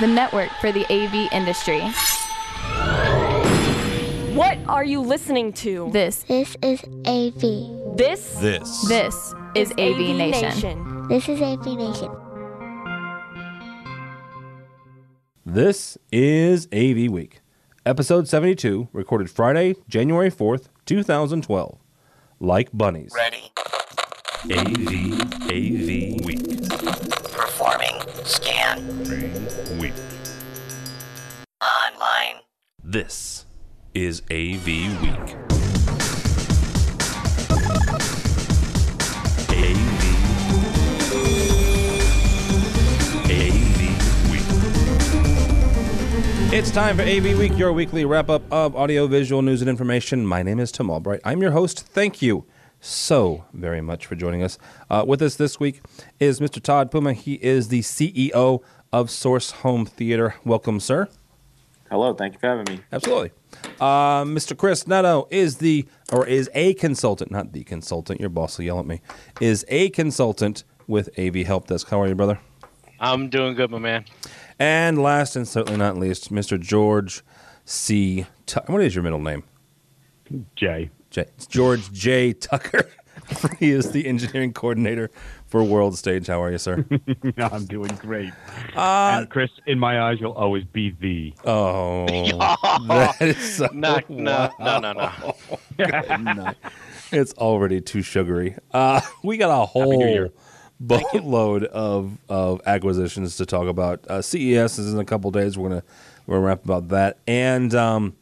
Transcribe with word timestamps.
the 0.00 0.06
network 0.06 0.50
for 0.60 0.70
the 0.70 0.84
AV 0.92 1.28
industry. 1.32 1.80
What 4.34 4.58
are 4.68 4.84
you 4.84 5.00
listening 5.00 5.52
to? 5.54 5.90
This, 5.92 6.22
This 6.22 6.56
is 6.62 6.82
AV. 7.06 7.96
This 7.96 8.34
This. 8.34 8.86
this 8.88 9.34
is 9.56 9.72
AV, 9.72 10.14
Nation. 10.16 11.08
This 11.08 11.28
is 11.28 11.42
AV 11.42 11.66
Nation. 11.66 12.10
This 15.44 15.98
is 16.12 16.68
AV 16.72 17.10
Week, 17.10 17.40
episode 17.84 18.28
72, 18.28 18.88
recorded 18.92 19.30
Friday, 19.30 19.74
January 19.88 20.30
4th, 20.30 20.68
2012. 20.86 21.78
Like 22.38 22.68
bunnies. 22.72 23.12
Ready. 23.16 23.50
AV, 24.44 25.20
AV 25.50 26.24
Week. 26.24 27.27
Performing. 27.38 27.94
Scan. 28.24 28.84
Week. 29.78 29.92
Online. 31.62 32.42
This 32.82 33.46
is 33.94 34.22
AV 34.22 34.66
Week. 34.66 35.36
AV. 39.54 40.02
AV 43.30 43.78
Week. 44.32 44.42
It's 46.52 46.72
time 46.72 46.96
for 46.96 47.04
AV 47.04 47.38
Week, 47.38 47.56
your 47.56 47.72
weekly 47.72 48.04
wrap 48.04 48.28
up 48.28 48.42
of 48.50 48.74
audiovisual 48.74 49.42
news 49.42 49.60
and 49.60 49.70
information. 49.70 50.26
My 50.26 50.42
name 50.42 50.58
is 50.58 50.72
Tim 50.72 50.90
Albright. 50.90 51.20
I'm 51.24 51.40
your 51.40 51.52
host. 51.52 51.86
Thank 51.86 52.20
you 52.20 52.46
so 52.80 53.44
very 53.52 53.80
much 53.80 54.06
for 54.06 54.14
joining 54.14 54.42
us. 54.42 54.58
Uh, 54.90 55.04
with 55.06 55.22
us 55.22 55.36
this 55.36 55.58
week 55.58 55.80
is 56.20 56.40
Mr. 56.40 56.62
Todd 56.62 56.90
Puma. 56.90 57.12
He 57.12 57.34
is 57.34 57.68
the 57.68 57.80
CEO 57.80 58.62
of 58.92 59.10
Source 59.10 59.50
Home 59.50 59.86
Theater. 59.86 60.34
Welcome, 60.44 60.80
sir. 60.80 61.08
Hello, 61.90 62.12
thank 62.12 62.34
you 62.34 62.38
for 62.38 62.48
having 62.48 62.76
me. 62.76 62.82
Absolutely. 62.92 63.30
Uh, 63.80 64.22
Mr. 64.24 64.56
Chris 64.56 64.86
Neto 64.86 65.26
is 65.30 65.56
the, 65.56 65.86
or 66.12 66.26
is 66.26 66.50
a 66.54 66.74
consultant, 66.74 67.30
not 67.30 67.52
the 67.52 67.64
consultant, 67.64 68.20
your 68.20 68.28
boss 68.28 68.58
will 68.58 68.66
yell 68.66 68.78
at 68.78 68.86
me, 68.86 69.00
is 69.40 69.64
a 69.68 69.88
consultant 69.90 70.64
with 70.86 71.08
AV 71.18 71.36
Help 71.46 71.66
Desk. 71.66 71.88
How 71.88 72.00
are 72.02 72.08
you, 72.08 72.14
brother? 72.14 72.38
I'm 73.00 73.30
doing 73.30 73.54
good, 73.54 73.70
my 73.70 73.78
man. 73.78 74.04
And 74.58 75.00
last 75.02 75.34
and 75.34 75.48
certainly 75.48 75.78
not 75.78 75.96
least, 75.96 76.32
Mr. 76.32 76.60
George 76.60 77.22
C. 77.64 78.26
What 78.66 78.82
is 78.82 78.94
your 78.94 79.04
middle 79.04 79.20
name? 79.20 79.44
Jay. 80.56 80.90
J- 81.10 81.26
George 81.48 81.90
J. 81.92 82.32
Tucker. 82.32 82.88
he 83.58 83.70
is 83.72 83.90
the 83.92 84.06
engineering 84.06 84.52
coordinator 84.52 85.10
for 85.46 85.62
World 85.62 85.96
Stage. 85.98 86.26
How 86.28 86.42
are 86.42 86.50
you, 86.50 86.58
sir? 86.58 86.84
I'm 87.38 87.66
doing 87.66 87.90
great. 88.00 88.32
and 88.74 89.28
Chris, 89.28 89.50
in 89.66 89.78
my 89.78 90.00
eyes, 90.00 90.18
you'll 90.20 90.32
always 90.32 90.64
be 90.64 90.90
the. 91.00 91.34
Oh, 91.44 92.06
that 92.88 93.16
is 93.20 93.56
so 93.56 93.68
No, 93.72 93.98
no, 94.08 94.50
no, 94.58 94.78
no, 94.80 94.92
no. 94.92 95.34
no. 96.32 96.52
It's 97.12 97.32
already 97.34 97.80
too 97.80 98.02
sugary. 98.02 98.56
Uh, 98.72 99.00
we 99.22 99.36
got 99.38 99.50
a 99.50 99.64
whole 99.66 99.98
Year. 100.06 100.30
boatload 100.80 101.64
of 101.64 102.18
of 102.28 102.60
acquisitions 102.66 103.36
to 103.36 103.46
talk 103.46 103.66
about. 103.66 104.06
Uh, 104.08 104.20
CES 104.22 104.78
is 104.78 104.92
in 104.92 104.98
a 105.00 105.04
couple 105.04 105.30
days. 105.30 105.56
We're 105.58 105.70
gonna 105.70 105.82
we're 106.26 106.36
gonna 106.36 106.46
wrap 106.46 106.64
about 106.64 106.88
that. 106.88 107.18
And 107.26 107.74
um, 107.74 108.14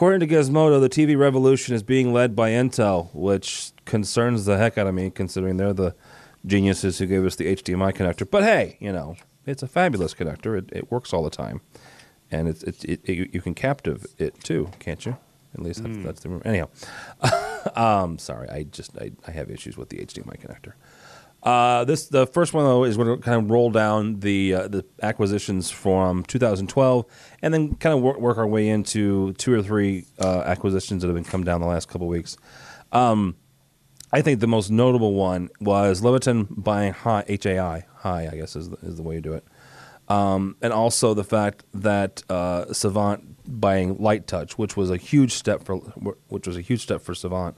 according 0.00 0.26
to 0.26 0.34
Gizmodo, 0.34 0.80
the 0.80 0.88
TV 0.88 1.14
revolution 1.14 1.74
is 1.74 1.82
being 1.82 2.10
led 2.10 2.34
by 2.34 2.52
Intel, 2.52 3.14
which 3.14 3.72
concerns 3.84 4.46
the 4.46 4.56
heck 4.56 4.78
out 4.78 4.86
of 4.86 4.94
me, 4.94 5.10
considering 5.10 5.58
they're 5.58 5.74
the 5.74 5.94
geniuses 6.46 6.96
who 6.98 7.04
gave 7.04 7.22
us 7.26 7.36
the 7.36 7.54
HDMI 7.54 7.92
connector. 7.92 8.26
But 8.28 8.42
hey, 8.42 8.78
you 8.80 8.92
know, 8.92 9.16
it's 9.44 9.62
a 9.62 9.68
fabulous 9.68 10.14
connector. 10.14 10.56
It, 10.56 10.70
it 10.72 10.90
works 10.90 11.12
all 11.12 11.22
the 11.22 11.28
time, 11.28 11.60
and 12.30 12.48
it's 12.48 12.62
it, 12.62 12.82
it, 12.82 13.00
it 13.04 13.34
you 13.34 13.42
can 13.42 13.52
captive 13.52 14.06
it 14.16 14.42
too, 14.42 14.70
can't 14.78 15.04
you? 15.04 15.18
At 15.52 15.60
least 15.60 15.82
that's, 15.82 15.98
that's 15.98 16.20
the 16.22 16.30
rumor. 16.30 16.46
Anyhow, 16.46 16.70
um, 17.76 18.18
sorry, 18.18 18.48
I 18.48 18.62
just 18.62 18.96
I, 18.96 19.12
I 19.28 19.32
have 19.32 19.50
issues 19.50 19.76
with 19.76 19.90
the 19.90 19.98
HDMI 19.98 20.40
connector. 20.40 20.72
Uh, 21.42 21.84
this 21.84 22.08
the 22.08 22.26
first 22.26 22.52
one 22.52 22.64
though 22.64 22.84
is 22.84 22.96
going 22.96 23.16
to 23.16 23.22
kind 23.22 23.42
of 23.42 23.50
roll 23.50 23.70
down 23.70 24.20
the 24.20 24.54
uh, 24.54 24.68
the 24.68 24.84
acquisitions 25.02 25.70
from 25.70 26.22
2012, 26.24 27.06
and 27.42 27.54
then 27.54 27.74
kind 27.76 27.96
of 27.96 28.02
work, 28.02 28.20
work 28.20 28.36
our 28.36 28.46
way 28.46 28.68
into 28.68 29.32
two 29.34 29.54
or 29.54 29.62
three 29.62 30.04
uh, 30.18 30.42
acquisitions 30.44 31.02
that 31.02 31.08
have 31.08 31.14
been 31.14 31.24
come 31.24 31.44
down 31.44 31.60
the 31.60 31.66
last 31.66 31.88
couple 31.88 32.06
weeks. 32.06 32.36
Um, 32.92 33.36
I 34.12 34.22
think 34.22 34.40
the 34.40 34.46
most 34.46 34.70
notable 34.70 35.14
one 35.14 35.50
was 35.60 36.02
Leviton 36.02 36.48
buying 36.50 36.92
Hi, 36.92 37.24
HAI. 37.42 37.86
Hi, 37.96 38.28
I 38.30 38.36
guess 38.36 38.56
is 38.56 38.70
the, 38.70 38.76
is 38.78 38.96
the 38.96 39.02
way 39.02 39.14
you 39.14 39.20
do 39.20 39.34
it. 39.34 39.44
Um, 40.08 40.56
and 40.60 40.72
also 40.72 41.14
the 41.14 41.22
fact 41.22 41.64
that 41.72 42.24
uh, 42.28 42.72
Savant 42.72 43.36
buying 43.60 43.96
LiteTouch, 43.96 44.52
which 44.52 44.76
was 44.76 44.90
a 44.90 44.96
huge 44.96 45.32
step 45.32 45.62
for 45.62 45.76
which 45.76 46.48
was 46.48 46.56
a 46.56 46.60
huge 46.60 46.82
step 46.82 47.00
for 47.00 47.14
Savant, 47.14 47.56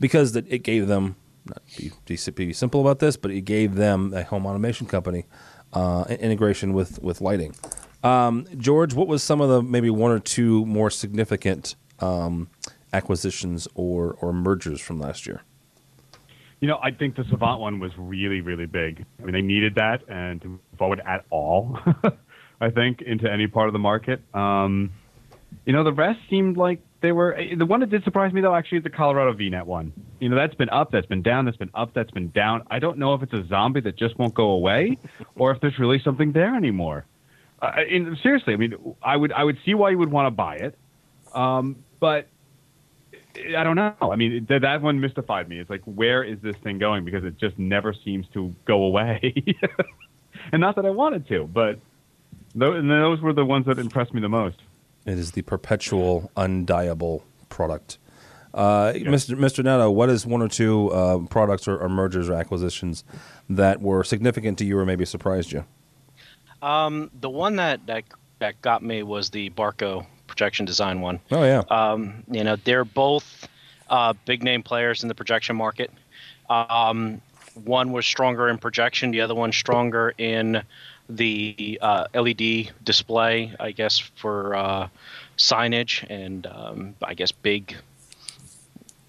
because 0.00 0.32
that 0.32 0.50
it 0.50 0.60
gave 0.60 0.86
them 0.86 1.16
not 1.46 1.62
be, 1.76 1.92
be, 2.34 2.52
simple 2.52 2.80
about 2.80 2.98
this, 2.98 3.16
but 3.16 3.30
it 3.30 3.42
gave 3.42 3.74
them 3.74 4.12
a 4.14 4.22
home 4.22 4.46
automation 4.46 4.86
company 4.86 5.26
uh, 5.72 6.04
integration 6.08 6.72
with 6.72 7.02
with 7.02 7.20
lighting. 7.20 7.54
Um, 8.02 8.46
George, 8.56 8.94
what 8.94 9.06
was 9.08 9.22
some 9.22 9.40
of 9.40 9.48
the 9.48 9.62
maybe 9.62 9.90
one 9.90 10.10
or 10.10 10.18
two 10.18 10.66
more 10.66 10.90
significant 10.90 11.76
um, 12.00 12.48
acquisitions 12.92 13.68
or 13.74 14.16
or 14.20 14.32
mergers 14.32 14.80
from 14.80 15.00
last 15.00 15.26
year? 15.26 15.42
You 16.60 16.68
know, 16.68 16.78
I 16.80 16.92
think 16.92 17.16
the 17.16 17.24
Savant 17.28 17.60
one 17.60 17.80
was 17.80 17.90
really, 17.98 18.40
really 18.40 18.66
big. 18.66 19.04
I 19.20 19.24
mean, 19.24 19.32
they 19.32 19.42
needed 19.42 19.74
that 19.74 20.02
and 20.08 20.40
to 20.42 20.60
forward 20.78 21.02
at 21.04 21.24
all, 21.28 21.76
I 22.60 22.70
think, 22.70 23.02
into 23.02 23.30
any 23.30 23.48
part 23.48 23.68
of 23.68 23.72
the 23.72 23.80
market. 23.80 24.20
Um, 24.32 24.92
you 25.64 25.72
know, 25.72 25.82
the 25.82 25.92
rest 25.92 26.20
seemed 26.30 26.56
like 26.56 26.80
they 27.02 27.12
were. 27.12 27.34
eh, 27.34 27.54
The 27.56 27.66
one 27.66 27.80
that 27.80 27.90
did 27.90 28.04
surprise 28.04 28.32
me, 28.32 28.40
though, 28.40 28.54
actually, 28.54 28.78
the 28.80 28.90
Colorado 28.90 29.32
VNet 29.34 29.64
one. 29.66 29.92
You 30.20 30.28
know, 30.28 30.36
that's 30.36 30.54
been 30.54 30.70
up, 30.70 30.90
that's 30.90 31.06
been 31.06 31.22
down, 31.22 31.44
that's 31.44 31.56
been 31.56 31.70
up, 31.74 31.92
that's 31.94 32.10
been 32.12 32.30
down. 32.30 32.62
I 32.70 32.78
don't 32.78 32.98
know 32.98 33.14
if 33.14 33.22
it's 33.22 33.32
a 33.32 33.44
zombie 33.46 33.80
that 33.82 33.96
just 33.96 34.18
won't 34.18 34.34
go 34.34 34.50
away 34.50 34.96
or 35.36 35.50
if 35.50 35.60
there's 35.60 35.78
really 35.78 36.00
something 36.02 36.32
there 36.32 36.54
anymore. 36.56 37.04
Uh, 37.60 37.72
and 37.90 38.16
seriously, 38.22 38.54
I 38.54 38.56
mean, 38.56 38.74
I 39.02 39.16
would, 39.16 39.32
I 39.32 39.44
would 39.44 39.58
see 39.64 39.74
why 39.74 39.90
you 39.90 39.98
would 39.98 40.10
want 40.10 40.26
to 40.26 40.30
buy 40.30 40.56
it. 40.56 40.78
Um, 41.34 41.76
but 42.00 42.26
I 43.56 43.62
don't 43.64 43.76
know. 43.76 43.94
I 44.00 44.16
mean, 44.16 44.46
th- 44.46 44.62
that 44.62 44.82
one 44.82 45.00
mystified 45.00 45.48
me. 45.48 45.58
It's 45.58 45.70
like, 45.70 45.82
where 45.84 46.22
is 46.24 46.38
this 46.42 46.56
thing 46.62 46.78
going? 46.78 47.04
Because 47.04 47.24
it 47.24 47.38
just 47.38 47.58
never 47.58 47.92
seems 48.04 48.26
to 48.34 48.54
go 48.64 48.82
away. 48.84 49.32
and 50.52 50.60
not 50.60 50.76
that 50.76 50.84
I 50.86 50.90
wanted 50.90 51.28
to, 51.28 51.44
but 51.44 51.78
those 52.54 53.20
were 53.20 53.32
the 53.32 53.44
ones 53.44 53.66
that 53.66 53.78
impressed 53.78 54.12
me 54.12 54.20
the 54.20 54.28
most. 54.28 54.56
It 55.04 55.18
is 55.18 55.32
the 55.32 55.42
perpetual, 55.42 56.30
undiable 56.36 57.22
product. 57.48 57.98
Uh, 58.54 58.92
Mr. 58.92 59.36
Mr. 59.36 59.64
Neto, 59.64 59.90
what 59.90 60.10
is 60.10 60.26
one 60.26 60.42
or 60.42 60.48
two 60.48 60.90
uh, 60.90 61.18
products 61.30 61.66
or, 61.66 61.78
or 61.78 61.88
mergers 61.88 62.28
or 62.28 62.34
acquisitions 62.34 63.02
that 63.48 63.80
were 63.80 64.04
significant 64.04 64.58
to 64.58 64.64
you 64.64 64.78
or 64.78 64.84
maybe 64.84 65.04
surprised 65.06 65.52
you? 65.52 65.64
Um, 66.60 67.10
the 67.20 67.30
one 67.30 67.56
that, 67.56 67.86
that 67.86 68.04
that 68.40 68.60
got 68.60 68.82
me 68.82 69.02
was 69.02 69.30
the 69.30 69.50
Barco 69.50 70.06
projection 70.26 70.66
design 70.66 71.00
one. 71.00 71.20
Oh 71.30 71.44
yeah, 71.44 71.62
Um, 71.70 72.24
you 72.30 72.44
know, 72.44 72.56
they're 72.56 72.84
both 72.84 73.48
uh, 73.88 74.12
big 74.26 74.42
name 74.42 74.62
players 74.62 75.02
in 75.02 75.08
the 75.08 75.14
projection 75.14 75.56
market. 75.56 75.90
Um, 76.50 77.20
one 77.64 77.92
was 77.92 78.06
stronger 78.06 78.48
in 78.48 78.58
projection, 78.58 79.10
the 79.10 79.20
other 79.20 79.34
one 79.34 79.52
stronger 79.52 80.14
in 80.18 80.62
the 81.16 81.78
uh, 81.82 82.06
LED 82.14 82.70
display, 82.84 83.54
I 83.58 83.72
guess, 83.72 83.98
for 83.98 84.54
uh, 84.54 84.88
signage 85.36 86.04
and 86.08 86.46
um, 86.46 86.94
I 87.02 87.14
guess 87.14 87.32
big 87.32 87.76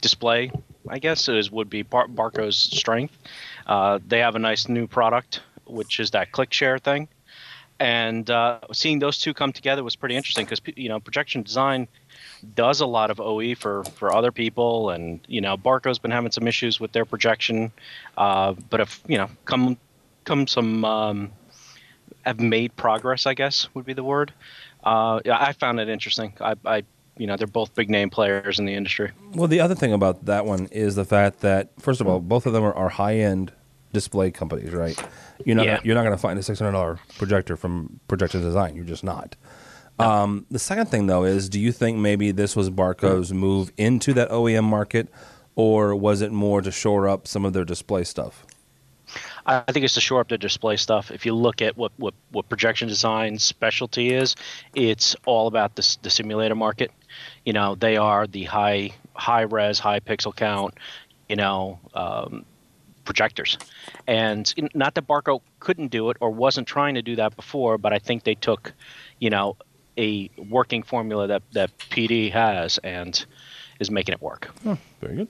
display. 0.01 0.51
I 0.89 0.99
guess 0.99 1.29
is 1.29 1.49
would 1.51 1.69
be 1.69 1.81
Bar- 1.81 2.09
Barco's 2.09 2.57
strength. 2.57 3.17
Uh, 3.65 3.99
they 4.05 4.19
have 4.19 4.35
a 4.35 4.39
nice 4.39 4.67
new 4.67 4.87
product, 4.87 5.41
which 5.65 5.99
is 5.99 6.11
that 6.11 6.31
ClickShare 6.31 6.81
thing 6.81 7.07
and 7.79 8.29
uh, 8.29 8.59
seeing 8.71 8.99
those 8.99 9.17
two 9.17 9.33
come 9.33 9.51
together 9.51 9.83
was 9.83 9.95
pretty 9.95 10.15
interesting 10.15 10.45
because 10.45 10.61
you 10.75 10.89
know 10.89 10.99
projection 10.99 11.41
design 11.41 11.87
does 12.55 12.81
a 12.81 12.85
lot 12.85 13.11
of 13.11 13.19
OE 13.19 13.55
for 13.55 13.83
for 13.83 14.13
other 14.13 14.31
people, 14.31 14.89
and 14.89 15.19
you 15.27 15.41
know 15.41 15.57
Barco's 15.57 15.99
been 15.99 16.11
having 16.11 16.31
some 16.31 16.47
issues 16.47 16.79
with 16.79 16.91
their 16.91 17.05
projection, 17.05 17.71
uh, 18.17 18.53
but 18.69 18.79
if 18.79 19.01
you 19.07 19.17
know 19.17 19.29
come 19.45 19.77
come 20.23 20.47
some 20.47 20.85
um, 20.85 21.31
have 22.23 22.39
made 22.39 22.75
progress, 22.75 23.25
I 23.25 23.33
guess 23.33 23.67
would 23.73 23.85
be 23.85 23.93
the 23.93 24.03
word. 24.03 24.33
Uh, 24.83 25.19
yeah, 25.25 25.37
I 25.39 25.53
found 25.53 25.79
it 25.79 25.89
interesting. 25.89 26.33
I, 26.41 26.55
I 26.65 26.83
you 27.17 27.27
know 27.27 27.35
they're 27.37 27.47
both 27.47 27.73
big 27.75 27.89
name 27.89 28.09
players 28.09 28.59
in 28.59 28.65
the 28.65 28.73
industry. 28.73 29.11
Well, 29.33 29.47
the 29.47 29.59
other 29.59 29.75
thing 29.75 29.93
about 29.93 30.25
that 30.25 30.45
one 30.45 30.67
is 30.71 30.95
the 30.95 31.05
fact 31.05 31.41
that 31.41 31.69
first 31.79 32.01
of 32.01 32.07
all, 32.07 32.19
both 32.19 32.45
of 32.45 32.53
them 32.53 32.63
are, 32.63 32.73
are 32.73 32.89
high 32.89 33.17
end 33.17 33.51
display 33.93 34.31
companies, 34.31 34.71
right? 34.71 34.99
You're 35.45 35.55
not 35.55 35.65
Yeah. 35.65 35.79
you're 35.83 35.95
not 35.95 36.01
going 36.03 36.15
to 36.15 36.21
find 36.21 36.39
a 36.39 36.43
six 36.43 36.59
hundred 36.59 36.71
dollar 36.71 36.99
projector 37.17 37.55
from 37.55 37.99
Projection 38.07 38.41
Design. 38.41 38.75
You're 38.75 38.85
just 38.85 39.03
not. 39.03 39.35
Um, 39.99 40.47
the 40.49 40.57
second 40.59 40.87
thing 40.87 41.05
though 41.05 41.23
is, 41.23 41.49
do 41.49 41.59
you 41.59 41.71
think 41.71 41.99
maybe 41.99 42.31
this 42.31 42.55
was 42.55 42.69
Barco's 42.71 43.31
move 43.31 43.71
into 43.77 44.11
that 44.13 44.29
OEM 44.31 44.63
market, 44.63 45.07
or 45.55 45.95
was 45.95 46.21
it 46.21 46.31
more 46.31 46.61
to 46.61 46.71
shore 46.71 47.07
up 47.07 47.27
some 47.27 47.45
of 47.45 47.53
their 47.53 47.63
display 47.63 48.03
stuff? 48.03 48.45
I 49.45 49.71
think 49.71 49.83
it's 49.83 49.95
to 49.95 50.01
shore 50.01 50.21
up 50.21 50.29
the 50.29 50.37
display 50.37 50.77
stuff. 50.77 51.11
If 51.11 51.25
you 51.25 51.33
look 51.33 51.61
at 51.61 51.77
what, 51.77 51.91
what, 51.97 52.13
what 52.31 52.47
projection 52.47 52.87
design 52.87 53.37
specialty 53.39 54.13
is, 54.13 54.35
it's 54.73 55.15
all 55.25 55.47
about 55.47 55.75
the, 55.75 55.97
the 56.01 56.09
simulator 56.09 56.55
market. 56.55 56.91
You 57.45 57.53
know, 57.53 57.75
they 57.75 57.97
are 57.97 58.25
the 58.25 58.45
high 58.45 58.91
high 59.13 59.41
res, 59.41 59.79
high 59.79 59.99
pixel 59.99 60.35
count, 60.35 60.75
you 61.29 61.35
know, 61.35 61.79
um, 61.93 62.45
projectors. 63.05 63.57
And 64.07 64.51
not 64.73 64.95
that 64.95 65.07
Barco 65.07 65.41
couldn't 65.59 65.89
do 65.89 66.09
it 66.09 66.17
or 66.19 66.31
wasn't 66.31 66.67
trying 66.67 66.95
to 66.95 67.01
do 67.01 67.15
that 67.17 67.35
before, 67.35 67.77
but 67.77 67.93
I 67.93 67.99
think 67.99 68.23
they 68.23 68.35
took, 68.35 68.73
you 69.19 69.29
know, 69.29 69.57
a 69.97 70.29
working 70.37 70.83
formula 70.83 71.27
that, 71.27 71.43
that 71.51 71.77
PD 71.77 72.31
has 72.31 72.77
and 72.79 73.25
is 73.83 73.91
making 73.91 74.13
it 74.13 74.21
work. 74.21 74.49
Oh, 74.65 74.77
very 75.01 75.15
good. 75.15 75.27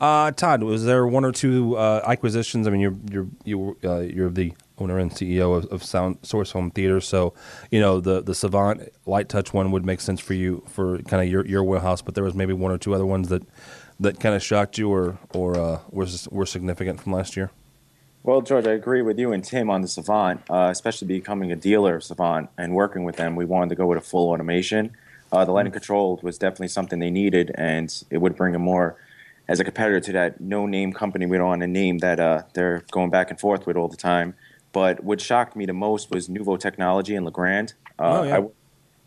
Uh, 0.00 0.32
Todd, 0.32 0.62
was 0.62 0.84
there 0.84 1.06
one 1.06 1.24
or 1.24 1.32
two 1.32 1.76
uh, 1.76 2.02
acquisitions? 2.06 2.66
I 2.66 2.70
mean, 2.70 2.80
you're 2.80 2.96
you're 3.10 3.28
you, 3.44 3.76
uh, 3.84 4.00
you're 4.00 4.30
the 4.30 4.52
owner 4.78 4.98
and 4.98 5.10
CEO 5.10 5.56
of, 5.56 5.66
of 5.66 5.84
Sound 5.84 6.18
Source 6.22 6.52
Home 6.52 6.70
Theater, 6.70 7.00
so 7.00 7.34
you 7.70 7.80
know 7.80 8.00
the 8.00 8.22
the 8.22 8.34
Savant 8.34 8.88
LiteTouch 9.06 9.52
one 9.52 9.70
would 9.70 9.84
make 9.84 10.00
sense 10.00 10.20
for 10.20 10.34
you 10.34 10.64
for 10.66 10.98
kind 11.02 11.22
of 11.22 11.28
your 11.28 11.46
your 11.46 11.62
warehouse. 11.62 12.02
But 12.02 12.14
there 12.14 12.24
was 12.24 12.34
maybe 12.34 12.52
one 12.52 12.72
or 12.72 12.78
two 12.78 12.94
other 12.94 13.06
ones 13.06 13.28
that 13.28 13.42
that 14.00 14.18
kind 14.18 14.34
of 14.34 14.42
shocked 14.42 14.78
you 14.78 14.90
or 14.90 15.18
or 15.34 15.58
uh, 15.58 15.80
was 15.90 16.28
were 16.30 16.46
significant 16.46 17.00
from 17.00 17.12
last 17.12 17.36
year. 17.36 17.50
Well, 18.22 18.42
George, 18.42 18.66
I 18.66 18.72
agree 18.72 19.00
with 19.00 19.18
you 19.18 19.32
and 19.32 19.42
Tim 19.42 19.70
on 19.70 19.80
the 19.80 19.88
Savant, 19.88 20.42
uh, 20.50 20.68
especially 20.70 21.08
becoming 21.08 21.52
a 21.52 21.56
dealer 21.56 21.96
of 21.96 22.04
Savant 22.04 22.50
and 22.58 22.74
working 22.74 23.04
with 23.04 23.16
them. 23.16 23.34
We 23.34 23.46
wanted 23.46 23.70
to 23.70 23.76
go 23.76 23.86
with 23.86 23.96
a 23.96 24.02
full 24.02 24.28
automation. 24.28 24.94
Uh, 25.32 25.44
the 25.44 25.52
lighting 25.52 25.72
control 25.72 26.18
was 26.22 26.38
definitely 26.38 26.68
something 26.68 26.98
they 26.98 27.10
needed, 27.10 27.52
and 27.54 28.04
it 28.10 28.18
would 28.18 28.36
bring 28.36 28.52
them 28.52 28.62
more 28.62 28.96
as 29.48 29.60
a 29.60 29.64
competitor 29.64 30.00
to 30.00 30.12
that 30.12 30.40
no-name 30.40 30.92
company 30.92 31.26
we 31.26 31.36
don't 31.36 31.48
want 31.48 31.60
to 31.60 31.66
name 31.66 31.98
that 31.98 32.18
uh, 32.20 32.42
they're 32.54 32.84
going 32.90 33.10
back 33.10 33.30
and 33.30 33.40
forth 33.40 33.66
with 33.66 33.76
all 33.76 33.88
the 33.88 33.96
time. 33.96 34.34
But 34.72 35.02
what 35.02 35.20
shocked 35.20 35.56
me 35.56 35.66
the 35.66 35.72
most 35.72 36.10
was 36.10 36.28
Nuvo 36.28 36.58
Technology 36.58 37.14
and 37.14 37.24
Legrand. 37.24 37.74
Uh, 37.98 38.02
oh, 38.02 38.22
yeah. 38.22 38.38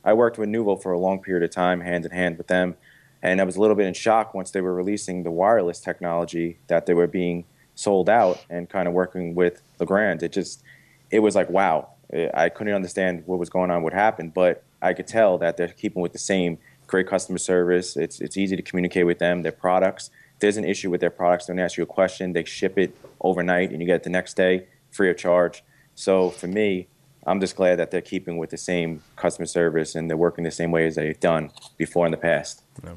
I, 0.06 0.12
I 0.12 0.14
worked 0.14 0.38
with 0.38 0.50
Nuvo 0.50 0.82
for 0.82 0.92
a 0.92 1.00
long 1.00 1.20
period 1.22 1.44
of 1.44 1.52
time, 1.52 1.82
hand 1.82 2.06
in 2.06 2.12
hand 2.12 2.38
with 2.38 2.48
them, 2.48 2.76
and 3.22 3.40
I 3.40 3.44
was 3.44 3.56
a 3.56 3.62
little 3.62 3.76
bit 3.76 3.88
in 3.88 3.94
shock 3.94 4.34
once 4.34 4.52
they 4.52 4.62
were 4.62 4.74
releasing 4.74 5.24
the 5.24 5.32
wireless 5.32 5.80
technology 5.80 6.58
that 6.68 6.86
they 6.86 6.94
were 6.94 7.08
being 7.08 7.46
sold 7.76 8.10
out 8.10 8.46
and 8.50 8.70
kind 8.70 8.88
of 8.88 8.94
working 8.94 9.36
with 9.36 9.62
Legrand. 9.80 10.24
It 10.24 10.32
just, 10.32 10.64
it 11.12 11.20
was 11.20 11.36
like, 11.36 11.50
wow. 11.50 11.90
I 12.36 12.50
couldn't 12.50 12.76
understand 12.76 13.24
what 13.26 13.40
was 13.40 13.50
going 13.50 13.72
on, 13.72 13.82
what 13.82 13.92
happened, 13.92 14.36
but 14.36 14.64
I 14.84 14.94
could 14.94 15.08
tell 15.08 15.38
that 15.40 15.58
they're 15.58 15.68
keeping 15.70 16.02
with 16.02 16.14
the 16.14 16.20
same 16.20 16.58
great 16.88 17.08
customer 17.08 17.38
service. 17.38 17.96
It's, 17.96 18.20
it's 18.22 18.38
easy 18.38 18.56
to 18.56 18.62
communicate 18.62 19.06
with 19.06 19.20
them, 19.20 19.42
their 19.42 19.52
products. 19.52 20.12
If 20.36 20.40
there's 20.42 20.58
an 20.58 20.66
issue 20.66 20.90
with 20.92 21.02
their 21.02 21.10
products, 21.10 21.46
they 21.46 21.54
don't 21.54 21.64
ask 21.64 21.78
you 21.78 21.84
a 21.84 21.88
question. 21.88 22.34
They 22.34 22.44
ship 22.44 22.78
it 22.78 22.96
overnight 23.22 23.72
and 23.72 23.82
you 23.82 23.88
get 23.88 23.96
it 23.96 24.04
the 24.04 24.10
next 24.10 24.36
day 24.36 24.68
free 24.92 25.10
of 25.10 25.18
charge. 25.18 25.64
So 25.96 26.30
for 26.30 26.48
me, 26.48 26.88
I'm 27.26 27.40
just 27.40 27.56
glad 27.56 27.80
that 27.80 27.92
they're 27.92 28.02
keeping 28.02 28.38
with 28.38 28.50
the 28.50 28.58
same 28.58 29.02
customer 29.16 29.46
service 29.46 29.96
and 29.96 30.10
they're 30.10 30.18
working 30.18 30.44
the 30.44 30.52
same 30.52 30.72
way 30.72 30.86
as 30.86 30.96
they've 30.96 31.20
done 31.20 31.52
before 31.78 32.06
in 32.06 32.12
the 32.12 32.18
past. 32.18 32.64
Yeah. 32.84 32.96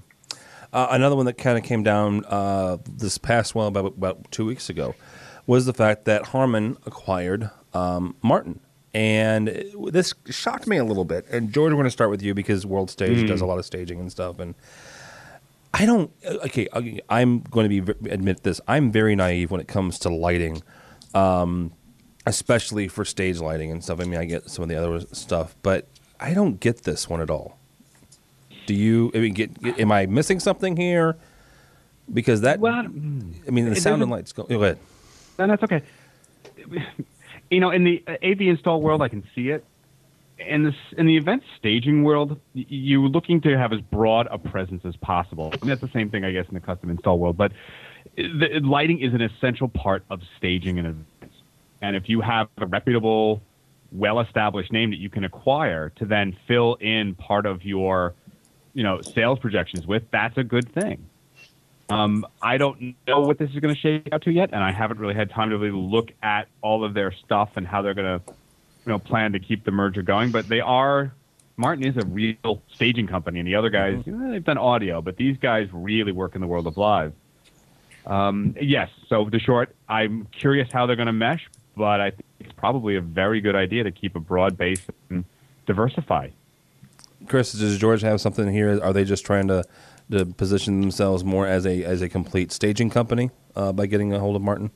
Uh, 0.73 0.89
another 0.91 1.17
one 1.17 1.27
that 1.27 1.39
kind 1.39 1.57
of 1.57 1.65
came 1.65 1.83
down 1.83 2.25
uh, 2.27 2.77
this 2.89 3.19
past 3.19 3.55
well 3.55 3.69
about, 3.69 3.87
about 3.87 4.31
two 4.33 4.45
weeks 4.45 4.69
ago 4.69 4.95
was 5.47 5.65
the 5.65 5.73
fact 5.73 6.05
that 6.07 6.27
Harman 6.27 6.77
acquired 6.85 7.51
um, 7.73 8.17
Martin, 8.21 8.61
and 8.97 9.63
this 9.91 10.15
shocked 10.31 10.67
me 10.67 10.79
a 10.79 10.85
little 10.85 11.05
bit. 11.05 11.27
And 11.31 11.53
George, 11.53 11.71
we're 11.71 11.77
going 11.77 11.85
to 11.85 11.91
start 11.91 12.09
with 12.09 12.23
you 12.23 12.33
because 12.33 12.65
World 12.65 12.91
Stage 12.91 13.19
mm. 13.19 13.29
does 13.29 13.43
a 13.43 13.47
lot 13.47 13.59
of 13.59 13.67
staging 13.67 14.01
and 14.01 14.11
stuff, 14.11 14.39
and 14.39 14.55
I 15.75 15.85
don't. 15.85 16.11
Okay, 16.25 16.67
I'm 17.11 17.41
going 17.41 17.69
to 17.69 17.83
be 17.83 18.11
admit 18.11 18.43
this. 18.43 18.59
I'm 18.67 18.91
very 18.91 19.15
naive 19.15 19.51
when 19.51 19.61
it 19.61 19.69
comes 19.69 19.99
to 20.01 20.09
lighting. 20.09 20.63
Um, 21.15 21.73
especially 22.25 22.89
for 22.89 23.05
stage 23.05 23.39
lighting 23.39 23.71
and 23.71 23.85
stuff. 23.85 24.01
I 24.01 24.05
mean, 24.05 24.19
I 24.19 24.25
get 24.25 24.49
some 24.51 24.63
of 24.63 24.69
the 24.69 24.77
other 24.77 25.01
stuff, 25.13 25.55
but 25.63 25.87
I 26.19 26.33
don't 26.33 26.59
get 26.59 26.83
this 26.83 27.09
one 27.09 27.21
at 27.21 27.31
all. 27.31 27.59
Do 28.65 28.75
you? 28.75 29.13
I 29.15 29.19
mean, 29.19 29.35
get, 29.35 29.63
get, 29.63 29.79
am 29.79 29.93
I 29.93 30.07
missing 30.07 30.41
something 30.41 30.75
here? 30.75 31.17
Because 32.13 32.41
that, 32.41 32.61
well, 32.61 32.75
I 32.75 32.87
mean, 33.51 33.69
the 33.69 33.77
sound 33.77 34.01
and 34.01 34.11
lights. 34.11 34.33
Go, 34.33 34.45
go 34.45 34.63
ahead. 34.63 34.79
No, 35.39 35.47
that's 35.49 35.63
okay. 35.65 35.83
You 37.51 37.61
know, 37.61 37.71
in 37.71 37.85
the 37.85 38.03
uh, 38.07 38.13
AV 38.23 38.43
install 38.43 38.81
world, 38.81 39.03
I 39.03 39.09
can 39.09 39.25
see 39.35 39.51
it. 39.51 39.65
In 40.39 40.65
this, 40.65 40.75
in 40.99 41.07
the 41.07 41.17
event 41.17 41.43
staging 41.59 42.05
world, 42.05 42.39
you're 42.53 43.09
looking 43.09 43.41
to 43.43 43.57
have 43.57 43.73
as 43.73 43.81
broad 43.81 44.29
a 44.31 44.37
presence 44.37 44.83
as 44.85 44.95
possible. 44.97 45.51
I 45.53 45.65
mean, 45.65 45.69
that's 45.69 45.81
the 45.81 45.89
same 45.89 46.11
thing, 46.11 46.25
I 46.25 46.33
guess, 46.33 46.47
in 46.49 46.55
the 46.55 46.61
custom 46.61 46.91
install 46.91 47.19
world. 47.19 47.39
But 47.39 47.53
uh, 47.53 47.55
the, 48.17 48.61
lighting 48.63 49.01
is 49.01 49.15
an 49.15 49.23
essential 49.23 49.69
part 49.69 50.05
of 50.11 50.21
staging 50.37 50.79
and 50.79 50.89
events. 50.89 51.37
And 51.81 51.97
if 51.97 52.09
you 52.09 52.21
have 52.21 52.49
a 52.59 52.67
reputable, 52.67 53.41
well-established 53.93 54.73
name 54.73 54.91
that 54.91 54.99
you 54.99 55.09
can 55.09 55.25
acquire 55.25 55.91
to 55.97 56.05
then 56.05 56.37
fill 56.47 56.75
in 56.81 57.15
part 57.15 57.47
of 57.47 57.65
your 57.65 58.15
you 58.75 58.83
know 58.83 59.01
sales 59.01 59.39
projections 59.39 59.87
with, 59.87 60.03
that's 60.11 60.37
a 60.37 60.45
good 60.45 60.71
thing. 60.73 61.09
Um, 61.89 62.27
I 62.43 62.57
don't 62.57 62.97
know 63.07 63.21
what 63.21 63.39
this 63.39 63.51
is 63.51 63.61
going 63.61 63.75
to 63.75 63.81
shake 63.81 64.09
out 64.13 64.23
to 64.23 64.33
yet, 64.33 64.51
and 64.53 64.63
I 64.63 64.73
haven't 64.73 64.99
really 64.99 65.15
had 65.15 65.31
time 65.31 65.51
to 65.51 65.59
really 65.59 65.71
look 65.71 66.11
at 66.23 66.49
all 66.61 66.85
of 66.85 66.95
their 66.95 67.13
stuff 67.13 67.51
and 67.57 67.67
how 67.67 67.83
they're 67.83 67.95
going 67.95 68.21
to, 68.21 68.33
you 68.87 68.93
know, 68.93 68.99
plan 68.99 69.33
to 69.33 69.39
keep 69.39 69.65
the 69.65 69.71
merger 69.71 70.03
going. 70.03 70.33
But 70.33 70.49
they 70.49 70.61
are. 70.61 71.13
Martin 71.57 71.85
is 71.85 71.97
a 71.97 72.05
real 72.05 72.63
staging 72.73 73.07
company, 73.07 73.39
and 73.39 73.47
the 73.47 73.55
other 73.55 73.71
guys, 73.71 73.95
mm-hmm. 73.95 74.11
you 74.11 74.17
know, 74.17 74.31
they've 74.31 74.45
done 74.45 74.59
audio, 74.59 75.01
but 75.01 75.17
these 75.17 75.39
guys 75.39 75.69
really 75.73 76.13
work 76.13 76.35
in 76.35 76.41
the 76.41 76.47
world 76.47 76.67
of 76.67 76.77
live. 76.77 77.13
Um, 78.07 78.55
yes. 78.61 78.91
So 79.09 79.29
the 79.31 79.39
short, 79.39 79.75
I'm 79.89 80.27
curious 80.33 80.71
how 80.73 80.87
they're 80.87 80.97
going 80.97 81.07
to 81.07 81.13
mesh, 81.13 81.49
but 81.77 82.01
I 82.01 82.11
think 82.11 82.25
it's 82.41 82.53
probably 82.53 82.97
a 82.97 83.01
very 83.01 83.41
good 83.41 83.57
idea 83.57 83.85
to 83.85 83.91
keep 83.91 84.17
a 84.17 84.21
broad 84.21 84.57
base 84.57 84.83
and 85.11 85.25
diversify. 85.67 86.29
Chris, 87.27 87.53
does 87.53 87.79
George 87.79 88.03
have 88.03 88.21
something 88.21 88.53
here? 88.53 88.81
Are 88.83 88.93
they 88.93 89.05
just 89.05 89.25
trying 89.25 89.49
to 89.49 89.65
to 90.11 90.27
position 90.27 90.81
themselves 90.81 91.25
more 91.25 91.47
as 91.47 91.67
a 91.67 91.85
as 91.85 92.03
a 92.03 92.09
complete 92.09 92.53
staging 92.53 92.91
company 92.91 93.31
uh, 93.55 93.73
by 93.73 93.87
getting 93.87 94.13
a 94.13 94.19
hold 94.19 94.37
of 94.37 94.43
Martin? 94.43 94.71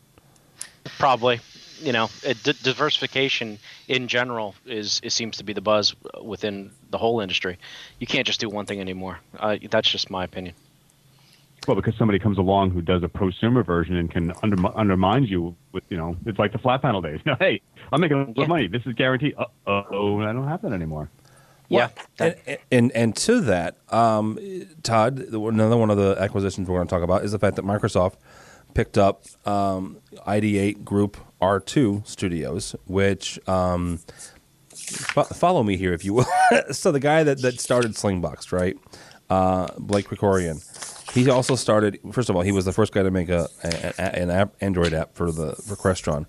Probably. 0.98 1.40
You 1.80 1.92
know, 1.92 2.10
d- 2.22 2.52
diversification 2.62 3.58
in 3.88 4.06
general 4.06 4.54
is 4.66 5.00
it 5.02 5.12
seems 5.12 5.38
to 5.38 5.44
be 5.44 5.54
the 5.54 5.62
buzz 5.62 5.94
within 6.22 6.72
the 6.90 6.98
whole 6.98 7.20
industry. 7.20 7.58
You 7.98 8.06
can't 8.06 8.26
just 8.26 8.38
do 8.38 8.50
one 8.50 8.66
thing 8.66 8.80
anymore. 8.80 9.18
Uh, 9.38 9.56
that's 9.70 9.90
just 9.90 10.10
my 10.10 10.24
opinion. 10.24 10.54
Well, 11.66 11.76
because 11.76 11.96
somebody 11.96 12.18
comes 12.18 12.38
along 12.38 12.70
who 12.70 12.80
does 12.80 13.02
a 13.02 13.08
prosumer 13.08 13.64
version 13.64 13.96
and 13.96 14.10
can 14.10 14.32
under, 14.42 14.56
undermine 14.76 15.24
you 15.24 15.54
with, 15.72 15.84
you 15.88 15.96
know, 15.96 16.16
it's 16.24 16.38
like 16.38 16.52
the 16.52 16.58
flat 16.58 16.82
panel 16.82 17.00
days. 17.00 17.20
No, 17.26 17.34
hey, 17.40 17.60
I'm 17.92 18.00
making 18.00 18.18
a 18.18 18.24
lot 18.24 18.38
of 18.38 18.48
money. 18.48 18.66
This 18.66 18.84
is 18.86 18.94
guaranteed. 18.94 19.34
Uh 19.38 19.46
oh, 19.66 20.20
I 20.20 20.32
don't 20.32 20.48
have 20.48 20.62
that 20.62 20.72
anymore. 20.72 21.10
Yeah, 21.70 21.88
and, 22.18 22.36
and, 22.72 22.92
and 22.92 23.16
to 23.16 23.40
that, 23.42 23.76
um, 23.90 24.38
Todd, 24.82 25.20
another 25.20 25.76
one 25.76 25.90
of 25.90 25.96
the 25.96 26.16
acquisitions 26.18 26.68
we're 26.68 26.76
going 26.76 26.88
to 26.88 26.92
talk 26.92 27.02
about 27.04 27.24
is 27.24 27.30
the 27.30 27.38
fact 27.38 27.56
that 27.56 27.64
Microsoft 27.64 28.16
picked 28.74 28.98
up 28.98 29.24
um, 29.46 29.98
ID8 30.26 30.84
Group 30.84 31.16
R2 31.40 32.06
Studios, 32.06 32.74
which 32.86 33.38
um, 33.48 34.00
fo- 34.74 35.22
follow 35.22 35.62
me 35.62 35.76
here 35.76 35.92
if 35.92 36.04
you 36.04 36.14
will. 36.14 36.26
so 36.72 36.90
the 36.90 37.00
guy 37.00 37.22
that 37.22 37.40
that 37.42 37.60
started 37.60 37.92
Slingbox, 37.92 38.50
right? 38.52 38.76
Uh, 39.28 39.68
Blake 39.78 40.08
Krikorian. 40.08 40.66
He 41.12 41.30
also 41.30 41.54
started. 41.54 42.00
First 42.12 42.30
of 42.30 42.36
all, 42.36 42.42
he 42.42 42.52
was 42.52 42.64
the 42.64 42.72
first 42.72 42.92
guy 42.92 43.04
to 43.04 43.10
make 43.12 43.28
a, 43.28 43.48
a 43.62 44.18
an 44.18 44.30
app, 44.30 44.54
Android 44.60 44.92
app 44.92 45.14
for 45.14 45.30
the 45.30 45.54
for 45.54 45.76
Crestron. 45.76 46.26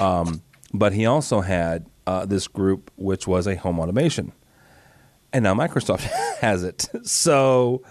Um, 0.00 0.42
but 0.72 0.92
he 0.92 1.06
also 1.06 1.40
had 1.40 1.86
uh, 2.06 2.24
this 2.24 2.46
group, 2.46 2.90
which 2.96 3.26
was 3.26 3.46
a 3.46 3.56
home 3.56 3.80
automation 3.80 4.32
and 5.36 5.42
now 5.42 5.52
Microsoft 5.52 6.00
has 6.40 6.64
it. 6.64 6.88
So, 7.04 7.82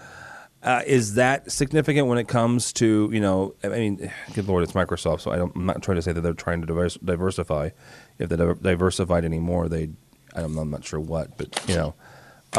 uh, 0.64 0.82
is 0.84 1.14
that 1.14 1.52
significant 1.52 2.08
when 2.08 2.18
it 2.18 2.26
comes 2.26 2.72
to 2.74 3.08
you 3.12 3.20
know? 3.20 3.54
I 3.62 3.68
mean, 3.68 4.12
good 4.34 4.48
lord, 4.48 4.64
it's 4.64 4.72
Microsoft. 4.72 5.20
So 5.20 5.30
I 5.30 5.40
am 5.40 5.52
not 5.54 5.80
trying 5.80 5.94
to 5.94 6.02
say 6.02 6.12
that 6.12 6.22
they're 6.22 6.32
trying 6.32 6.60
to 6.60 6.66
diverse, 6.66 6.96
diversify. 6.96 7.70
If 8.18 8.30
they 8.30 8.36
diversified 8.36 9.24
anymore, 9.24 9.68
they 9.68 9.90
I'm, 10.34 10.58
I'm 10.58 10.70
not 10.70 10.84
sure 10.84 10.98
what, 10.98 11.38
but 11.38 11.64
you 11.68 11.76
know, 11.76 11.94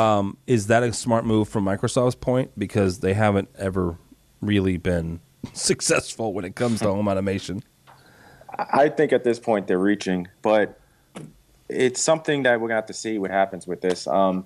um, 0.02 0.38
is 0.48 0.68
that 0.68 0.84
a 0.84 0.94
smart 0.94 1.26
move 1.26 1.50
from 1.50 1.66
Microsoft's 1.66 2.16
point 2.16 2.52
because 2.58 3.00
they 3.00 3.14
haven't 3.14 3.50
ever 3.58 3.98
really 4.42 4.78
been 4.78 5.20
successful 5.54 6.32
when 6.34 6.46
it 6.46 6.56
comes 6.56 6.80
to 6.80 6.86
home 6.86 7.10
automation? 7.10 7.62
I 8.58 8.88
think 8.88 9.12
at 9.12 9.26
this 9.26 9.38
point 9.38 9.68
they're 9.68 9.78
reaching, 9.78 10.30
but 10.42 10.80
it's 11.68 12.02
something 12.02 12.44
that 12.44 12.62
we're 12.62 12.70
gonna 12.70 12.78
have 12.78 12.86
to 12.86 12.94
see 12.94 13.18
what 13.20 13.32
happens 13.32 13.68
with 13.68 13.82
this. 13.82 14.08
Um, 14.08 14.46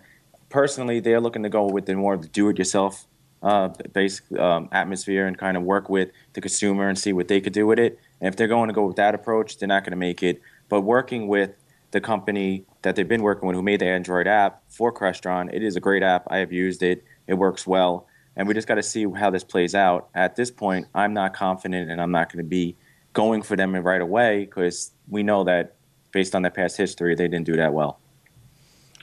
personally, 0.51 0.99
they're 0.99 1.21
looking 1.21 1.43
to 1.43 1.49
go 1.49 1.65
with 1.65 1.85
the 1.85 1.95
more 1.95 2.17
do-it-yourself 2.17 3.07
uh, 3.41 3.69
basic 3.93 4.31
um, 4.37 4.69
atmosphere 4.71 5.25
and 5.25 5.37
kind 5.37 5.57
of 5.57 5.63
work 5.63 5.89
with 5.89 6.11
the 6.33 6.41
consumer 6.41 6.87
and 6.87 6.99
see 6.99 7.11
what 7.11 7.27
they 7.27 7.41
could 7.41 7.53
do 7.53 7.65
with 7.65 7.79
it. 7.79 7.99
And 8.19 8.27
if 8.27 8.35
they're 8.35 8.47
going 8.47 8.67
to 8.67 8.73
go 8.73 8.85
with 8.85 8.97
that 8.97 9.15
approach, 9.15 9.57
they're 9.57 9.67
not 9.67 9.83
going 9.83 9.91
to 9.91 9.97
make 9.97 10.21
it. 10.21 10.41
But 10.69 10.81
working 10.81 11.27
with 11.27 11.51
the 11.89 11.99
company 11.99 12.65
that 12.83 12.95
they've 12.95 13.07
been 13.07 13.23
working 13.23 13.47
with, 13.47 13.55
who 13.55 13.63
made 13.63 13.81
the 13.81 13.87
Android 13.87 14.27
app 14.27 14.61
for 14.69 14.93
Crestron, 14.93 15.51
it 15.51 15.63
is 15.63 15.75
a 15.75 15.79
great 15.79 16.03
app. 16.03 16.27
I 16.29 16.37
have 16.37 16.51
used 16.51 16.83
it. 16.83 17.03
It 17.27 17.33
works 17.35 17.65
well, 17.65 18.07
and 18.35 18.47
we 18.47 18.53
just 18.53 18.67
got 18.67 18.75
to 18.75 18.83
see 18.83 19.05
how 19.09 19.29
this 19.29 19.43
plays 19.43 19.73
out. 19.73 20.09
At 20.13 20.35
this 20.35 20.51
point, 20.51 20.87
I'm 20.93 21.13
not 21.13 21.33
confident, 21.33 21.89
and 21.89 22.01
I'm 22.01 22.11
not 22.11 22.31
going 22.31 22.43
to 22.43 22.49
be 22.49 22.75
going 23.13 23.41
for 23.41 23.55
them 23.55 23.75
right 23.75 24.01
away 24.01 24.45
because 24.45 24.91
we 25.09 25.23
know 25.23 25.43
that 25.45 25.75
based 26.11 26.35
on 26.35 26.41
their 26.41 26.51
past 26.51 26.77
history, 26.77 27.15
they 27.15 27.27
didn't 27.27 27.45
do 27.45 27.55
that 27.57 27.73
well. 27.73 28.00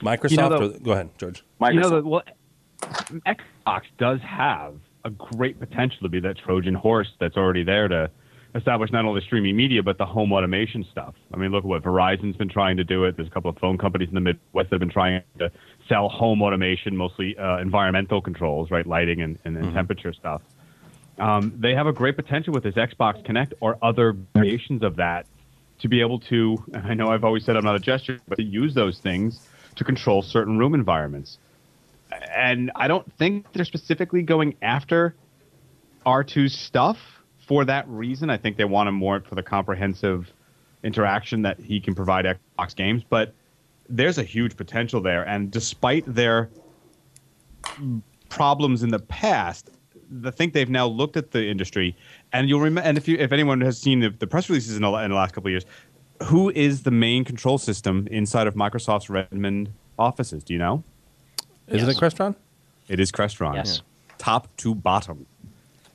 Microsoft. 0.01 0.31
You 0.31 0.37
know, 0.37 0.57
or, 0.57 0.79
go 0.79 0.91
ahead, 0.91 1.09
George. 1.17 1.43
Microsoft. 1.59 1.73
You 1.73 1.79
know, 1.79 1.89
the, 1.89 2.07
well, 2.07 2.23
Xbox 2.81 3.81
does 3.97 4.21
have 4.21 4.75
a 5.05 5.09
great 5.09 5.59
potential 5.59 5.99
to 6.03 6.09
be 6.09 6.19
that 6.19 6.37
Trojan 6.37 6.75
horse 6.75 7.07
that's 7.19 7.37
already 7.37 7.63
there 7.63 7.87
to 7.87 8.09
establish 8.55 8.91
not 8.91 9.05
only 9.05 9.21
streaming 9.21 9.55
media 9.55 9.83
but 9.83 9.97
the 9.97 10.05
home 10.05 10.31
automation 10.33 10.85
stuff. 10.91 11.13
I 11.33 11.37
mean, 11.37 11.51
look 11.51 11.63
at 11.63 11.67
what 11.67 11.83
Verizon's 11.83 12.35
been 12.35 12.49
trying 12.49 12.77
to 12.77 12.83
do. 12.83 13.03
It. 13.05 13.15
There's 13.15 13.27
a 13.27 13.31
couple 13.31 13.49
of 13.49 13.57
phone 13.57 13.77
companies 13.77 14.09
in 14.09 14.15
the 14.15 14.21
Midwest 14.21 14.69
that 14.69 14.75
have 14.75 14.79
been 14.79 14.89
trying 14.89 15.23
to 15.37 15.51
sell 15.87 16.09
home 16.09 16.41
automation, 16.41 16.97
mostly 16.97 17.37
uh, 17.37 17.59
environmental 17.59 18.21
controls, 18.21 18.71
right, 18.71 18.85
lighting 18.85 19.21
and, 19.21 19.37
and, 19.45 19.57
and 19.57 19.73
temperature 19.73 20.13
stuff. 20.13 20.41
Um, 21.19 21.53
they 21.57 21.75
have 21.75 21.85
a 21.85 21.93
great 21.93 22.15
potential 22.15 22.53
with 22.53 22.63
this 22.63 22.75
Xbox 22.75 23.23
Kinect 23.25 23.53
or 23.59 23.77
other 23.81 24.15
variations 24.33 24.83
of 24.83 24.95
that 24.95 25.27
to 25.79 25.87
be 25.87 26.01
able 26.01 26.19
to. 26.21 26.63
And 26.73 26.87
I 26.87 26.93
know 26.93 27.09
I've 27.09 27.23
always 27.23 27.45
said 27.45 27.55
I'm 27.55 27.65
not 27.65 27.75
a 27.75 27.79
gesture, 27.79 28.19
but 28.27 28.37
to 28.37 28.43
use 28.43 28.73
those 28.73 28.99
things 28.99 29.47
to 29.79 29.83
control 29.83 30.21
certain 30.21 30.57
room 30.57 30.73
environments 30.73 31.39
and 32.11 32.71
I 32.75 32.87
don't 32.87 33.11
think 33.17 33.51
they're 33.53 33.65
specifically 33.65 34.21
going 34.21 34.55
after 34.61 35.15
R2's 36.05 36.57
stuff 36.57 36.97
for 37.47 37.65
that 37.65 37.87
reason. 37.87 38.29
I 38.29 38.37
think 38.37 38.57
they 38.57 38.65
want 38.65 38.89
him 38.89 38.95
more 38.95 39.21
for 39.21 39.35
the 39.35 39.43
comprehensive 39.43 40.31
interaction 40.83 41.41
that 41.43 41.59
he 41.59 41.79
can 41.79 41.93
provide 41.93 42.25
Xbox 42.25 42.75
games, 42.75 43.03
but 43.09 43.33
there's 43.89 44.17
a 44.17 44.23
huge 44.23 44.55
potential 44.55 45.01
there. 45.01 45.23
And 45.23 45.51
despite 45.51 46.03
their 46.07 46.49
problems 48.29 48.83
in 48.83 48.89
the 48.89 48.99
past, 48.99 49.69
I 50.25 50.31
think 50.31 50.53
they've 50.53 50.69
now 50.69 50.87
looked 50.87 51.17
at 51.17 51.31
the 51.31 51.47
industry, 51.47 51.95
and 52.33 52.49
you'll 52.49 52.61
remember. 52.61 52.87
And 52.87 52.97
if 52.97 53.07
you, 53.07 53.17
if 53.17 53.31
anyone 53.31 53.61
has 53.61 53.79
seen 53.79 53.99
the, 53.99 54.09
the 54.09 54.25
press 54.25 54.49
releases 54.49 54.75
in 54.75 54.81
the, 54.81 54.91
in 54.93 55.11
the 55.11 55.15
last 55.15 55.33
couple 55.33 55.49
of 55.49 55.51
years, 55.51 55.65
who 56.23 56.49
is 56.49 56.83
the 56.83 56.91
main 56.91 57.23
control 57.23 57.57
system 57.57 58.07
inside 58.11 58.47
of 58.47 58.55
Microsoft's 58.55 59.09
Redmond 59.09 59.69
offices? 59.97 60.43
Do 60.43 60.53
you 60.53 60.59
know? 60.59 60.83
Isn't 61.67 61.87
Yes. 61.87 61.97
it 61.97 62.01
Crestron? 62.01 62.35
It 62.87 62.99
is 62.99 63.11
Crestron. 63.11 63.55
Yes. 63.55 63.81
Top 64.17 64.55
to 64.57 64.73
bottom. 64.75 65.25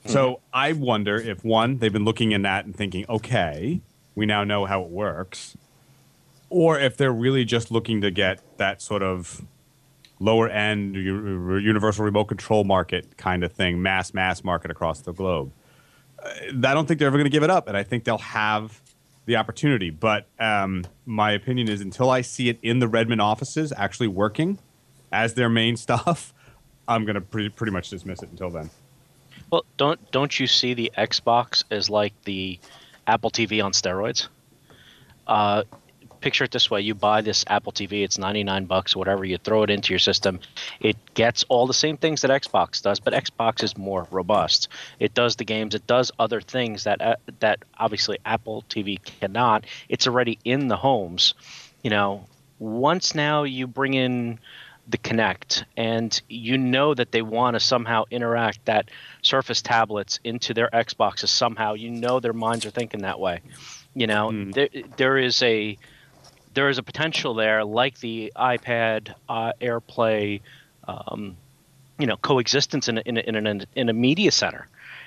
So 0.06 0.40
I 0.52 0.72
wonder 0.72 1.16
if 1.16 1.44
one, 1.44 1.78
they've 1.78 1.92
been 1.92 2.04
looking 2.04 2.32
in 2.32 2.42
that 2.42 2.66
and 2.66 2.76
thinking, 2.76 3.06
okay, 3.08 3.80
we 4.14 4.26
now 4.26 4.44
know 4.44 4.66
how 4.66 4.82
it 4.82 4.90
works, 4.90 5.56
or 6.50 6.78
if 6.78 6.96
they're 6.96 7.12
really 7.12 7.44
just 7.46 7.70
looking 7.70 8.02
to 8.02 8.10
get 8.10 8.40
that 8.58 8.82
sort 8.82 9.02
of 9.02 9.42
lower 10.20 10.48
end 10.48 10.94
universal 10.94 12.04
remote 12.04 12.26
control 12.26 12.64
market 12.64 13.16
kind 13.16 13.42
of 13.42 13.52
thing, 13.52 13.80
mass 13.82 14.12
mass 14.14 14.44
market 14.44 14.70
across 14.70 15.00
the 15.00 15.12
globe. 15.12 15.50
Uh, 16.22 16.28
I 16.50 16.74
don't 16.74 16.86
think 16.86 16.98
they're 16.98 17.08
ever 17.08 17.16
going 17.16 17.24
to 17.24 17.30
give 17.30 17.42
it 17.42 17.50
up, 17.50 17.66
and 17.66 17.76
I 17.76 17.82
think 17.82 18.04
they'll 18.04 18.18
have 18.18 18.80
the 19.26 19.36
opportunity. 19.36 19.90
But 19.90 20.26
um, 20.38 20.84
my 21.06 21.32
opinion 21.32 21.68
is, 21.68 21.80
until 21.80 22.10
I 22.10 22.20
see 22.20 22.48
it 22.48 22.58
in 22.62 22.78
the 22.78 22.88
Redmond 22.88 23.20
offices 23.20 23.72
actually 23.76 24.08
working 24.08 24.58
as 25.12 25.34
their 25.34 25.48
main 25.48 25.76
stuff, 25.78 26.34
I'm 26.86 27.04
going 27.04 27.14
to 27.14 27.20
pretty, 27.20 27.48
pretty 27.48 27.72
much 27.72 27.90
dismiss 27.90 28.22
it 28.22 28.30
until 28.30 28.50
then. 28.50 28.70
Well, 29.50 29.64
don't 29.76 30.10
don't 30.10 30.40
you 30.40 30.46
see 30.46 30.74
the 30.74 30.90
Xbox 30.96 31.64
as 31.70 31.88
like 31.88 32.12
the 32.24 32.58
Apple 33.06 33.30
TV 33.30 33.64
on 33.64 33.72
steroids? 33.72 34.28
Uh, 35.26 35.62
picture 36.24 36.44
it 36.44 36.50
this 36.50 36.70
way: 36.70 36.80
you 36.80 36.94
buy 36.94 37.20
this 37.20 37.44
Apple 37.48 37.70
TV, 37.70 38.02
it's 38.02 38.16
ninety 38.16 38.42
nine 38.42 38.64
bucks, 38.64 38.96
whatever. 38.96 39.26
You 39.26 39.36
throw 39.36 39.62
it 39.62 39.68
into 39.68 39.92
your 39.92 39.98
system, 39.98 40.40
it 40.80 40.96
gets 41.12 41.44
all 41.50 41.66
the 41.66 41.74
same 41.74 41.98
things 41.98 42.22
that 42.22 42.30
Xbox 42.30 42.80
does, 42.80 42.98
but 42.98 43.12
Xbox 43.12 43.62
is 43.62 43.76
more 43.76 44.08
robust. 44.10 44.68
It 44.98 45.12
does 45.12 45.36
the 45.36 45.44
games, 45.44 45.74
it 45.74 45.86
does 45.86 46.10
other 46.18 46.40
things 46.40 46.84
that 46.84 47.02
uh, 47.02 47.16
that 47.40 47.58
obviously 47.78 48.16
Apple 48.24 48.64
TV 48.70 48.98
cannot. 49.20 49.66
It's 49.90 50.06
already 50.06 50.38
in 50.44 50.68
the 50.68 50.76
homes. 50.76 51.34
You 51.82 51.90
know, 51.90 52.26
once 52.58 53.14
now 53.14 53.42
you 53.42 53.66
bring 53.66 53.92
in 53.92 54.38
the 54.88 54.98
Kinect, 54.98 55.64
and 55.76 56.20
you 56.28 56.56
know 56.56 56.94
that 56.94 57.12
they 57.12 57.22
want 57.22 57.54
to 57.54 57.60
somehow 57.60 58.04
interact 58.10 58.64
that 58.64 58.90
Surface 59.20 59.60
tablets 59.60 60.20
into 60.24 60.54
their 60.54 60.70
Xboxes 60.72 61.28
somehow. 61.28 61.74
You 61.74 61.90
know 61.90 62.18
their 62.18 62.32
minds 62.32 62.64
are 62.64 62.70
thinking 62.70 63.02
that 63.02 63.20
way. 63.20 63.40
You 63.94 64.06
know, 64.06 64.50
there 64.52 64.68
there 64.96 65.18
is 65.18 65.42
a 65.42 65.76
there 66.54 66.68
is 66.68 66.78
a 66.78 66.82
potential 66.82 67.34
there, 67.34 67.64
like 67.64 67.98
the 68.00 68.32
iPad 68.36 69.14
uh, 69.28 69.52
AirPlay, 69.60 70.40
um, 70.86 71.36
you 71.98 72.06
know, 72.06 72.16
coexistence 72.16 72.88
in 72.88 72.98
a, 72.98 73.00
in 73.02 73.18
a, 73.18 73.20
in, 73.20 73.46
a, 73.46 73.66
in 73.74 73.88
a 73.88 73.92
media 73.92 74.30
center. 74.30 74.66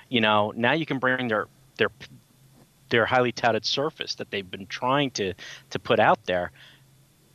You 0.10 0.22
know, 0.22 0.54
now 0.56 0.74
you 0.74 0.86
can 0.86 1.00
bring 1.00 1.28
their 1.28 1.48
their 1.78 1.90
their 2.90 3.06
highly 3.06 3.32
touted 3.32 3.66
Surface 3.66 4.16
that 4.16 4.32
they've 4.32 4.50
been 4.50 4.68
trying 4.68 5.12
to 5.12 5.34
to 5.72 5.80
put 5.80 6.00
out 6.00 6.26
there 6.26 6.52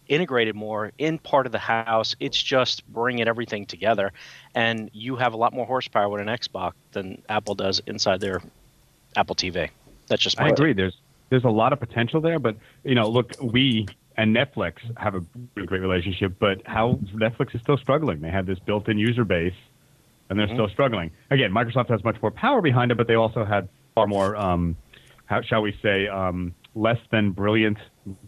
integrated 0.08 0.54
more 0.54 0.92
in 0.98 1.18
part 1.18 1.46
of 1.46 1.52
the 1.52 1.58
house. 1.58 2.16
It's 2.20 2.40
just 2.40 2.86
bringing 2.92 3.26
everything 3.28 3.66
together, 3.66 4.12
and 4.54 4.90
you 4.92 5.16
have 5.16 5.32
a 5.32 5.36
lot 5.36 5.52
more 5.52 5.66
horsepower 5.66 6.08
with 6.08 6.20
an 6.20 6.28
Xbox 6.28 6.72
than 6.92 7.22
Apple 7.28 7.54
does 7.54 7.80
inside 7.86 8.20
their 8.20 8.42
Apple 9.16 9.36
TV. 9.36 9.70
That's 10.08 10.22
just 10.22 10.38
my 10.38 10.46
I 10.46 10.48
take. 10.48 10.58
agree. 10.58 10.72
There's 10.72 10.96
there's 11.28 11.44
a 11.44 11.50
lot 11.50 11.72
of 11.72 11.80
potential 11.80 12.20
there, 12.20 12.38
but 12.38 12.56
you 12.84 12.94
know, 12.94 13.08
look, 13.08 13.34
we 13.40 13.86
and 14.16 14.34
Netflix 14.34 14.74
have 14.96 15.14
a 15.14 15.20
great 15.54 15.80
relationship, 15.80 16.34
but 16.38 16.62
how 16.66 16.98
Netflix 17.14 17.54
is 17.54 17.60
still 17.60 17.76
struggling. 17.76 18.20
They 18.20 18.30
have 18.30 18.46
this 18.46 18.58
built-in 18.58 18.98
user 18.98 19.24
base, 19.24 19.54
and 20.30 20.38
they're 20.38 20.48
still 20.48 20.68
struggling. 20.68 21.10
Again, 21.30 21.52
Microsoft 21.52 21.88
has 21.88 22.02
much 22.04 22.20
more 22.22 22.30
power 22.30 22.60
behind 22.62 22.90
it, 22.90 22.96
but 22.96 23.06
they 23.06 23.14
also 23.14 23.44
had 23.44 23.68
far 23.94 24.06
more, 24.06 24.36
um, 24.36 24.76
how 25.26 25.42
shall 25.42 25.62
we 25.62 25.76
say, 25.82 26.08
um, 26.08 26.54
less 26.74 26.98
than 27.10 27.32
brilliant 27.32 27.78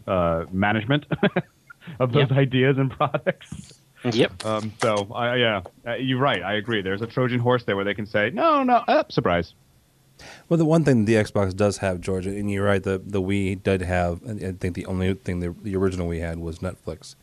uh, 0.07 0.45
management 0.51 1.05
of 1.99 2.11
those 2.11 2.29
Yep. 2.29 2.37
ideas 2.37 2.77
and 2.77 2.91
products. 2.91 3.73
Yep. 4.03 4.45
Um, 4.45 4.71
so, 4.81 5.11
I, 5.15 5.35
yeah, 5.37 5.61
uh, 5.87 5.95
you're 5.95 6.19
right. 6.19 6.43
I 6.43 6.53
agree. 6.55 6.81
There's 6.83 7.01
a 7.01 7.07
Trojan 7.07 7.39
horse 7.39 7.63
there 7.63 7.75
where 7.75 7.85
they 7.85 7.95
can 7.95 8.05
say, 8.05 8.29
no, 8.31 8.61
no, 8.63 8.75
uh, 8.87 9.03
surprise. 9.09 9.53
Well, 10.47 10.57
the 10.57 10.65
one 10.65 10.83
thing 10.83 11.05
the 11.05 11.15
Xbox 11.15 11.55
does 11.55 11.77
have, 11.77 12.01
Georgia, 12.01 12.29
and 12.29 12.49
you're 12.49 12.65
right, 12.65 12.81
the 12.81 13.01
the 13.03 13.21
Wii 13.21 13.61
did 13.61 13.81
have. 13.81 14.21
I 14.27 14.53
think 14.53 14.75
the 14.75 14.85
only 14.85 15.13
thing 15.13 15.39
the, 15.39 15.55
the 15.61 15.75
original 15.75 16.07
Wii 16.07 16.21
had 16.21 16.39
was 16.39 16.59
Netflix, 16.59 17.15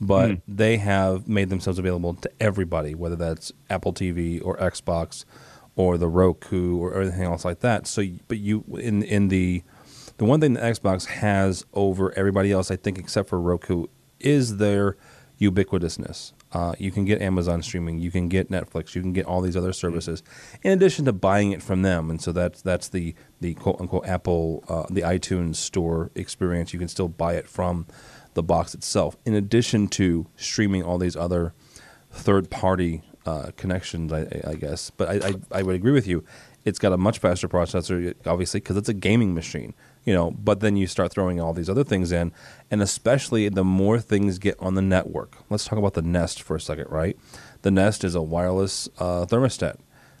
but 0.00 0.30
hmm. 0.30 0.34
they 0.48 0.78
have 0.78 1.28
made 1.28 1.50
themselves 1.50 1.78
available 1.78 2.14
to 2.14 2.30
everybody, 2.40 2.94
whether 2.94 3.16
that's 3.16 3.52
Apple 3.70 3.92
TV 3.92 4.44
or 4.44 4.56
Xbox, 4.56 5.24
or 5.76 5.98
the 5.98 6.08
Roku 6.08 6.78
or 6.78 7.00
anything 7.00 7.24
else 7.24 7.44
like 7.44 7.60
that. 7.60 7.86
So, 7.86 8.04
but 8.28 8.38
you 8.38 8.64
in 8.78 9.02
in 9.02 9.28
the 9.28 9.62
the 10.18 10.24
one 10.24 10.40
thing 10.40 10.54
the 10.54 10.60
Xbox 10.60 11.06
has 11.06 11.64
over 11.72 12.12
everybody 12.12 12.52
else, 12.52 12.70
I 12.70 12.76
think, 12.76 12.98
except 12.98 13.28
for 13.28 13.40
Roku, 13.40 13.86
is 14.20 14.58
their 14.58 14.96
ubiquitousness. 15.40 16.32
Uh, 16.52 16.74
you 16.78 16.90
can 16.90 17.04
get 17.06 17.22
Amazon 17.22 17.62
streaming, 17.62 17.98
you 17.98 18.10
can 18.10 18.28
get 18.28 18.50
Netflix, 18.50 18.94
you 18.94 19.00
can 19.00 19.12
get 19.14 19.24
all 19.24 19.40
these 19.40 19.56
other 19.56 19.72
services, 19.72 20.22
in 20.62 20.72
addition 20.72 21.04
to 21.06 21.12
buying 21.12 21.52
it 21.52 21.62
from 21.62 21.80
them. 21.82 22.10
And 22.10 22.20
so 22.20 22.30
that's 22.32 22.60
that's 22.62 22.88
the 22.88 23.14
the 23.40 23.54
quote 23.54 23.80
unquote 23.80 24.06
Apple, 24.06 24.62
uh, 24.68 24.84
the 24.90 25.00
iTunes 25.00 25.56
store 25.56 26.10
experience. 26.14 26.72
You 26.72 26.78
can 26.78 26.88
still 26.88 27.08
buy 27.08 27.34
it 27.34 27.48
from 27.48 27.86
the 28.34 28.42
box 28.42 28.74
itself, 28.74 29.16
in 29.24 29.34
addition 29.34 29.88
to 29.88 30.26
streaming 30.36 30.82
all 30.82 30.98
these 30.98 31.16
other 31.16 31.54
third 32.10 32.50
party 32.50 33.02
uh, 33.24 33.50
connections, 33.56 34.12
I, 34.12 34.26
I- 34.46 34.54
guess. 34.54 34.90
But 34.90 35.08
I, 35.08 35.28
I, 35.28 35.34
I 35.60 35.62
would 35.62 35.74
agree 35.76 35.92
with 35.92 36.06
you. 36.06 36.24
It's 36.64 36.78
got 36.78 36.92
a 36.92 36.96
much 36.96 37.18
faster 37.18 37.48
processor, 37.48 38.14
obviously, 38.26 38.60
because 38.60 38.76
it's 38.76 38.88
a 38.88 38.94
gaming 38.94 39.34
machine. 39.34 39.74
You 40.04 40.12
know, 40.12 40.32
but 40.32 40.60
then 40.60 40.76
you 40.76 40.88
start 40.88 41.12
throwing 41.12 41.40
all 41.40 41.52
these 41.52 41.70
other 41.70 41.84
things 41.84 42.10
in, 42.10 42.32
and 42.72 42.82
especially 42.82 43.48
the 43.48 43.62
more 43.62 44.00
things 44.00 44.38
get 44.38 44.56
on 44.58 44.74
the 44.74 44.82
network. 44.82 45.36
Let's 45.48 45.64
talk 45.64 45.78
about 45.78 45.94
the 45.94 46.02
Nest 46.02 46.42
for 46.42 46.56
a 46.56 46.60
second, 46.60 46.90
right? 46.90 47.16
The 47.62 47.70
Nest 47.70 48.02
is 48.02 48.16
a 48.16 48.22
wireless 48.22 48.88
uh, 48.98 49.26
thermostat. 49.26 49.76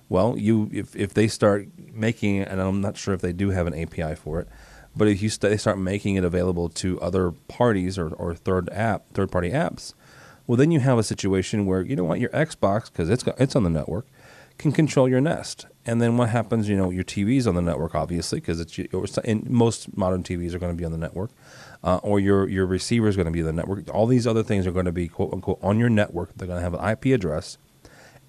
Well, 0.08 0.36
you 0.36 0.68
if 0.72 0.94
if 0.94 1.14
they 1.14 1.26
start 1.26 1.68
making 1.92 2.42
and 2.42 2.60
I'm 2.60 2.80
not 2.80 2.96
sure 2.96 3.14
if 3.14 3.22
they 3.22 3.32
do 3.32 3.50
have 3.50 3.66
an 3.66 3.74
API 3.74 4.14
for 4.14 4.40
it, 4.40 4.48
but 4.94 5.08
if 5.08 5.22
you 5.22 5.28
st- 5.28 5.50
they 5.50 5.56
start 5.56 5.78
making 5.78 6.16
it 6.16 6.24
available 6.24 6.68
to 6.68 7.00
other 7.00 7.32
parties 7.32 7.98
or, 7.98 8.08
or 8.10 8.34
third 8.34 8.68
app 8.70 9.10
third 9.14 9.32
party 9.32 9.50
apps, 9.50 9.94
well 10.46 10.56
then 10.56 10.70
you 10.70 10.80
have 10.80 10.98
a 10.98 11.02
situation 11.02 11.64
where 11.66 11.80
you 11.80 11.96
know 11.96 12.04
what 12.04 12.20
your 12.20 12.30
Xbox 12.30 12.92
because 12.92 13.08
it's 13.08 13.24
it's 13.38 13.56
on 13.56 13.62
the 13.64 13.70
network 13.70 14.06
can 14.58 14.72
control 14.72 15.08
your 15.08 15.20
Nest, 15.20 15.66
and 15.84 16.00
then 16.00 16.16
what 16.16 16.28
happens? 16.28 16.68
You 16.68 16.76
know 16.76 16.90
your 16.90 17.04
TV's 17.04 17.46
on 17.46 17.54
the 17.54 17.62
network 17.62 17.94
obviously 17.94 18.40
because 18.40 18.60
it's 18.60 18.78
and 19.18 19.48
most 19.48 19.96
modern 19.96 20.22
TVs 20.22 20.54
are 20.54 20.58
going 20.58 20.72
to 20.72 20.78
be 20.78 20.84
on 20.84 20.92
the 20.92 20.98
network, 20.98 21.30
uh, 21.82 21.96
or 22.02 22.20
your 22.20 22.48
your 22.48 22.66
receiver 22.66 23.08
is 23.08 23.16
going 23.16 23.26
to 23.26 23.32
be 23.32 23.40
on 23.40 23.46
the 23.46 23.52
network. 23.52 23.92
All 23.94 24.06
these 24.06 24.26
other 24.26 24.42
things 24.42 24.66
are 24.66 24.72
going 24.72 24.86
to 24.86 24.92
be 24.92 25.08
quote 25.08 25.32
unquote 25.32 25.58
on 25.62 25.78
your 25.78 25.88
network. 25.88 26.34
They're 26.36 26.46
going 26.48 26.58
to 26.58 26.62
have 26.62 26.74
an 26.74 26.88
IP 26.88 27.06
address. 27.06 27.58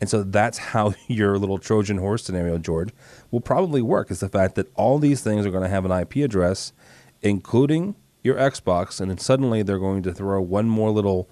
And 0.01 0.09
so 0.09 0.23
that's 0.23 0.57
how 0.57 0.95
your 1.07 1.37
little 1.37 1.57
Trojan 1.57 1.97
horse 1.97 2.23
scenario, 2.23 2.57
George, 2.57 2.89
will 3.31 3.41
probably 3.41 3.81
work. 3.81 4.11
Is 4.11 4.19
the 4.19 4.29
fact 4.29 4.55
that 4.55 4.71
all 4.75 4.99
these 4.99 5.21
things 5.21 5.45
are 5.45 5.51
going 5.51 5.63
to 5.63 5.69
have 5.69 5.85
an 5.85 5.91
IP 5.91 6.17
address, 6.17 6.73
including 7.21 7.95
your 8.23 8.35
Xbox, 8.35 8.99
and 8.99 9.11
then 9.11 9.17
suddenly 9.17 9.63
they're 9.63 9.79
going 9.79 10.01
to 10.03 10.13
throw 10.13 10.41
one 10.41 10.69
more 10.69 10.89
little 10.91 11.29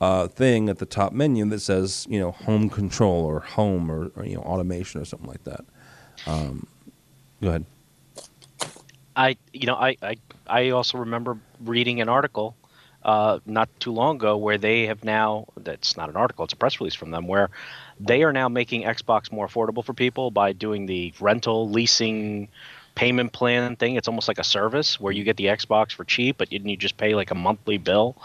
uh, 0.00 0.28
thing 0.28 0.68
at 0.68 0.78
the 0.78 0.86
top 0.86 1.12
menu 1.12 1.44
that 1.48 1.60
says, 1.60 2.06
you 2.08 2.20
know, 2.20 2.30
home 2.30 2.68
control 2.68 3.24
or 3.24 3.40
home 3.40 3.90
or, 3.90 4.10
or 4.16 4.24
you 4.24 4.36
know 4.36 4.42
automation 4.42 5.00
or 5.00 5.04
something 5.04 5.28
like 5.28 5.44
that. 5.44 5.64
Um, 6.26 6.66
go 7.40 7.48
ahead. 7.48 7.64
I 9.16 9.36
you 9.52 9.66
know 9.66 9.74
I 9.74 9.96
I, 10.02 10.16
I 10.46 10.70
also 10.70 10.98
remember 10.98 11.38
reading 11.60 12.00
an 12.00 12.08
article 12.08 12.56
uh, 13.02 13.38
not 13.46 13.68
too 13.80 13.92
long 13.92 14.16
ago 14.16 14.36
where 14.36 14.58
they 14.58 14.86
have 14.86 15.04
now 15.04 15.46
that's 15.56 15.96
not 15.96 16.08
an 16.08 16.16
article 16.16 16.44
it's 16.44 16.52
a 16.52 16.56
press 16.56 16.80
release 16.80 16.94
from 16.94 17.10
them 17.10 17.26
where 17.26 17.50
they 18.00 18.22
are 18.22 18.32
now 18.32 18.48
making 18.48 18.82
Xbox 18.82 19.32
more 19.32 19.46
affordable 19.46 19.84
for 19.84 19.92
people 19.92 20.30
by 20.30 20.52
doing 20.52 20.86
the 20.86 21.12
rental 21.20 21.68
leasing 21.68 22.48
payment 22.94 23.32
plan 23.32 23.76
thing 23.76 23.96
it's 23.96 24.08
almost 24.08 24.28
like 24.28 24.38
a 24.38 24.44
service 24.44 25.00
where 25.00 25.12
you 25.12 25.24
get 25.24 25.36
the 25.36 25.46
Xbox 25.46 25.92
for 25.92 26.04
cheap 26.04 26.36
but 26.38 26.52
you, 26.52 26.60
you 26.64 26.76
just 26.76 26.96
pay 26.96 27.14
like 27.14 27.30
a 27.30 27.36
monthly 27.36 27.78
bill 27.78 28.16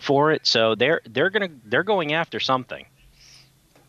for 0.00 0.32
it 0.32 0.46
so 0.46 0.74
they're 0.74 1.00
they're 1.10 1.30
gonna 1.30 1.50
they're 1.64 1.82
going 1.82 2.12
after 2.12 2.38
something 2.38 2.86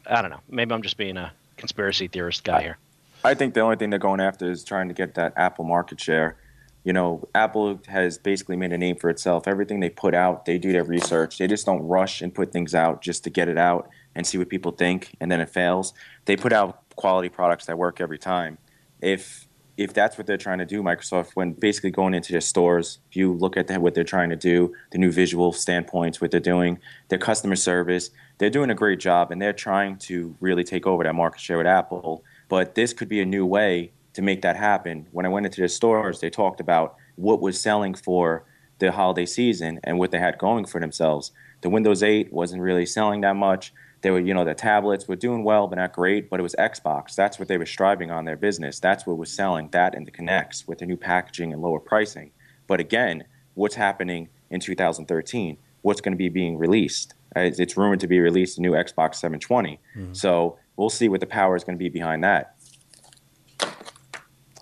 I 0.06 0.22
don't 0.22 0.32
know 0.32 0.42
maybe 0.50 0.74
I'm 0.74 0.82
just 0.82 0.98
being 0.98 1.18
a 1.18 1.32
conspiracy 1.58 2.08
theorist 2.08 2.44
guy 2.44 2.62
here 2.62 2.78
I 3.24 3.34
think 3.34 3.54
the 3.54 3.62
only 3.62 3.76
thing 3.76 3.90
they're 3.90 4.00
going 4.00 4.20
after 4.20 4.50
is 4.50 4.64
trying 4.64 4.88
to 4.88 4.94
get 4.94 5.14
that 5.16 5.34
Apple 5.36 5.66
market 5.66 6.00
share. 6.00 6.38
You 6.84 6.94
know, 6.94 7.28
Apple 7.36 7.80
has 7.88 8.18
basically 8.18 8.56
made 8.56 8.74
a 8.74 8.78
name 8.78 8.96
for 8.96 9.10
itself. 9.10 9.48
Everything 9.48 9.80
they 9.80 9.90
put 9.90 10.16
out, 10.16 10.46
they 10.46 10.58
do 10.58 10.72
their 10.72 10.84
research. 10.84 11.38
They 11.38 11.48
just 11.48 11.66
don't 11.66 11.84
rush 11.84 12.22
and 12.22 12.34
put 12.34 12.52
things 12.52 12.74
out 12.74 13.02
just 13.04 13.24
to 13.26 13.30
get 13.30 13.48
it 13.48 13.58
out 13.58 13.90
and 14.16 14.26
see 14.26 14.38
what 14.40 14.50
people 14.50 14.72
think, 14.72 15.16
and 15.22 15.32
then 15.32 15.40
it 15.40 15.50
fails. 15.50 15.94
They 16.26 16.36
put 16.36 16.52
out 16.52 16.82
quality 16.96 17.30
products 17.30 17.68
that 17.68 17.78
work 17.78 18.02
every 18.02 18.18
time. 18.18 18.58
If 19.00 19.48
if 19.84 19.94
that's 19.94 20.18
what 20.18 20.28
they're 20.28 20.38
trying 20.38 20.60
to 20.60 20.66
do, 20.66 20.82
Microsoft, 20.82 21.32
when 21.34 21.54
basically 21.54 21.92
going 21.92 22.14
into 22.14 22.32
their 22.32 22.42
stores, 22.42 23.00
if 23.10 23.16
you 23.16 23.34
look 23.34 23.58
at 23.58 23.70
what 23.82 23.94
they're 23.94 24.04
trying 24.04 24.30
to 24.30 24.36
do, 24.36 24.74
the 24.92 24.98
new 24.98 25.12
visual 25.12 25.52
standpoints, 25.52 26.22
what 26.22 26.32
they're 26.32 26.40
doing, 26.40 26.80
their 27.10 27.20
customer 27.20 27.56
service, 27.56 28.10
they're 28.38 28.50
doing 28.50 28.70
a 28.70 28.76
great 28.76 29.00
job, 29.00 29.32
and 29.32 29.42
they're 29.42 29.54
trying 29.54 29.98
to 29.98 30.36
really 30.40 30.64
take 30.64 30.88
over 30.88 31.04
that 31.04 31.14
market 31.14 31.40
share 31.40 31.58
with 31.58 31.68
Apple 31.68 32.24
but 32.52 32.76
this 32.76 32.92
could 32.92 33.08
be 33.08 33.22
a 33.22 33.26
new 33.26 33.46
way 33.46 33.94
to 34.12 34.22
make 34.22 34.42
that 34.42 34.58
happen. 34.58 35.08
When 35.14 35.26
I 35.26 35.30
went 35.30 35.46
into 35.46 35.62
the 35.62 35.70
stores, 35.70 36.20
they 36.20 36.30
talked 36.30 36.60
about 36.60 36.98
what 37.16 37.40
was 37.40 37.58
selling 37.58 37.94
for 37.94 38.44
the 38.80 38.92
holiday 38.92 39.26
season 39.26 39.80
and 39.86 39.98
what 39.98 40.12
they 40.12 40.20
had 40.20 40.38
going 40.38 40.66
for 40.66 40.82
themselves. 40.82 41.32
The 41.62 41.70
Windows 41.70 42.04
8 42.04 42.34
wasn't 42.34 42.62
really 42.62 42.86
selling 42.86 43.22
that 43.22 43.38
much. 43.38 43.74
They 44.02 44.12
were, 44.12 44.20
you 44.20 44.34
know, 44.34 44.44
the 44.44 44.56
tablets 44.56 45.08
were 45.08 45.16
doing 45.16 45.44
well, 45.44 45.68
but 45.68 45.78
not 45.78 45.94
great. 45.94 46.30
But 46.30 46.40
it 46.40 46.44
was 46.44 46.56
Xbox. 46.58 47.16
That's 47.16 47.38
what 47.38 47.48
they 47.48 47.58
were 47.58 47.66
striving 47.66 48.12
on 48.12 48.26
their 48.26 48.36
business. 48.36 48.80
That's 48.80 49.06
what 49.06 49.18
was 49.18 49.32
selling. 49.32 49.70
That 49.70 49.96
and 49.96 50.08
the 50.08 50.12
Kinects 50.12 50.68
with 50.68 50.80
the 50.80 50.86
new 50.86 50.98
packaging 50.98 51.54
and 51.54 51.62
lower 51.62 51.80
pricing. 51.80 52.32
But 52.68 52.80
again, 52.80 53.26
what's 53.54 53.76
happening 53.76 54.30
in 54.50 54.60
2013? 54.60 55.58
What's 55.82 56.02
going 56.02 56.14
to 56.14 56.18
be 56.18 56.30
being 56.30 56.58
released? 56.58 57.14
It's 57.36 57.78
rumored 57.78 58.00
to 58.02 58.08
be 58.08 58.20
released 58.20 58.58
a 58.58 58.62
new 58.62 58.72
Xbox 58.72 59.16
720. 59.16 59.80
Mm-hmm. 59.96 60.14
So 60.14 60.58
we'll 60.76 60.90
see 60.90 61.08
what 61.10 61.20
the 61.20 61.28
power 61.28 61.56
is 61.56 61.64
going 61.64 61.78
to 61.78 61.84
be 61.84 61.90
behind 61.90 62.24
that. 62.24 62.56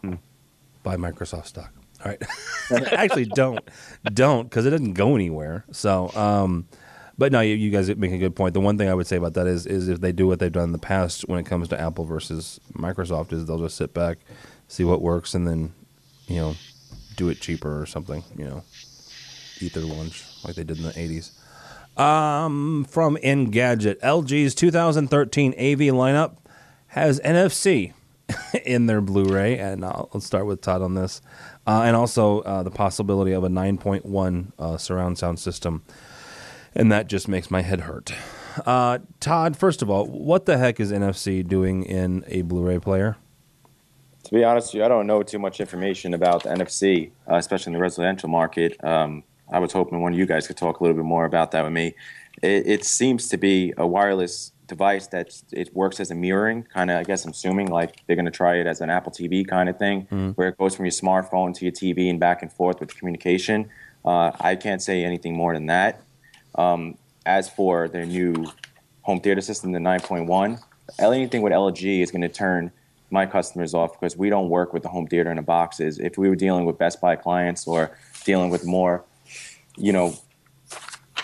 Hmm. 0.02 0.16
Buy 0.84 0.96
Microsoft 0.96 1.48
stock. 1.48 1.74
All 2.04 2.12
right. 2.12 2.22
Actually, 2.94 3.26
don't, 3.26 3.60
don't, 4.14 4.50
because 4.50 4.66
it 4.66 4.70
doesn't 4.70 4.94
go 4.94 5.16
anywhere. 5.16 5.66
So, 5.72 6.12
um, 6.16 6.68
but 7.20 7.34
no, 7.34 7.42
you, 7.42 7.56
you, 7.56 7.70
guys 7.70 7.94
make 7.98 8.14
a 8.14 8.18
good 8.18 8.36
point. 8.36 8.54
The 8.54 8.62
one 8.62 8.78
thing 8.78 8.90
I 8.90 8.94
would 8.94 9.06
say 9.06 9.18
about 9.18 9.34
that 9.34 9.46
is, 9.46 9.66
is 9.68 9.90
if 9.90 10.00
they 10.00 10.14
do 10.14 10.26
what 10.26 10.40
they've 10.40 10.52
done 10.52 10.64
in 10.64 10.72
the 10.72 10.78
past 10.78 11.28
when 11.28 11.38
it 11.38 11.46
comes 11.46 11.68
to 11.68 11.80
Apple 11.80 12.06
versus 12.06 12.62
Microsoft, 12.74 13.34
is 13.34 13.46
they'll 13.46 13.60
just 13.60 13.76
sit 13.76 13.94
back, 13.94 14.20
see 14.70 14.86
what 14.86 15.02
works, 15.02 15.34
and 15.34 15.46
then, 15.46 15.74
you 16.28 16.38
know, 16.38 16.56
do 17.18 17.28
it 17.28 17.42
cheaper 17.42 17.82
or 17.82 17.86
something. 17.86 18.24
You 18.38 18.46
know, 18.46 18.64
eat 19.60 19.74
their 19.74 19.84
lunch 19.84 20.24
like 20.46 20.56
they 20.56 20.64
did 20.64 20.78
in 20.78 20.84
the 20.84 20.94
'80s. 20.94 21.32
Um, 22.02 22.86
from 22.90 23.18
Engadget, 23.18 24.00
LG's 24.00 24.56
2013 24.56 25.52
AV 25.52 25.94
lineup 25.94 26.38
has 26.88 27.20
NFC 27.20 27.92
in 28.66 28.86
their 28.86 29.02
Blu-ray, 29.02 29.58
and 29.58 29.84
I'll, 29.84 30.10
let's 30.14 30.26
start 30.26 30.46
with 30.46 30.62
Todd 30.62 30.82
on 30.82 30.96
this, 30.96 31.22
uh, 31.68 31.82
and 31.84 31.98
also 31.98 32.40
uh, 32.42 32.64
the 32.64 32.72
possibility 32.72 33.34
of 33.34 33.44
a 33.44 33.50
9.1 33.50 34.52
uh, 34.58 34.78
surround 34.78 35.18
sound 35.18 35.40
system, 35.40 35.84
and 36.80 36.92
that 36.92 37.08
just 37.08 37.28
makes 37.28 37.52
my 37.52 37.62
head 37.62 37.82
hurt. 37.82 38.14
Uh, 38.66 39.00
Todd, 39.20 39.58
first 39.58 39.82
of 39.82 39.90
all, 39.90 40.06
what 40.06 40.46
the 40.46 40.58
heck 40.58 40.80
is 40.80 40.92
NFC 40.92 41.46
doing 41.46 41.84
in 41.84 42.24
a 42.28 42.42
Blu-ray 42.42 42.80
player? 42.80 43.18
To 44.24 44.34
be 44.34 44.44
honest 44.44 44.70
with 44.70 44.80
you, 44.80 44.86
I 44.86 44.88
don't 44.88 45.06
know 45.06 45.22
too 45.22 45.40
much 45.40 45.60
information 45.60 46.14
about 46.14 46.44
the 46.44 46.50
NFC, 46.50 47.12
uh, 47.30 47.36
especially 47.36 47.72
in 47.72 47.74
the 47.74 47.82
residential 47.82 48.30
market. 48.30 48.82
Um, 48.84 49.24
I 49.52 49.60
was 49.60 49.74
hoping 49.74 50.02
one 50.02 50.14
of 50.14 50.20
you 50.20 50.26
guys 50.26 50.48
could 50.48 50.58
talk 50.58 50.80
a 50.80 50.84
little 50.84 50.96
bit 50.96 51.06
more 51.06 51.26
about 51.26 51.52
that 51.52 51.64
with 51.64 51.74
me. 51.74 51.96
It, 52.42 52.68
it 52.68 52.86
seems 52.86 53.28
to 53.30 53.38
be 53.38 53.74
a 53.78 53.86
wireless 53.86 54.52
device 54.68 55.08
that 55.08 55.42
it 55.52 55.76
works 55.76 56.00
as 56.00 56.12
a 56.12 56.16
mirroring 56.16 56.64
kind 56.64 56.92
of. 56.92 56.98
I 56.98 57.04
guess 57.04 57.26
I'm 57.26 57.32
assuming 57.32 57.68
like 57.68 58.04
they're 58.06 58.16
going 58.16 58.26
to 58.26 58.32
try 58.32 58.56
it 58.56 58.68
as 58.68 58.82
an 58.82 58.90
Apple 58.90 59.12
TV 59.12 59.46
kind 59.46 59.68
of 59.68 59.78
thing, 59.78 60.08
mm. 60.12 60.34
where 60.36 60.50
it 60.50 60.58
goes 60.58 60.76
from 60.76 60.86
your 60.86 60.92
smartphone 60.92 61.54
to 61.56 61.66
your 61.66 61.72
TV 61.72 62.10
and 62.10 62.20
back 62.20 62.42
and 62.42 62.54
forth 62.54 62.80
with 62.80 62.96
communication. 62.96 63.70
Uh, 64.06 64.32
I 64.40 64.56
can't 64.56 64.82
say 64.82 65.04
anything 65.04 65.36
more 65.36 65.54
than 65.54 65.66
that. 65.66 66.04
Um, 66.56 66.98
as 67.26 67.50
for 67.50 67.88
their 67.88 68.06
new 68.06 68.46
home 69.02 69.22
theater 69.22 69.42
system, 69.42 69.72
the 69.72 69.80
9.1, 69.80 70.60
anything 71.00 71.42
with 71.42 71.54
LG 71.54 72.02
is 72.02 72.12
going 72.12 72.22
to 72.22 72.30
turn 72.30 72.72
my 73.12 73.26
customers 73.26 73.74
off 73.74 74.00
because 74.00 74.16
we 74.16 74.30
don't 74.30 74.50
work 74.50 74.74
with 74.74 74.84
the 74.84 74.90
home 74.90 75.08
theater 75.08 75.30
in 75.30 75.38
the 75.38 75.44
boxes. 75.44 76.00
If 76.00 76.18
we 76.18 76.30
were 76.30 76.36
dealing 76.36 76.66
with 76.66 76.78
Best 76.78 77.02
Buy 77.02 77.16
clients 77.16 77.68
or 77.68 77.98
dealing 78.24 78.50
with 78.50 78.66
more 78.66 79.04
you 79.80 79.94
know, 79.94 80.16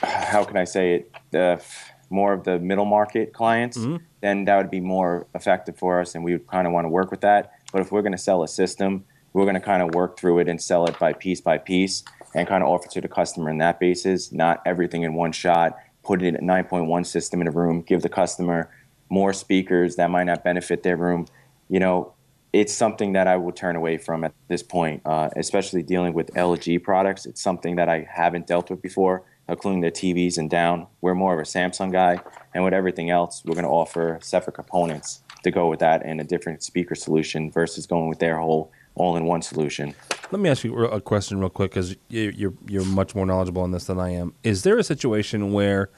how 0.01 0.43
can 0.43 0.57
I 0.57 0.63
say 0.63 0.95
it? 0.95 1.11
The 1.31 1.61
more 2.09 2.33
of 2.33 2.43
the 2.43 2.59
middle 2.59 2.85
market 2.85 3.33
clients, 3.33 3.77
mm-hmm. 3.77 3.97
then 4.21 4.45
that 4.45 4.57
would 4.57 4.71
be 4.71 4.79
more 4.79 5.27
effective 5.35 5.77
for 5.77 5.99
us, 5.99 6.15
and 6.15 6.23
we 6.23 6.31
would 6.31 6.47
kind 6.47 6.65
of 6.65 6.73
want 6.73 6.85
to 6.85 6.89
work 6.89 7.11
with 7.11 7.21
that. 7.21 7.51
But 7.71 7.81
if 7.81 7.91
we're 7.91 8.01
going 8.01 8.13
to 8.13 8.17
sell 8.17 8.43
a 8.43 8.47
system, 8.47 9.05
we're 9.33 9.43
going 9.43 9.55
to 9.55 9.61
kind 9.61 9.83
of 9.83 9.93
work 9.93 10.17
through 10.17 10.39
it 10.39 10.47
and 10.47 10.61
sell 10.61 10.85
it 10.85 10.97
by 10.97 11.13
piece 11.13 11.41
by 11.41 11.57
piece, 11.57 12.03
and 12.35 12.47
kind 12.47 12.61
of 12.61 12.69
offer 12.69 12.89
to 12.89 13.01
the 13.01 13.07
customer 13.07 13.49
in 13.49 13.57
that 13.59 13.79
basis, 13.79 14.31
not 14.31 14.61
everything 14.65 15.03
in 15.03 15.13
one 15.15 15.31
shot. 15.31 15.77
Put 16.03 16.21
it 16.21 16.27
in 16.27 16.35
a 16.35 16.39
9.1 16.39 17.05
system 17.05 17.41
in 17.41 17.47
a 17.47 17.51
room, 17.51 17.81
give 17.81 18.01
the 18.01 18.09
customer 18.09 18.69
more 19.09 19.33
speakers 19.33 19.95
that 19.95 20.11
might 20.11 20.25
not 20.25 20.43
benefit 20.43 20.83
their 20.83 20.97
room. 20.97 21.27
You 21.69 21.79
know, 21.79 22.13
it's 22.51 22.73
something 22.73 23.13
that 23.13 23.27
I 23.27 23.37
would 23.37 23.55
turn 23.55 23.75
away 23.75 23.97
from 23.97 24.23
at 24.23 24.33
this 24.49 24.61
point, 24.61 25.01
uh, 25.05 25.29
especially 25.35 25.81
dealing 25.81 26.13
with 26.13 26.27
LG 26.33 26.83
products. 26.83 27.25
It's 27.25 27.41
something 27.41 27.77
that 27.77 27.89
I 27.89 28.07
haven't 28.09 28.47
dealt 28.47 28.69
with 28.69 28.81
before, 28.81 29.23
including 29.47 29.81
their 29.81 29.91
TVs 29.91 30.37
and 30.37 30.49
down. 30.49 30.87
We're 31.01 31.15
more 31.15 31.33
of 31.33 31.39
a 31.39 31.43
Samsung 31.43 31.91
guy, 31.91 32.19
and 32.53 32.63
with 32.63 32.73
everything 32.73 33.09
else, 33.09 33.43
we're 33.45 33.55
going 33.55 33.65
to 33.65 33.71
offer 33.71 34.19
separate 34.21 34.53
components 34.53 35.21
to 35.43 35.51
go 35.51 35.69
with 35.69 35.79
that 35.79 36.05
and 36.05 36.19
a 36.19 36.23
different 36.23 36.63
speaker 36.63 36.95
solution 36.95 37.49
versus 37.49 37.85
going 37.85 38.09
with 38.09 38.19
their 38.19 38.37
whole 38.37 38.71
all-in-one 38.95 39.41
solution. 39.41 39.93
Let 40.31 40.39
me 40.39 40.49
ask 40.49 40.63
you 40.63 40.75
a 40.85 41.01
question 41.01 41.39
real 41.39 41.49
quick 41.49 41.71
because 41.71 41.95
you're 42.09 42.53
you're 42.67 42.85
much 42.85 43.13
more 43.15 43.25
knowledgeable 43.25 43.61
on 43.61 43.71
this 43.71 43.85
than 43.85 43.99
I 43.99 44.09
am. 44.09 44.33
Is 44.43 44.63
there 44.63 44.77
a 44.77 44.83
situation 44.83 45.53
where 45.53 45.89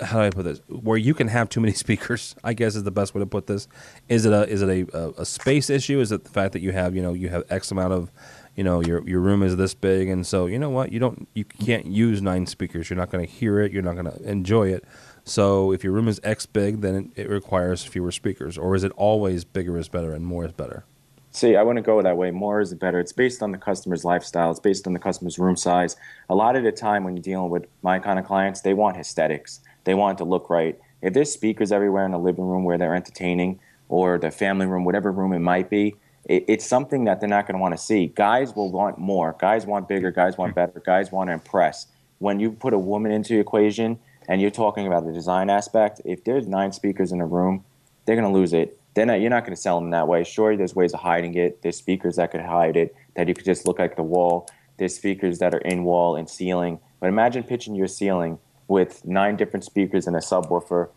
how 0.00 0.20
do 0.20 0.26
I 0.26 0.30
put 0.30 0.44
this? 0.44 0.60
Where 0.68 0.96
you 0.96 1.14
can 1.14 1.28
have 1.28 1.48
too 1.48 1.60
many 1.60 1.72
speakers, 1.84 2.34
I 2.42 2.54
guess 2.54 2.74
is 2.74 2.82
the 2.82 2.90
best 2.90 3.14
way 3.14 3.20
to 3.20 3.26
put 3.26 3.46
this. 3.46 3.68
Is 4.08 4.24
it 4.24 4.32
a 4.32 4.48
is 4.48 4.62
it 4.62 4.68
a, 4.68 5.20
a, 5.20 5.24
space 5.24 5.70
issue? 5.70 6.00
Is 6.00 6.12
it 6.12 6.24
the 6.24 6.30
fact 6.30 6.52
that 6.52 6.60
you 6.60 6.72
have 6.72 6.94
you 6.94 7.02
know 7.02 7.12
you 7.12 7.28
have 7.28 7.44
X 7.50 7.70
amount 7.70 7.92
of 7.92 8.10
you 8.56 8.64
know 8.64 8.82
your 8.82 9.06
your 9.08 9.20
room 9.20 9.42
is 9.42 9.56
this 9.56 9.74
big, 9.74 10.08
and 10.08 10.26
so 10.26 10.46
you 10.46 10.58
know 10.58 10.70
what 10.70 10.92
you 10.92 10.98
don't 10.98 11.28
you 11.34 11.44
can't 11.44 11.86
use 11.86 12.20
nine 12.20 12.46
speakers. 12.46 12.90
You're 12.90 12.98
not 12.98 13.10
going 13.10 13.24
to 13.24 13.32
hear 13.32 13.60
it. 13.60 13.72
You're 13.72 13.82
not 13.82 13.94
going 13.94 14.10
to 14.10 14.22
enjoy 14.28 14.72
it. 14.72 14.84
So 15.24 15.72
if 15.72 15.84
your 15.84 15.92
room 15.92 16.08
is 16.08 16.20
X 16.24 16.46
big, 16.46 16.80
then 16.80 17.12
it 17.14 17.28
requires 17.28 17.84
fewer 17.84 18.10
speakers. 18.10 18.58
Or 18.58 18.74
is 18.74 18.82
it 18.82 18.92
always 18.96 19.44
bigger 19.44 19.78
is 19.78 19.88
better 19.88 20.12
and 20.12 20.26
more 20.26 20.44
is 20.44 20.52
better? 20.52 20.84
See, 21.34 21.56
I 21.56 21.62
wouldn't 21.62 21.86
go 21.86 22.02
that 22.02 22.16
way. 22.18 22.30
More 22.30 22.60
is 22.60 22.74
better. 22.74 23.00
It's 23.00 23.12
based 23.12 23.42
on 23.42 23.52
the 23.52 23.58
customer's 23.58 24.04
lifestyle. 24.04 24.50
It's 24.50 24.60
based 24.60 24.86
on 24.86 24.92
the 24.92 24.98
customer's 24.98 25.38
room 25.38 25.56
size. 25.56 25.96
A 26.28 26.34
lot 26.34 26.56
of 26.56 26.62
the 26.62 26.72
time, 26.72 27.04
when 27.04 27.16
you're 27.16 27.22
dealing 27.22 27.50
with 27.50 27.66
my 27.80 27.98
kind 27.98 28.18
of 28.18 28.26
clients, 28.26 28.60
they 28.60 28.74
want 28.74 28.98
aesthetics. 28.98 29.60
They 29.84 29.94
want 29.94 30.18
it 30.18 30.24
to 30.24 30.28
look 30.28 30.50
right. 30.50 30.78
If 31.00 31.14
there's 31.14 31.32
speakers 31.32 31.72
everywhere 31.72 32.04
in 32.04 32.12
the 32.12 32.18
living 32.18 32.44
room 32.44 32.64
where 32.64 32.76
they're 32.76 32.94
entertaining, 32.94 33.60
or 33.88 34.18
the 34.18 34.30
family 34.30 34.66
room, 34.66 34.84
whatever 34.84 35.10
room 35.10 35.32
it 35.32 35.38
might 35.38 35.70
be, 35.70 35.96
it, 36.26 36.44
it's 36.48 36.66
something 36.66 37.04
that 37.04 37.20
they're 37.20 37.28
not 37.28 37.46
going 37.46 37.56
to 37.56 37.60
want 37.60 37.74
to 37.74 37.82
see. 37.82 38.08
Guys 38.08 38.54
will 38.54 38.70
want 38.70 38.98
more. 38.98 39.34
Guys 39.38 39.64
want 39.64 39.88
bigger. 39.88 40.10
Guys 40.10 40.36
want 40.36 40.54
better. 40.54 40.82
Guys 40.84 41.10
want 41.10 41.28
to 41.28 41.32
impress. 41.32 41.86
When 42.18 42.40
you 42.40 42.52
put 42.52 42.74
a 42.74 42.78
woman 42.78 43.10
into 43.10 43.34
the 43.34 43.40
equation 43.40 43.98
and 44.28 44.40
you're 44.40 44.50
talking 44.50 44.86
about 44.86 45.06
the 45.06 45.12
design 45.12 45.48
aspect, 45.48 46.02
if 46.04 46.24
there's 46.24 46.46
nine 46.46 46.72
speakers 46.72 47.10
in 47.10 47.22
a 47.22 47.26
room, 47.26 47.64
they're 48.04 48.16
going 48.16 48.30
to 48.30 48.38
lose 48.38 48.52
it 48.52 48.78
then 48.94 49.08
you're 49.20 49.30
not 49.30 49.44
going 49.44 49.54
to 49.54 49.60
sell 49.60 49.80
them 49.80 49.90
that 49.90 50.08
way. 50.08 50.24
Sure, 50.24 50.56
there's 50.56 50.74
ways 50.74 50.92
of 50.92 51.00
hiding 51.00 51.34
it. 51.34 51.62
There's 51.62 51.76
speakers 51.76 52.16
that 52.16 52.30
could 52.30 52.42
hide 52.42 52.76
it, 52.76 52.94
that 53.16 53.28
you 53.28 53.34
could 53.34 53.44
just 53.44 53.66
look 53.66 53.78
like 53.78 53.96
the 53.96 54.02
wall. 54.02 54.48
There's 54.76 54.94
speakers 54.94 55.38
that 55.38 55.54
are 55.54 55.58
in 55.58 55.84
wall 55.84 56.16
and 56.16 56.28
ceiling. 56.28 56.78
But 57.00 57.08
imagine 57.08 57.42
pitching 57.42 57.74
your 57.74 57.88
ceiling 57.88 58.38
with 58.68 59.04
nine 59.04 59.36
different 59.36 59.64
speakers 59.64 60.06
and 60.06 60.16
a 60.16 60.20
subwoofer. 60.20 60.88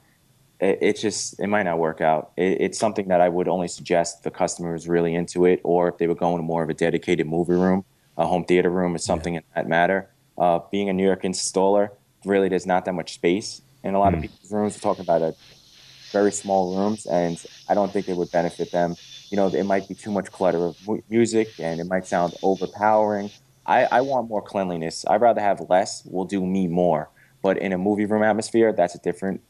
It, 0.60 0.80
it 0.82 0.98
just 0.98 1.40
it 1.40 1.48
might 1.48 1.64
not 1.64 1.80
work 1.80 2.02
out. 2.02 2.32
It, 2.38 2.62
it's 2.62 2.80
something 2.80 3.08
that 3.08 3.22
I 3.22 3.30
would 3.30 3.48
only 3.48 3.68
suggest 3.68 4.18
if 4.18 4.24
the 4.24 4.32
customer 4.32 4.76
is 4.76 4.88
really 4.88 5.16
into 5.16 5.46
it, 5.46 5.62
or 5.64 5.88
if 5.90 5.98
they 5.98 6.08
were 6.08 6.16
going 6.16 6.38
to 6.38 6.44
more 6.44 6.64
of 6.64 6.70
a 6.70 6.74
dedicated 6.74 7.28
movie 7.28 7.54
room, 7.54 7.86
a 8.18 8.26
home 8.26 8.46
theater 8.46 8.70
room, 8.70 8.96
or 8.96 8.98
something 8.98 9.36
yeah. 9.36 9.40
in 9.40 9.46
that 9.56 9.68
matter. 9.68 10.10
Uh, 10.38 10.60
being 10.70 10.90
a 10.90 10.94
New 10.94 11.06
York 11.06 11.24
installer, 11.24 11.90
really, 12.26 12.50
there's 12.50 12.66
not 12.66 12.86
that 12.86 12.94
much 12.94 13.14
space 13.14 13.62
in 13.84 13.96
a 13.96 14.00
lot 14.00 14.12
mm. 14.12 14.18
of 14.18 14.22
people's 14.22 14.52
rooms. 14.52 14.76
We're 14.76 14.90
talking 14.90 15.04
about 15.04 15.22
a 15.22 15.36
very 16.15 16.32
small 16.32 16.78
rooms, 16.78 17.06
and 17.06 17.38
I 17.67 17.73
don't 17.73 17.91
think 17.91 18.08
it 18.08 18.15
would 18.15 18.32
benefit 18.32 18.71
them. 18.71 18.95
You 19.30 19.36
know, 19.36 19.47
it 19.47 19.65
might 19.65 19.86
be 19.89 19.95
too 19.95 20.12
much 20.12 20.32
clutter 20.32 20.67
of 20.67 20.75
mu- 20.88 21.01
music 21.10 21.49
and 21.60 21.82
it 21.82 21.88
might 21.93 22.06
sound 22.08 22.34
overpowering. 22.41 23.30
I, 23.65 23.80
I 23.97 23.99
want 24.01 24.30
more 24.30 24.41
cleanliness. 24.41 25.04
I'd 25.10 25.19
rather 25.19 25.41
have 25.41 25.60
less. 25.69 26.06
Will 26.06 26.23
do 26.23 26.45
me 26.45 26.67
more. 26.67 27.10
But 27.43 27.58
in 27.58 27.73
a 27.73 27.78
movie 27.78 28.06
room 28.06 28.23
atmosphere, 28.23 28.71
that's 28.71 28.95
a 28.95 28.99
different 28.99 29.41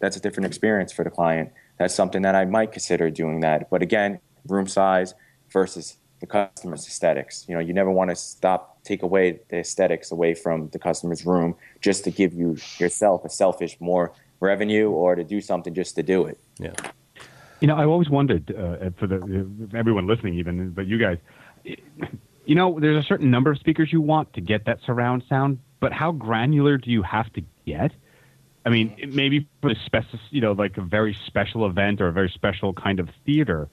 that's 0.00 0.16
a 0.16 0.20
different 0.20 0.46
experience 0.46 0.90
for 0.92 1.04
the 1.04 1.10
client. 1.10 1.50
That's 1.78 1.94
something 1.94 2.22
that 2.22 2.34
I 2.34 2.44
might 2.46 2.72
consider 2.72 3.10
doing 3.10 3.40
that. 3.40 3.68
But 3.70 3.82
again, 3.82 4.20
room 4.48 4.66
size 4.66 5.14
versus 5.52 5.98
the 6.20 6.26
customer's 6.26 6.86
aesthetics. 6.86 7.44
You 7.48 7.54
know, 7.56 7.60
you 7.60 7.74
never 7.74 7.90
want 7.90 8.08
to 8.10 8.16
stop 8.16 8.82
take 8.84 9.02
away 9.02 9.40
the 9.50 9.58
aesthetics 9.58 10.10
away 10.12 10.32
from 10.34 10.68
the 10.70 10.78
customer's 10.78 11.26
room 11.26 11.56
just 11.82 12.04
to 12.04 12.10
give 12.10 12.32
you 12.32 12.56
yourself 12.78 13.24
a 13.24 13.28
selfish 13.28 13.76
more 13.80 14.12
revenue 14.40 14.90
or 14.90 15.14
to 15.14 15.24
do 15.24 15.40
something 15.40 15.74
just 15.74 15.96
to 15.96 16.02
do 16.02 16.26
it. 16.26 16.38
Yeah. 16.58 16.72
You 17.60 17.68
know, 17.68 17.76
I've 17.76 17.88
always 17.88 18.10
wondered 18.10 18.50
uh, 18.50 18.90
for 18.98 19.06
the 19.06 19.48
everyone 19.74 20.06
listening, 20.06 20.34
even 20.34 20.70
but 20.70 20.86
you 20.86 20.98
guys, 20.98 21.18
you 22.44 22.54
know, 22.54 22.78
there's 22.78 23.02
a 23.02 23.06
certain 23.06 23.30
number 23.30 23.50
of 23.50 23.58
speakers 23.58 23.92
you 23.92 24.00
want 24.00 24.34
to 24.34 24.40
get 24.40 24.66
that 24.66 24.80
surround 24.84 25.24
sound, 25.28 25.58
but 25.80 25.92
how 25.92 26.12
granular 26.12 26.76
do 26.76 26.90
you 26.90 27.02
have 27.02 27.32
to 27.32 27.42
get? 27.66 27.92
I 28.64 28.68
mean, 28.68 28.96
maybe 29.12 29.48
for 29.62 29.70
the 29.70 29.80
specific, 29.86 30.20
you 30.30 30.40
know, 30.40 30.52
like 30.52 30.76
a 30.76 30.82
very 30.82 31.16
special 31.26 31.66
event 31.66 32.00
or 32.00 32.08
a 32.08 32.12
very 32.12 32.28
special 32.28 32.72
kind 32.72 32.98
of 32.98 33.08
theater. 33.24 33.68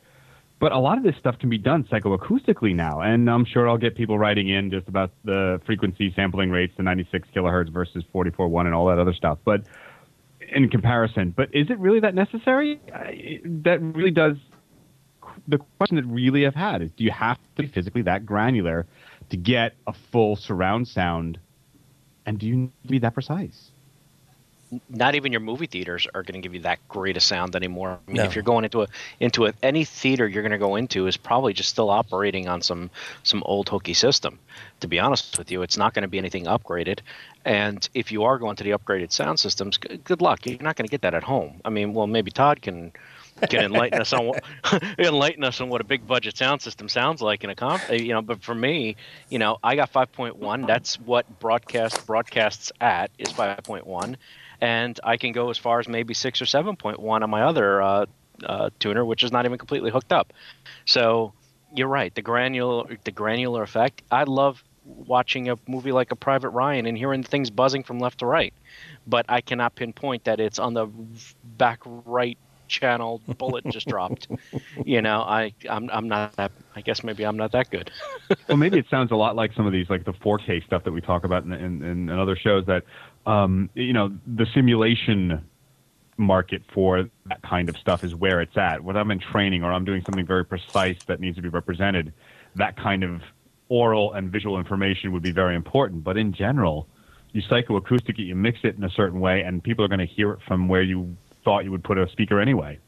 But 0.60 0.72
a 0.72 0.78
lot 0.78 0.98
of 0.98 1.04
this 1.04 1.18
stuff 1.18 1.40
can 1.40 1.50
be 1.50 1.58
done 1.58 1.84
psychoacoustically 1.86 2.74
now, 2.74 3.02
and 3.02 3.30
I'm 3.30 3.44
sure 3.44 3.68
I'll 3.68 3.78
get 3.78 3.96
people 3.96 4.18
writing 4.18 4.48
in 4.48 4.72
just 4.72 4.88
about 4.88 5.12
the 5.26 5.60
frequency 5.66 6.14
sampling 6.16 6.52
rates, 6.52 6.74
the 6.78 6.84
96 6.84 7.28
kilohertz 7.36 7.70
versus 7.70 8.04
44.1 8.14 8.66
and 8.66 8.74
all 8.74 8.86
that 8.86 8.98
other 8.98 9.14
stuff. 9.14 9.40
But 9.44 9.66
in 10.52 10.70
comparison, 10.70 11.32
but 11.36 11.50
is 11.54 11.70
it 11.70 11.78
really 11.80 12.00
that 12.00 12.16
necessary? 12.16 12.80
That 13.46 13.80
really 13.82 14.12
does. 14.12 14.38
The 15.48 15.60
question 15.78 15.98
that 15.98 16.06
really 16.06 16.46
I've 16.48 16.56
had 16.56 16.82
is: 16.82 16.92
Do 16.96 17.04
you 17.04 17.12
have 17.12 17.38
to 17.56 17.64
be 17.64 17.68
physically 17.68 18.02
that 18.04 18.26
granular 18.26 18.86
to 19.30 19.38
get 19.38 19.76
a 19.88 19.94
full 20.12 20.36
surround 20.36 20.88
sound, 20.88 21.40
and 22.26 22.40
do 22.40 22.48
you 22.48 22.56
need 22.56 22.74
to 22.84 22.90
be 22.90 23.00
that 23.00 23.14
precise? 23.14 23.73
Not 24.90 25.16
even 25.16 25.32
your 25.32 25.42
movie 25.42 25.66
theaters 25.68 26.08
are 26.14 26.24
going 26.24 26.42
to 26.42 26.46
give 26.46 26.54
you 26.54 26.62
that 26.62 26.80
great 26.88 27.18
a 27.18 27.20
sound 27.20 27.56
anymore. 27.56 28.00
I 28.08 28.12
mean, 28.12 28.18
No. 28.18 28.24
if 28.24 28.36
you're 28.36 28.44
going 28.44 28.64
into 28.66 28.82
a 28.84 28.88
into 29.20 29.46
a, 29.48 29.54
any 29.64 29.84
theater 29.86 30.28
you're 30.28 30.44
going 30.44 30.52
to 30.52 30.58
go 30.58 30.76
into 30.76 31.08
is 31.08 31.18
probably 31.18 31.54
just 31.54 31.70
still 31.70 31.90
operating 31.90 32.48
on 32.48 32.62
some 32.62 32.90
some 33.24 33.44
old 33.46 33.70
hooky 33.70 33.94
system. 33.94 34.40
To 34.82 34.88
be 34.88 35.00
honest 35.00 35.38
with 35.38 35.52
you, 35.52 35.62
it's 35.62 35.78
not 35.78 35.94
going 35.94 36.02
to 36.04 36.08
be 36.10 36.18
anything 36.18 36.46
upgraded. 36.46 37.00
And 37.46 37.88
if 37.94 38.12
you 38.12 38.24
are 38.24 38.38
going 38.38 38.56
to 38.58 38.64
the 38.64 38.72
upgraded 38.72 39.12
sound 39.12 39.40
systems, 39.40 39.78
g- 39.78 39.98
good 40.04 40.22
luck. 40.22 40.46
You're 40.46 40.58
not 40.62 40.76
going 40.76 40.88
to 40.88 40.92
get 40.92 41.02
that 41.02 41.14
at 41.14 41.24
home. 41.24 41.62
I 41.66 41.70
mean, 41.70 41.94
well, 41.94 42.08
maybe 42.08 42.32
Todd 42.32 42.62
can 42.62 42.92
can 43.50 43.66
enlighten 43.66 44.00
us 44.00 44.14
on 44.14 44.28
what 44.28 44.44
enlighten 45.00 45.44
us 45.44 45.60
on 45.60 45.68
what 45.70 45.82
a 45.82 45.84
big 45.84 46.06
budget 46.08 46.38
sound 46.38 46.62
system 46.62 46.88
sounds 46.88 47.22
like 47.22 47.44
in 47.44 47.50
a 47.50 47.56
comp. 47.56 47.82
uh, 47.90 47.94
You 47.94 48.14
know, 48.14 48.22
but 48.22 48.44
for 48.44 48.54
me, 48.54 48.96
you 49.30 49.40
know, 49.40 49.58
I 49.64 49.76
got 49.76 49.92
5.1. 49.92 50.68
That's 50.68 51.00
what 51.00 51.26
broadcast 51.40 52.06
broadcasts 52.06 52.72
at 52.80 53.10
is 53.18 53.30
5.1, 53.30 54.16
and 54.64 54.98
I 55.04 55.18
can 55.18 55.34
go 55.34 55.50
as 55.50 55.58
far 55.58 55.82
as 55.82 55.90
maybe 55.90 56.14
six 56.14 56.42
or 56.42 56.46
7.1 56.46 56.98
on 57.22 57.30
my 57.30 57.42
other 57.42 57.82
uh, 57.82 58.06
uh, 58.46 58.70
tuner, 58.80 59.04
which 59.04 59.22
is 59.22 59.30
not 59.30 59.46
even 59.46 59.58
completely 59.58 59.92
hooked 59.92 60.14
up. 60.14 60.32
So 60.86 61.34
you're 61.76 61.90
right. 61.90 62.16
The 62.16 62.22
granular 62.22 62.98
the 63.04 63.12
granular 63.12 63.62
effect. 63.62 64.04
I 64.10 64.24
love 64.24 64.64
watching 64.86 65.50
a 65.50 65.58
movie 65.68 65.92
like 65.92 66.12
a 66.12 66.16
Private 66.16 66.50
Ryan 66.50 66.86
and 66.86 66.98
hearing 66.98 67.24
things 67.24 67.50
buzzing 67.50 67.84
from 67.84 68.00
left 68.00 68.20
to 68.20 68.26
right, 68.26 68.54
but 69.06 69.26
I 69.28 69.42
cannot 69.42 69.76
pinpoint 69.76 70.24
that 70.24 70.40
it's 70.40 70.60
on 70.60 70.74
the 70.74 70.88
back 71.44 71.82
right 71.86 72.38
channel 72.68 73.22
bullet 73.38 73.66
just 73.70 73.88
dropped. 73.88 74.28
You 74.86 75.02
know, 75.02 75.22
I 75.22 75.54
I'm 75.70 75.90
I'm 75.92 76.08
not 76.08 76.36
that. 76.36 76.52
I 76.76 76.82
guess 76.82 77.04
maybe 77.04 77.24
I'm 77.24 77.38
not 77.38 77.52
that 77.52 77.70
good. 77.70 77.92
well, 78.48 78.58
maybe 78.58 78.80
it 78.80 78.86
sounds 78.90 79.12
a 79.12 79.16
lot 79.16 79.36
like 79.36 79.54
some 79.54 79.66
of 79.66 79.72
these, 79.72 79.90
like 79.90 80.04
the 80.04 80.14
4K 80.14 80.66
stuff 80.66 80.84
that 80.84 80.92
we 80.92 81.00
talk 81.00 81.24
about 81.24 81.44
in, 81.44 81.54
in, 81.54 81.84
in 81.84 82.10
other 82.10 82.36
shows. 82.36 82.66
That 82.66 82.84
um, 83.26 83.70
you 83.74 83.94
know, 83.94 84.12
the 84.28 84.46
simulation 84.54 85.44
market 86.18 86.62
for 86.74 87.10
that 87.26 87.42
kind 87.42 87.70
of 87.70 87.78
stuff 87.78 88.04
is 88.04 88.14
where 88.14 88.42
it's 88.42 88.58
at. 88.58 88.84
When 88.84 88.96
I'm 88.96 89.10
in 89.12 89.20
training 89.20 89.64
or 89.64 89.72
I'm 89.72 89.86
doing 89.86 90.04
something 90.04 90.26
very 90.26 90.46
precise 90.46 90.98
that 91.08 91.20
needs 91.20 91.36
to 91.38 91.42
be 91.42 91.50
represented, 91.50 92.14
that 92.56 92.78
kind 92.78 93.04
of 93.04 93.22
oral 93.70 94.14
and 94.14 94.32
visual 94.32 94.60
information 94.60 95.12
would 95.12 95.24
be 95.24 95.32
very 95.32 95.56
important. 95.56 96.04
But 96.04 96.18
in 96.18 96.34
general, 96.34 96.88
you 97.32 97.42
psychoacoustic 97.42 98.20
it, 98.20 98.24
you 98.24 98.36
mix 98.36 98.60
it 98.64 98.76
in 98.76 98.84
a 98.84 98.90
certain 98.92 99.20
way, 99.20 99.42
and 99.42 99.64
people 99.64 99.84
are 99.84 99.88
going 99.88 100.00
to 100.00 100.06
hear 100.06 100.32
it 100.34 100.40
from 100.48 100.68
where 100.68 100.84
you 100.84 101.16
thought 101.44 101.66
you 101.66 101.72
would 101.72 101.84
put 101.84 101.98
a 101.98 102.08
speaker 102.10 102.40
anyway. 102.40 102.80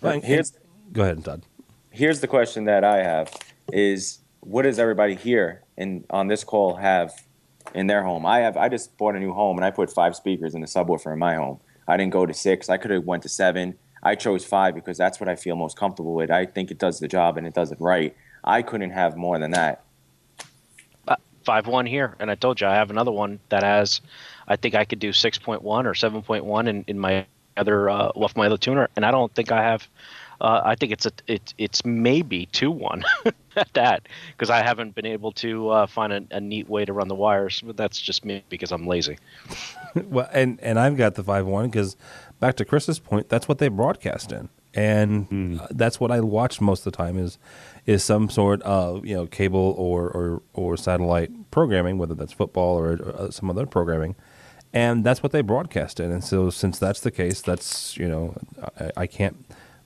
Well, 0.00 0.20
Here's 0.20 0.52
Go 0.92 1.02
ahead, 1.02 1.24
Todd. 1.24 1.42
here's 1.90 2.20
the 2.20 2.26
question 2.26 2.64
that 2.64 2.84
I 2.84 3.02
have 3.02 3.32
is 3.72 4.18
what 4.40 4.62
does 4.62 4.78
everybody 4.78 5.14
here 5.14 5.62
in 5.76 6.04
on 6.10 6.28
this 6.28 6.44
call 6.44 6.76
have 6.76 7.12
in 7.74 7.86
their 7.86 8.02
home? 8.02 8.26
I 8.26 8.40
have 8.40 8.56
I 8.56 8.68
just 8.68 8.96
bought 8.96 9.14
a 9.14 9.20
new 9.20 9.32
home 9.32 9.56
and 9.56 9.64
I 9.64 9.70
put 9.70 9.90
five 9.90 10.14
speakers 10.16 10.54
in 10.54 10.60
the 10.60 10.66
subwoofer 10.66 11.12
in 11.12 11.18
my 11.18 11.36
home. 11.36 11.60
I 11.88 11.96
didn't 11.96 12.12
go 12.12 12.26
to 12.26 12.34
six. 12.34 12.68
I 12.68 12.76
could 12.76 12.90
have 12.90 13.04
went 13.04 13.22
to 13.22 13.28
seven. 13.28 13.74
I 14.02 14.14
chose 14.14 14.44
five 14.44 14.74
because 14.74 14.98
that's 14.98 15.18
what 15.18 15.28
I 15.28 15.36
feel 15.36 15.56
most 15.56 15.76
comfortable 15.76 16.14
with. 16.14 16.30
I 16.30 16.46
think 16.46 16.70
it 16.70 16.78
does 16.78 17.00
the 17.00 17.08
job 17.08 17.38
and 17.38 17.46
it 17.46 17.54
does 17.54 17.72
it 17.72 17.80
right. 17.80 18.14
I 18.42 18.62
couldn't 18.62 18.90
have 18.90 19.16
more 19.16 19.38
than 19.38 19.52
that. 19.52 19.82
Five 21.44 21.66
one 21.66 21.84
here, 21.84 22.16
and 22.20 22.30
I 22.30 22.36
told 22.36 22.60
you 22.62 22.66
I 22.66 22.74
have 22.74 22.90
another 22.90 23.12
one 23.12 23.38
that 23.50 23.62
has. 23.62 24.00
I 24.48 24.56
think 24.56 24.74
I 24.74 24.86
could 24.86 24.98
do 24.98 25.12
six 25.12 25.38
point 25.38 25.60
one 25.60 25.86
or 25.86 25.92
seven 25.92 26.22
point 26.22 26.46
one 26.46 26.66
in, 26.68 26.84
in 26.86 26.98
my 26.98 27.26
other 27.56 27.90
uh, 27.90 28.08
off 28.14 28.34
my 28.34 28.46
other 28.46 28.56
tuner, 28.56 28.88
and 28.96 29.04
I 29.04 29.10
don't 29.10 29.34
think 29.34 29.52
I 29.52 29.62
have. 29.62 29.86
Uh, 30.40 30.62
I 30.64 30.74
think 30.74 30.92
it's 30.92 31.06
a 31.06 31.12
it, 31.26 31.54
it's 31.58 31.84
maybe 31.84 32.46
two 32.46 32.70
one 32.70 33.04
at 33.56 33.72
that 33.74 34.08
because 34.32 34.50
I 34.50 34.62
haven't 34.62 34.94
been 34.94 35.06
able 35.06 35.32
to 35.32 35.68
uh, 35.70 35.86
find 35.86 36.12
a, 36.12 36.36
a 36.36 36.40
neat 36.40 36.68
way 36.68 36.84
to 36.84 36.92
run 36.92 37.08
the 37.08 37.14
wires. 37.14 37.62
But 37.64 37.76
that's 37.76 38.00
just 38.00 38.24
me 38.24 38.44
because 38.48 38.72
I'm 38.72 38.86
lazy. 38.86 39.18
Well, 39.94 40.28
and 40.32 40.58
and 40.60 40.76
I've 40.76 40.96
got 40.96 41.14
the 41.14 41.22
five 41.22 41.46
one 41.46 41.66
because 41.66 41.96
back 42.40 42.56
to 42.56 42.64
Chris's 42.64 42.98
point, 42.98 43.28
that's 43.28 43.46
what 43.46 43.58
they 43.58 43.68
broadcast 43.68 44.32
in, 44.32 44.48
and 44.74 45.60
uh, 45.60 45.68
that's 45.70 46.00
what 46.00 46.10
I 46.10 46.20
watch 46.20 46.60
most 46.60 46.84
of 46.84 46.92
the 46.92 46.96
time 46.96 47.16
is 47.16 47.38
is 47.86 48.02
some 48.02 48.28
sort 48.28 48.60
of 48.62 49.06
you 49.06 49.14
know 49.14 49.26
cable 49.26 49.74
or 49.78 50.08
or, 50.08 50.42
or 50.52 50.76
satellite 50.76 51.30
programming, 51.50 51.98
whether 51.98 52.14
that's 52.14 52.32
football 52.32 52.76
or 52.76 53.00
uh, 53.16 53.30
some 53.30 53.48
other 53.50 53.66
programming, 53.66 54.16
and 54.72 55.04
that's 55.04 55.22
what 55.22 55.32
they 55.32 55.42
broadcast 55.42 56.00
in. 56.00 56.10
And 56.10 56.24
so 56.24 56.50
since 56.50 56.78
that's 56.78 57.00
the 57.00 57.10
case, 57.10 57.40
that's 57.40 57.96
you 57.96 58.08
know 58.08 58.36
I, 58.80 58.90
I 58.96 59.06
can't 59.06 59.43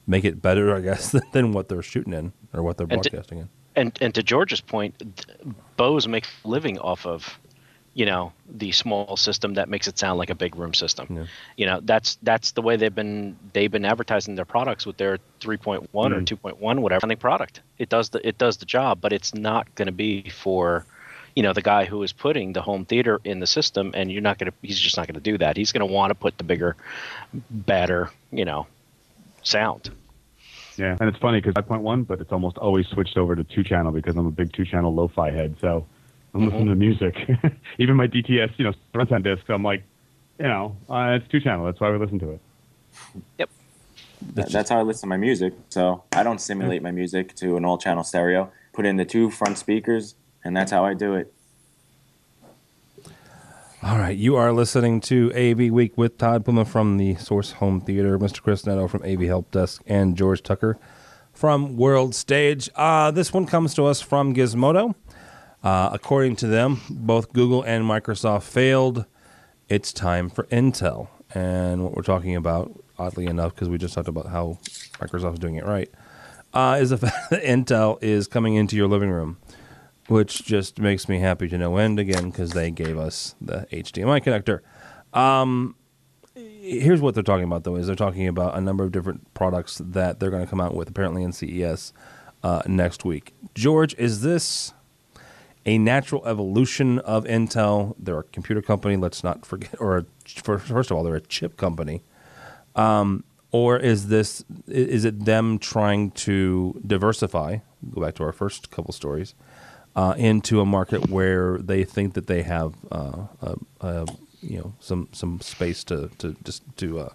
make 0.09 0.25
it 0.25 0.42
better, 0.42 0.75
I 0.75 0.81
guess, 0.81 1.14
than 1.33 1.53
what 1.53 1.68
they're 1.68 1.83
shooting 1.83 2.12
in 2.12 2.33
or 2.53 2.62
what 2.64 2.79
they're 2.79 2.88
And 2.90 3.03
to- 3.03 3.11
broadcasting 3.11 3.38
in. 3.40 3.49
And 3.77 3.97
and 4.01 4.12
to 4.16 4.25
George's 4.25 4.61
point, 4.61 5.01
Bose 5.77 6.09
makes 6.09 6.29
a 6.44 6.49
living 6.49 6.81
off 6.81 7.07
of, 7.07 7.38
you 7.94 8.07
know, 8.07 8.33
the 8.51 8.73
small 8.73 9.16
system 9.16 9.55
that 9.55 9.68
makes 9.68 9.87
it 9.87 9.97
sound 9.97 10.18
like 10.18 10.31
a 10.31 10.35
big 10.35 10.57
room 10.57 10.75
system. 10.75 11.07
Yeah. 11.09 11.27
You 11.57 11.66
know, 11.66 11.81
that's 11.85 12.18
that's 12.25 12.51
the 12.53 12.62
way 12.62 12.75
they've 12.75 12.92
been 12.92 13.37
they've 13.53 13.71
been 13.71 13.85
advertising 13.85 14.35
their 14.35 14.44
products 14.44 14.85
with 14.85 14.97
their 14.97 15.18
3.1 15.40 15.87
or 15.92 16.09
mm-hmm. 16.11 16.47
2.1 16.47 16.79
whatever 16.81 17.14
product. 17.14 17.61
It 17.79 17.88
does 17.88 18.09
the 18.09 18.27
it 18.27 18.37
does 18.37 18.57
the 18.57 18.66
job, 18.66 19.01
but 19.01 19.12
it's 19.12 19.33
not 19.33 19.73
going 19.77 19.87
to 19.87 19.92
be 19.92 20.29
for 20.29 20.85
you 21.37 21.44
know 21.44 21.53
the 21.53 21.62
guy 21.62 21.85
who 21.85 22.03
is 22.03 22.12
putting 22.12 22.55
the 22.55 22.62
home 22.62 22.85
theater 22.85 23.21
in 23.23 23.38
the 23.38 23.47
system 23.47 23.92
and 23.94 24.11
you're 24.11 24.23
not 24.23 24.38
going 24.38 24.51
to 24.51 24.57
he's 24.61 24.81
just 24.81 24.97
not 24.97 25.07
going 25.07 25.14
to 25.14 25.21
do 25.21 25.38
that. 25.38 25.57
He's 25.57 25.71
going 25.71 25.87
to 25.87 25.94
want 25.94 26.11
to 26.11 26.16
put 26.16 26.37
the 26.37 26.42
bigger 26.42 26.75
better, 27.49 28.11
you 28.33 28.44
know, 28.44 28.66
sound. 29.42 29.90
Yeah, 30.77 30.96
and 31.01 31.09
it's 31.09 31.18
funny 31.18 31.40
because 31.40 31.55
5.1, 31.55 32.07
but 32.07 32.20
it's 32.20 32.31
almost 32.31 32.57
always 32.59 32.87
switched 32.87 33.16
over 33.16 33.35
to 33.35 33.42
two 33.42 33.64
channel 33.64 33.90
because 33.90 34.16
I'm 34.16 34.27
a 34.27 34.31
big 34.31 34.53
two 34.53 34.64
channel 34.64 34.94
lo-fi 34.94 35.31
head. 35.31 35.57
So 35.61 35.85
I'm 36.35 36.44
listening 36.44 36.66
to 36.66 36.74
music. 36.77 37.16
Even 37.79 37.96
my 37.96 38.07
DTS, 38.07 38.53
you 38.59 38.64
know, 38.64 38.72
surround 38.92 39.09
sound 39.09 39.24
disc. 39.24 39.42
I'm 39.48 39.64
like, 39.64 39.83
you 40.38 40.46
know, 40.46 40.77
uh, 40.88 41.18
it's 41.20 41.27
two 41.29 41.40
channel. 41.40 41.64
That's 41.66 41.81
why 41.81 41.90
we 41.90 41.98
listen 41.98 42.20
to 42.20 42.31
it. 42.31 42.40
Yep. 43.38 43.51
That- 44.35 44.51
That's 44.53 44.70
how 44.70 44.79
I 44.79 44.83
listen 44.83 45.03
to 45.03 45.07
my 45.09 45.16
music. 45.16 45.55
So 45.70 46.05
I 46.12 46.22
don't 46.22 46.40
simulate 46.40 46.83
my 46.83 46.92
music 46.92 47.35
to 47.37 47.57
an 47.57 47.64
all 47.64 47.79
channel 47.79 48.05
stereo. 48.05 48.53
Put 48.72 48.87
in 48.87 48.96
the 48.96 49.05
two 49.05 49.31
front 49.31 49.59
speakers, 49.59 50.14
and 50.44 50.57
that's 50.57 50.70
how 50.70 50.85
I 50.85 50.94
do 50.94 51.14
it. 51.14 51.33
All 53.81 53.97
right, 53.97 54.17
you 54.17 54.35
are 54.35 54.53
listening 54.53 55.01
to 55.03 55.33
AV 55.37 55.71
Week 55.71 55.97
with 55.97 56.19
Todd 56.19 56.45
Puma 56.45 56.64
from 56.64 56.97
the 56.97 57.14
Source 57.14 57.53
Home 57.53 57.81
Theater, 57.81 58.19
Mr. 58.19 58.43
Chris 58.43 58.67
Neto 58.67 58.88
from 58.88 59.05
AV 59.05 59.21
Help 59.21 59.53
Desk, 59.53 59.81
and 59.87 60.17
George 60.17 60.43
Tucker 60.43 60.81
from 61.33 61.77
World 61.77 62.12
Stage. 62.12 62.69
Uh, 62.75 63.12
this 63.12 63.33
one 63.33 63.47
comes 63.47 63.75
to 63.75 63.85
us 63.87 64.01
from 64.01 64.35
Gizmodo. 64.35 64.97
Uh, 65.62 65.91
according 65.93 66.35
to 66.37 66.49
them, 66.49 66.81
both 66.91 67.33
Google 67.33 67.62
and 67.62 67.85
Microsoft 67.85 68.43
failed. 68.43 69.05
It's 69.69 69.93
time 69.93 70.29
for 70.29 70.43
Intel. 70.47 71.07
And 71.33 71.85
what 71.85 71.95
we're 71.95 72.03
talking 72.03 72.35
about, 72.35 72.83
oddly 72.99 73.27
enough, 73.27 73.55
because 73.55 73.69
we 73.69 73.79
just 73.79 73.95
talked 73.95 74.09
about 74.09 74.27
how 74.27 74.59
Microsoft's 74.99 75.38
doing 75.38 75.55
it 75.55 75.64
right, 75.64 75.88
uh, 76.53 76.79
is 76.81 76.91
the 76.91 76.97
fact 76.99 77.31
that 77.31 77.45
Intel 77.45 78.03
is 78.03 78.27
coming 78.27 78.57
into 78.57 78.75
your 78.75 78.88
living 78.88 79.11
room 79.11 79.38
which 80.09 80.44
just 80.44 80.79
makes 80.81 81.09
me 81.09 81.18
happy 81.21 81.49
to 81.49 81.59
no 81.59 81.77
end 81.77 82.01
again 82.01 82.31
because 82.31 82.53
they 82.53 82.71
gave 82.71 82.99
us 82.99 83.35
the 83.40 83.66
HDMI 83.71 84.23
connector. 84.23 84.61
Um, 85.18 85.77
here's 86.35 87.01
what 87.01 87.14
they're 87.14 87.23
talking 87.23 87.44
about 87.44 87.64
though 87.64 87.77
is 87.77 87.87
they're 87.87 87.97
talking 87.97 88.27
about 88.27 88.57
a 88.57 88.61
number 88.61 88.85
of 88.85 88.92
different 88.92 89.33
products 89.35 89.81
that 89.85 90.18
they're 90.18 90.31
going 90.31 90.44
to 90.44 90.49
come 90.49 90.61
out 90.61 90.75
with 90.75 90.88
apparently 90.88 91.23
in 91.23 91.33
CES 91.33 91.92
uh, 92.42 92.62
next 92.66 93.05
week. 93.05 93.35
George, 93.55 93.94
is 93.99 94.23
this 94.23 94.73
a 95.66 95.77
natural 95.77 96.27
evolution 96.27 96.99
of 97.01 97.25
Intel? 97.25 97.94
They're 97.99 98.21
a 98.21 98.25
computer 98.25 98.62
company. 98.62 98.97
Let's 98.97 99.23
not 99.23 99.44
forget, 99.44 99.75
or 99.79 99.99
a, 99.99 100.05
first 100.25 100.90
of 100.90 100.92
all, 100.92 101.03
they're 101.03 101.16
a 101.16 101.21
chip 101.21 101.57
company. 101.57 102.03
Um, 102.75 103.25
or 103.51 103.79
is 103.79 104.09
this 104.09 104.44
is 104.66 105.05
it 105.05 105.25
them 105.25 105.59
trying 105.59 106.11
to 106.12 106.81
diversify? 106.87 107.59
Go 107.90 108.03
back 108.03 108.14
to 108.16 108.25
our 108.25 108.33
first 108.33 108.71
couple 108.71 108.92
stories 108.92 109.35
uh, 109.99 110.15
into 110.17 110.61
a 110.61 110.65
market 110.65 111.11
where 111.11 111.59
they 111.59 111.83
think 111.83 112.15
that 112.15 112.29
they 112.29 112.43
have 112.43 112.75
uh, 112.93 113.27
a, 113.43 113.57
a 113.81 114.07
you 114.41 114.59
know 114.59 114.73
some 114.79 115.09
some 115.11 115.41
space 115.41 115.83
to 115.83 116.09
to 116.19 116.37
just 116.45 116.63
to 116.77 117.01
uh, 117.01 117.13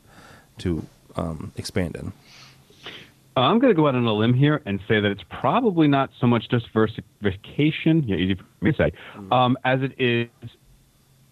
to 0.57 0.85
um, 1.15 1.53
expand 1.55 1.95
in. 1.95 2.11
Uh, 3.37 3.39
I'm 3.39 3.59
going 3.59 3.73
to 3.73 3.75
go 3.75 3.87
out 3.87 3.95
on 3.95 4.05
a 4.05 4.13
limb 4.13 4.33
here 4.33 4.61
and 4.65 4.81
say 4.85 4.99
that 4.99 5.09
it's 5.09 5.23
probably 5.29 5.87
not 5.87 6.11
so 6.19 6.27
much 6.27 6.49
diversification, 6.49 8.03
yeah, 8.03 8.17
easy 8.17 8.35
for 8.35 8.43
me 8.61 8.71
to 8.73 8.77
say, 8.77 8.91
mm-hmm. 9.15 9.31
um, 9.31 9.57
as 9.63 9.79
it 9.81 9.93
is 9.97 10.27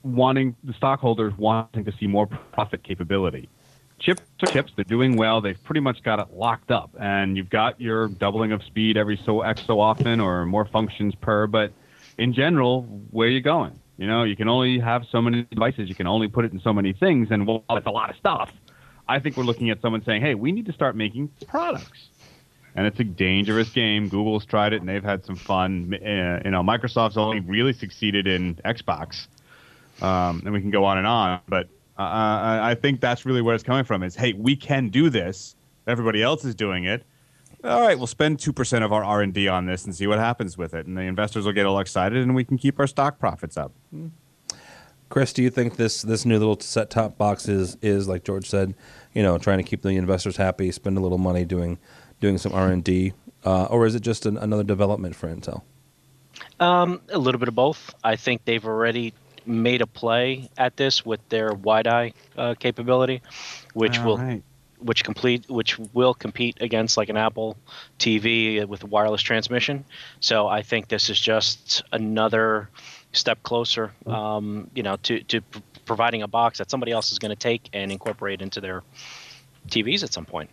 wanting 0.04 0.56
the 0.64 0.74
stockholders 0.74 1.34
wanting 1.38 1.84
to 1.84 1.92
see 2.00 2.08
more 2.08 2.28
profit 2.54 2.82
capability. 2.82 3.50
Chips 4.02 4.22
are 4.42 4.48
chips; 4.48 4.74
they're 4.76 4.84
doing 4.84 5.16
well. 5.16 5.42
They've 5.42 5.64
pretty 5.64 5.80
much 5.80 6.02
got 6.02 6.20
it 6.20 6.34
locked 6.34 6.72
up, 6.72 6.90
and 7.00 7.38
you've 7.38 7.52
got 7.52 7.80
your 7.80 8.08
doubling 8.08 8.52
of 8.52 8.64
speed 8.64 8.98
every 8.98 9.20
so 9.26 9.42
x 9.42 9.64
so 9.66 9.80
often, 9.80 10.20
or 10.20 10.46
more 10.46 10.66
functions 10.66 11.14
per. 11.16 11.46
But 11.46 11.72
in 12.18 12.34
general, 12.34 12.82
where 13.12 13.28
are 13.28 13.32
you 13.32 13.42
going? 13.42 13.80
You 13.98 14.08
know, 14.08 14.24
you 14.24 14.36
can 14.36 14.50
only 14.50 14.80
have 14.80 15.06
so 15.12 15.22
many 15.22 15.44
devices. 15.44 15.88
You 15.88 15.94
can 15.94 16.08
only 16.08 16.28
put 16.28 16.46
it 16.46 16.52
in 16.52 16.60
so 16.60 16.74
many 16.74 16.94
things, 16.94 17.28
and 17.30 17.46
well, 17.46 17.64
it's 17.70 17.86
a 17.86 17.92
lot 17.92 18.10
of 18.10 18.16
stuff. 18.16 18.52
I 19.08 19.20
think 19.20 19.38
we're 19.38 19.44
looking 19.44 19.70
at 19.70 19.80
someone 19.82 20.04
saying, 20.04 20.24
"Hey, 20.24 20.34
we 20.34 20.52
need 20.52 20.66
to 20.66 20.74
start 20.74 20.96
making 20.96 21.30
products," 21.46 22.10
and 22.76 22.88
it's 22.88 23.00
a 23.00 23.04
dangerous 23.04 23.70
game. 23.70 24.10
Google's 24.10 24.46
tried 24.46 24.74
it, 24.74 24.80
and 24.80 24.90
they've 24.90 25.04
had 25.04 25.24
some 25.26 25.36
fun. 25.36 25.94
Uh, 25.94 26.42
you 26.44 26.50
know, 26.50 26.64
Microsoft's 26.64 27.18
only 27.18 27.42
really 27.42 27.74
succeeded 27.74 28.26
in 28.26 28.56
Xbox, 28.66 29.28
um, 30.02 30.42
and 30.44 30.54
we 30.54 30.62
can 30.62 30.72
go 30.72 30.86
on 30.86 30.98
and 30.98 31.06
on. 31.06 31.42
But 31.48 31.68
uh, 32.02 32.60
I 32.64 32.76
think 32.76 33.02
that's 33.02 33.26
really 33.26 33.42
where 33.42 33.56
it's 33.56 33.64
coming 33.64 33.84
from. 33.84 34.04
Is 34.04 34.16
hey, 34.16 34.34
we 34.34 34.56
can 34.56 34.90
do 34.90 35.10
this. 35.10 35.56
Everybody 35.88 36.22
else 36.22 36.46
is 36.46 36.56
doing 36.56 36.86
it 36.86 37.04
all 37.64 37.82
right, 37.82 37.98
we'll 37.98 38.08
spend 38.08 38.40
2% 38.40 38.84
of 38.84 38.92
our 38.92 39.04
R&D 39.04 39.48
on 39.48 39.66
this 39.66 39.86
and 39.86 39.96
see 39.96 40.08
what 40.08 40.18
happens 40.18 40.58
with 40.58 40.74
it. 40.74 40.88
And 40.88 40.98
the 40.98 41.02
investors 41.02 41.46
will 41.46 41.54
get 41.54 41.66
all 41.66 41.80
excited 41.80 42.22
and 42.24 42.34
we 42.34 42.44
can 42.44 42.58
keep 42.58 42.80
our 42.80 42.88
stock 42.88 43.20
profits 43.20 43.56
up. 43.56 43.72
Chris, 45.10 45.34
do 45.34 45.44
you 45.44 45.50
think 45.50 45.76
this, 45.76 46.02
this 46.02 46.26
new 46.26 46.40
little 46.40 46.60
set-top 46.60 47.18
box 47.18 47.48
is, 47.48 47.78
is, 47.82 48.08
like 48.08 48.24
George 48.24 48.50
said, 48.50 48.74
you 49.14 49.22
know, 49.22 49.38
trying 49.38 49.58
to 49.58 49.64
keep 49.64 49.82
the 49.82 49.90
investors 49.90 50.38
happy, 50.38 50.72
spend 50.72 50.98
a 50.98 51.02
little 51.02 51.18
money 51.18 51.46
doing, 51.46 51.78
doing 52.20 52.38
some 52.38 52.54
R&D, 52.54 53.14
uh, 53.46 53.66
or 53.66 53.86
is 53.86 53.94
it 53.94 54.02
just 54.02 54.26
an, 54.26 54.38
another 54.38 54.64
development 54.64 55.16
for 55.16 55.28
Intel? 55.28 55.62
Um, 56.60 57.02
a 57.10 57.20
little 57.20 57.40
bit 57.40 57.48
of 57.48 57.56
both. 57.56 57.94
I 58.04 58.16
think 58.16 58.46
they've 58.46 58.66
already 58.66 59.14
made 59.45 59.82
a 59.82 59.88
play 59.88 60.49
at 60.58 60.77
this 60.77 61.06
with 61.06 61.19
their 61.30 61.51
WiDi 61.51 62.13
uh, 62.38 62.56
capability, 62.56 63.21
which 63.73 63.99
all 63.99 64.06
will 64.06 64.17
right 64.17 64.43
which 64.82 65.04
complete 65.04 65.49
which 65.49 65.77
will 65.93 66.13
compete 66.13 66.58
against 66.62 66.97
like 66.97 67.10
an 67.10 67.17
Apple 67.17 67.58
TV 67.99 68.65
with 68.65 68.84
wireless 68.84 69.21
transmission. 69.21 69.86
So 70.19 70.47
I 70.47 70.63
think 70.63 70.88
this 70.88 71.10
is 71.10 71.19
just 71.19 71.84
another 71.91 72.69
step 73.13 73.43
closer, 73.43 73.91
um, 74.06 74.69
you 74.73 74.84
know, 74.84 74.97
to 75.04 75.21
to 75.23 75.41
providing 75.86 76.21
a 76.21 76.27
box 76.27 76.58
that 76.58 76.69
somebody 76.69 76.91
else 76.91 77.12
is 77.12 77.19
going 77.19 77.30
to 77.30 77.36
take 77.36 77.69
and 77.73 77.91
incorporate 77.91 78.41
into 78.41 78.62
their 78.62 78.84
TVs 79.67 80.04
at 80.04 80.13
some 80.13 80.25
point. 80.25 80.49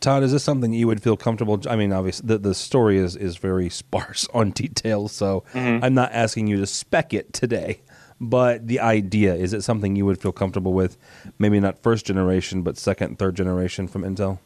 Todd, 0.00 0.22
is 0.22 0.32
this 0.32 0.42
something 0.42 0.72
you 0.72 0.86
would 0.86 1.02
feel 1.02 1.16
comfortable? 1.16 1.60
I 1.68 1.76
mean, 1.76 1.92
obviously, 1.92 2.26
the, 2.26 2.38
the 2.38 2.54
story 2.54 2.98
is, 2.98 3.16
is 3.16 3.36
very 3.36 3.70
sparse 3.70 4.28
on 4.34 4.50
details, 4.50 5.12
so 5.12 5.44
mm-hmm. 5.52 5.84
I'm 5.84 5.94
not 5.94 6.12
asking 6.12 6.48
you 6.48 6.56
to 6.58 6.66
spec 6.66 7.14
it 7.14 7.32
today. 7.32 7.80
But 8.28 8.68
the 8.68 8.80
idea 8.80 9.34
is 9.34 9.52
it 9.52 9.62
something 9.62 9.96
you 9.96 10.06
would 10.06 10.20
feel 10.20 10.32
comfortable 10.32 10.72
with? 10.72 10.96
Maybe 11.38 11.60
not 11.60 11.82
first 11.82 12.06
generation, 12.06 12.62
but 12.62 12.78
second, 12.78 13.18
third 13.18 13.36
generation 13.36 13.86
from 13.86 14.02
Intel. 14.02 14.38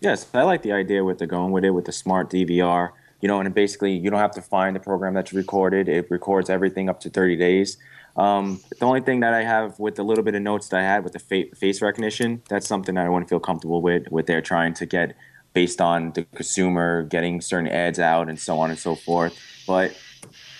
Yes, 0.00 0.26
I 0.34 0.42
like 0.42 0.62
the 0.62 0.72
idea 0.72 1.04
with 1.04 1.18
the 1.18 1.26
going 1.26 1.52
with 1.52 1.64
it 1.64 1.70
with 1.70 1.84
the 1.84 1.92
smart 1.92 2.30
DVR. 2.30 2.90
You 3.20 3.28
know, 3.28 3.40
and 3.40 3.54
basically 3.54 3.92
you 3.92 4.10
don't 4.10 4.20
have 4.20 4.32
to 4.32 4.42
find 4.42 4.76
the 4.76 4.80
program 4.80 5.14
that's 5.14 5.32
recorded. 5.32 5.88
It 5.88 6.10
records 6.10 6.50
everything 6.50 6.90
up 6.90 7.00
to 7.00 7.10
30 7.10 7.36
days. 7.36 7.78
Um, 8.16 8.60
the 8.78 8.84
only 8.84 9.00
thing 9.00 9.20
that 9.20 9.32
I 9.32 9.42
have 9.42 9.78
with 9.78 9.94
the 9.94 10.02
little 10.02 10.22
bit 10.22 10.34
of 10.34 10.42
notes 10.42 10.68
that 10.68 10.80
I 10.80 10.82
had 10.82 11.04
with 11.04 11.14
the 11.14 11.18
fa- 11.18 11.56
face 11.56 11.80
recognition, 11.80 12.42
that's 12.48 12.66
something 12.66 12.96
that 12.96 13.06
I 13.06 13.18
to 13.18 13.26
feel 13.26 13.40
comfortable 13.40 13.80
with. 13.80 14.08
With 14.10 14.26
they're 14.26 14.42
trying 14.42 14.74
to 14.74 14.86
get 14.86 15.16
based 15.54 15.80
on 15.80 16.12
the 16.12 16.24
consumer 16.34 17.04
getting 17.04 17.40
certain 17.40 17.68
ads 17.68 17.98
out 17.98 18.28
and 18.28 18.38
so 18.38 18.58
on 18.58 18.70
and 18.70 18.78
so 18.78 18.94
forth. 18.94 19.38
But 19.66 19.96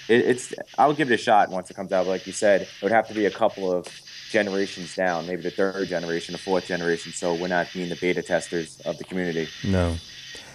it, 0.08 0.20
it's 0.26 0.54
I'll 0.78 0.94
give 0.94 1.10
it 1.10 1.14
a 1.14 1.18
shot 1.18 1.50
once 1.50 1.70
it 1.70 1.74
comes 1.74 1.92
out. 1.92 2.04
But 2.04 2.10
like 2.10 2.26
you 2.26 2.32
said, 2.32 2.62
it 2.62 2.82
would 2.82 2.92
have 2.92 3.08
to 3.08 3.14
be 3.14 3.26
a 3.26 3.30
couple 3.30 3.72
of 3.72 3.86
generations 4.30 4.94
down, 4.96 5.26
maybe 5.26 5.42
the 5.42 5.50
third 5.50 5.88
generation, 5.88 6.32
the 6.32 6.38
fourth 6.38 6.66
generation. 6.66 7.12
So 7.12 7.34
we're 7.34 7.48
not 7.48 7.68
being 7.72 7.88
the 7.88 7.96
beta 7.96 8.22
testers 8.22 8.80
of 8.80 8.98
the 8.98 9.04
community. 9.04 9.48
No. 9.64 9.96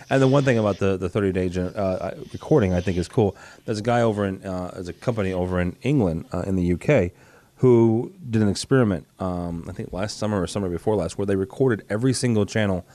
And 0.09 0.21
the 0.21 0.27
one 0.27 0.43
thing 0.43 0.57
about 0.57 0.79
the, 0.79 0.97
the 0.97 1.07
30 1.07 1.31
day 1.31 1.49
gen, 1.49 1.67
uh, 1.67 2.15
recording 2.33 2.73
I 2.73 2.81
think 2.81 2.97
is 2.97 3.07
cool. 3.07 3.35
There's 3.65 3.79
a 3.79 3.83
guy 3.83 4.01
over 4.01 4.25
in, 4.25 4.43
uh, 4.43 4.71
there's 4.73 4.89
a 4.89 4.93
company 4.93 5.31
over 5.31 5.59
in 5.61 5.75
England, 5.81 6.25
uh, 6.33 6.41
in 6.41 6.55
the 6.55 6.73
UK, 6.73 7.11
who 7.57 8.11
did 8.29 8.41
an 8.41 8.49
experiment, 8.49 9.05
um, 9.19 9.65
I 9.69 9.73
think 9.73 9.93
last 9.93 10.17
summer 10.17 10.41
or 10.41 10.47
summer 10.47 10.69
before 10.69 10.95
last, 10.95 11.17
where 11.17 11.25
they 11.27 11.35
recorded 11.35 11.85
every 11.89 12.13
single 12.13 12.45
channel 12.45 12.85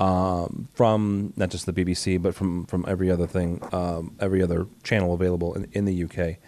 um, 0.00 0.68
from 0.72 1.34
not 1.36 1.50
just 1.50 1.66
the 1.66 1.72
BBC, 1.72 2.20
but 2.20 2.34
from 2.34 2.64
from 2.64 2.84
every 2.88 3.10
other 3.10 3.26
thing, 3.26 3.62
um, 3.72 4.16
every 4.18 4.42
other 4.42 4.66
channel 4.82 5.12
available 5.12 5.52
in, 5.54 5.68
in 5.72 5.84
the 5.84 6.04
UK, 6.04 6.38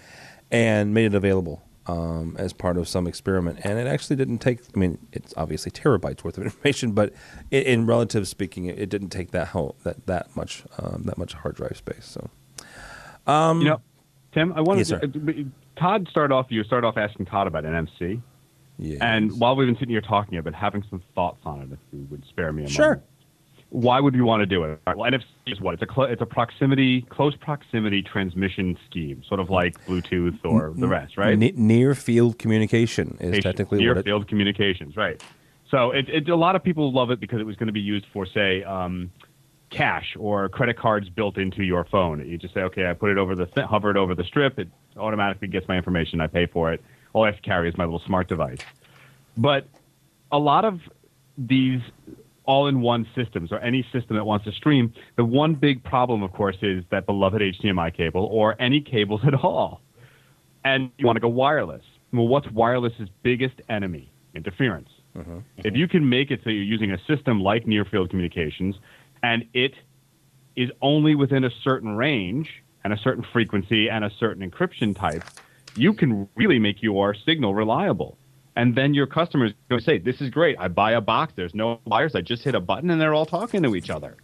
and 0.51 0.95
made 0.95 1.05
it 1.05 1.15
available 1.15 1.63
um, 1.87 2.35
as 2.39 2.55
part 2.55 2.79
of 2.79 2.89
some 2.89 3.07
experiment. 3.07 3.61
And 3.63 3.79
it 3.79 3.87
actually 3.87 4.17
didn't 4.17 4.39
take. 4.39 4.61
I 4.75 4.79
mean, 4.79 4.99
it's 5.13 5.35
obviously 5.37 5.71
terabytes 5.71 6.25
worth 6.25 6.39
of 6.39 6.45
information, 6.45 6.93
but 6.93 7.13
in, 7.51 7.63
in 7.63 7.87
relative 7.87 8.27
speaking, 8.27 8.65
it, 8.65 8.79
it, 8.79 8.89
didn't 8.89 9.11
take 9.11 9.33
that 9.33 9.49
whole 9.49 9.77
that 9.85 10.07
that 10.07 10.35
much 10.35 10.65
um, 10.79 11.03
that 11.05 11.19
much 11.19 11.35
hard 11.35 11.55
drive 11.55 11.77
space. 11.77 12.07
So, 12.07 12.31
um, 13.31 13.61
you 13.61 13.69
know, 13.69 13.83
Tim, 14.33 14.55
I 14.55 14.63
wanted 14.63 14.89
yes, 14.89 15.01
to, 15.01 15.07
uh, 15.07 15.79
Todd 15.79 16.09
start 16.11 16.33
off. 16.33 16.47
You 16.49 16.65
start 16.65 16.85
off 16.85 16.97
asking 16.97 17.27
Todd 17.27 17.47
about 17.47 17.65
NMC. 17.65 18.23
Yeah. 18.79 18.97
And 19.03 19.39
while 19.39 19.55
we've 19.55 19.69
been 19.69 19.77
sitting 19.77 19.91
here 19.91 20.01
talking 20.01 20.39
about 20.39 20.55
having 20.55 20.83
some 20.89 21.03
thoughts 21.15 21.43
on 21.45 21.61
it, 21.61 21.69
if 21.71 21.79
you 21.93 22.07
would 22.11 22.25
spare 22.25 22.51
me 22.55 22.65
a 22.65 22.69
sure. 22.69 22.87
moment 22.87 23.12
why 23.73 24.01
would 24.01 24.15
you 24.15 24.27
want 24.27 24.41
to 24.41 24.47
do 24.47 24.65
it? 24.65 24.79
Right, 24.87 24.97
well, 24.97 25.11
NFC 25.11 25.25
is 25.47 25.61
what? 25.61 25.73
It's 25.75 25.83
a 25.83 25.93
cl- 25.93 26.09
it's 26.09 26.21
a 26.21 26.27
proximity, 26.27 27.03
close 27.03 27.35
proximity 27.35 28.03
transmission 28.03 28.77
scheme, 28.87 29.23
sort 29.27 29.41
of 29.41 29.49
like 29.49 29.83
Bluetooth 29.87 30.39
or 30.45 30.75
the 30.77 30.87
rest, 30.87 31.17
right? 31.17 31.43
N- 31.43 31.53
near 31.57 31.95
field 31.95 32.39
communication 32.39 33.17
is 33.19 33.43
technically 33.43 33.79
near 33.79 33.95
what 33.95 34.05
field 34.05 34.29
communications, 34.29 34.95
right? 34.95 35.23
So 35.71 35.91
it, 35.91 36.07
it, 36.11 36.29
a 36.29 36.37
lot 36.37 36.55
of 36.55 36.63
people 36.63 36.93
love 36.93 37.11
it 37.11 37.19
because 37.19 37.41
it 37.41 37.47
was 37.47 37.57
going 37.57 37.69
to 37.69 37.73
be 37.73 37.81
used 37.81 38.05
for, 38.13 38.27
say, 38.27 38.63
um, 38.63 39.11
cash 39.71 40.15
or 40.19 40.51
credit 40.51 40.79
cards 40.79 41.09
built 41.09 41.39
into 41.39 41.63
your 41.63 41.87
phone. 41.87 42.29
You 42.29 42.37
just 42.37 42.53
say, 42.53 42.61
okay, 42.61 42.91
I 42.91 42.93
put 42.93 43.11
it 43.11 43.17
over 43.17 43.35
the 43.35 43.47
th- 43.47 43.67
hover 43.67 43.91
it 43.91 43.97
over 43.97 44.15
the 44.15 44.25
strip, 44.25 44.59
it 44.59 44.69
automatically 44.99 45.49
gets 45.49 45.67
my 45.67 45.79
information, 45.79 46.21
I 46.21 46.27
pay 46.27 46.45
for 46.45 46.75
it. 46.75 46.83
All 47.15 47.25
I 47.25 47.29
have 47.29 47.37
to 47.37 47.43
carry 47.43 47.71
is 47.71 47.79
my 47.79 47.85
little 47.85 48.03
smart 48.05 48.29
device. 48.29 48.61
But 49.35 49.67
a 50.31 50.39
lot 50.39 50.67
of 50.67 50.81
these 51.39 51.81
all-in-one 52.45 53.07
systems 53.15 53.53
or 53.53 53.59
any 53.61 53.87
system 53.93 54.17
that 54.17 54.25
wants 54.25 54.45
to 54.45 54.53
stream, 54.53 54.93
the 55.17 55.25
one 55.25 55.55
big 55.55 55.83
problem, 55.85 56.23
of 56.23 56.33
course, 56.33 56.57
is 56.63 56.85
that 56.91 57.07
beloved 57.07 57.41
HDMI 57.41 57.95
cable 57.97 58.25
or 58.31 58.61
any 58.61 58.81
cables 58.81 59.21
at 59.27 59.35
all. 59.35 59.81
And 60.65 60.91
you 60.99 61.07
want 61.07 61.17
to 61.17 61.21
go 61.21 61.29
wireless. 61.29 61.83
Well, 62.13 62.29
what's 62.29 62.49
wireless's 62.49 63.09
biggest 63.23 63.61
enemy? 63.69 64.13
Interference. 64.35 64.89
Mm-hmm. 65.17 65.39
If 65.59 65.77
you 65.77 65.89
can 65.89 66.09
make 66.09 66.31
it 66.31 66.41
so 66.43 66.51
you're 66.51 66.63
using 66.63 66.93
a 66.93 66.99
system 67.07 67.41
like 67.41 67.67
near-field 67.67 68.11
communications, 68.11 68.77
and 69.23 69.45
it 69.53 69.75
is 70.57 70.71
only 70.81 71.15
within 71.15 71.45
a 71.45 71.51
certain 71.63 71.97
range 71.97 72.49
and 72.85 72.93
a 72.93 72.99
certain 72.99 73.25
frequency 73.33 73.89
and 73.89 74.05
a 74.05 74.11
certain 74.19 74.49
encryption 74.49 74.97
type, 74.97 75.23
you 75.77 75.93
can 75.93 76.29
really 76.35 76.59
make 76.59 76.83
your 76.83 77.15
signal 77.15 77.55
reliable 77.55 78.19
and 78.57 78.75
then 78.75 78.95
your 78.95 79.07
customers 79.07 79.53
go 79.69 79.79
say, 79.79 79.99
"This 79.99 80.21
is 80.21 80.31
great. 80.31 80.57
I 80.59 80.69
buy 80.69 80.93
a 80.93 81.01
box. 81.01 81.33
There's 81.35 81.55
no 81.55 81.81
wires. 81.85 82.15
I 82.15 82.21
just 82.21 82.43
hit 82.43 82.55
a 82.55 82.61
button, 82.61 82.91
and 82.91 83.01
they're 83.01 83.15
all 83.15 83.27
talking 83.27 83.63
to 83.63 83.75
each 83.77 83.91
other." 83.91 84.17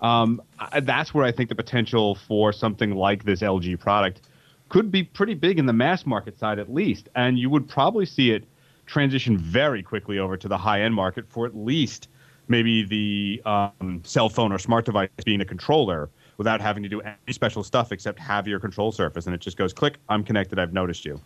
Um, 0.00 0.42
I, 0.58 0.80
that's 0.80 1.12
where 1.12 1.24
I 1.24 1.32
think 1.32 1.48
the 1.48 1.54
potential 1.54 2.14
for 2.14 2.52
something 2.52 2.94
like 2.94 3.24
this 3.24 3.40
LG 3.40 3.80
product 3.80 4.20
could 4.68 4.90
be 4.90 5.02
pretty 5.02 5.34
big 5.34 5.58
in 5.58 5.66
the 5.66 5.72
mass 5.72 6.06
market 6.06 6.38
side, 6.38 6.58
at 6.58 6.72
least. 6.72 7.08
And 7.14 7.38
you 7.38 7.50
would 7.50 7.68
probably 7.68 8.06
see 8.06 8.30
it 8.30 8.44
transition 8.86 9.36
very 9.36 9.82
quickly 9.82 10.18
over 10.18 10.36
to 10.36 10.48
the 10.48 10.58
high 10.58 10.82
end 10.82 10.94
market 10.94 11.26
for 11.28 11.46
at 11.46 11.56
least 11.56 12.08
maybe 12.48 12.82
the 12.82 13.42
um, 13.44 14.00
cell 14.04 14.28
phone 14.28 14.52
or 14.52 14.58
smart 14.58 14.84
device 14.84 15.10
being 15.24 15.40
a 15.40 15.44
controller 15.44 16.08
without 16.38 16.60
having 16.60 16.82
to 16.82 16.88
do 16.88 17.00
any 17.00 17.32
special 17.32 17.62
stuff 17.62 17.92
except 17.92 18.18
have 18.18 18.46
your 18.46 18.60
control 18.60 18.92
surface, 18.92 19.26
and 19.26 19.34
it 19.34 19.40
just 19.40 19.56
goes 19.56 19.72
click. 19.72 19.98
I'm 20.08 20.24
connected. 20.24 20.58
I've 20.58 20.72
noticed 20.72 21.04
you 21.04 21.20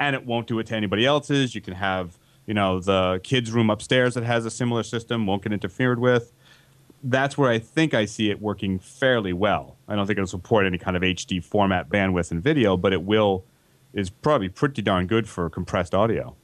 and 0.00 0.16
it 0.16 0.26
won't 0.26 0.48
do 0.48 0.58
it 0.58 0.66
to 0.68 0.74
anybody 0.74 1.06
else's. 1.06 1.54
You 1.54 1.60
can 1.60 1.74
have 1.74 2.18
You 2.46 2.54
know, 2.54 2.80
the 2.80 3.20
kids' 3.22 3.52
room 3.52 3.70
upstairs 3.70 4.14
that 4.14 4.24
has 4.24 4.44
a 4.44 4.50
similar 4.50 4.82
system 4.82 5.26
won't 5.26 5.42
get 5.42 5.52
interfered 5.52 6.00
with. 6.00 6.32
That's 7.04 7.38
where 7.38 7.50
I 7.50 7.60
think 7.60 7.94
I 7.94 8.06
see 8.06 8.30
it 8.30 8.40
working 8.40 8.80
fairly 8.80 9.32
well. 9.32 9.76
I 9.86 9.94
don't 9.94 10.06
think 10.06 10.18
it'll 10.18 10.26
support 10.26 10.66
any 10.66 10.78
kind 10.78 10.96
of 10.96 11.02
HD 11.02 11.42
format 11.44 11.88
bandwidth 11.88 12.32
and 12.32 12.42
video, 12.42 12.76
but 12.76 12.92
it 12.92 13.02
will 13.02 13.44
is 13.92 14.10
probably 14.10 14.48
pretty 14.48 14.82
darn 14.82 15.06
good 15.06 15.28
for 15.28 15.48
compressed 15.50 15.94
audio. 15.94 16.34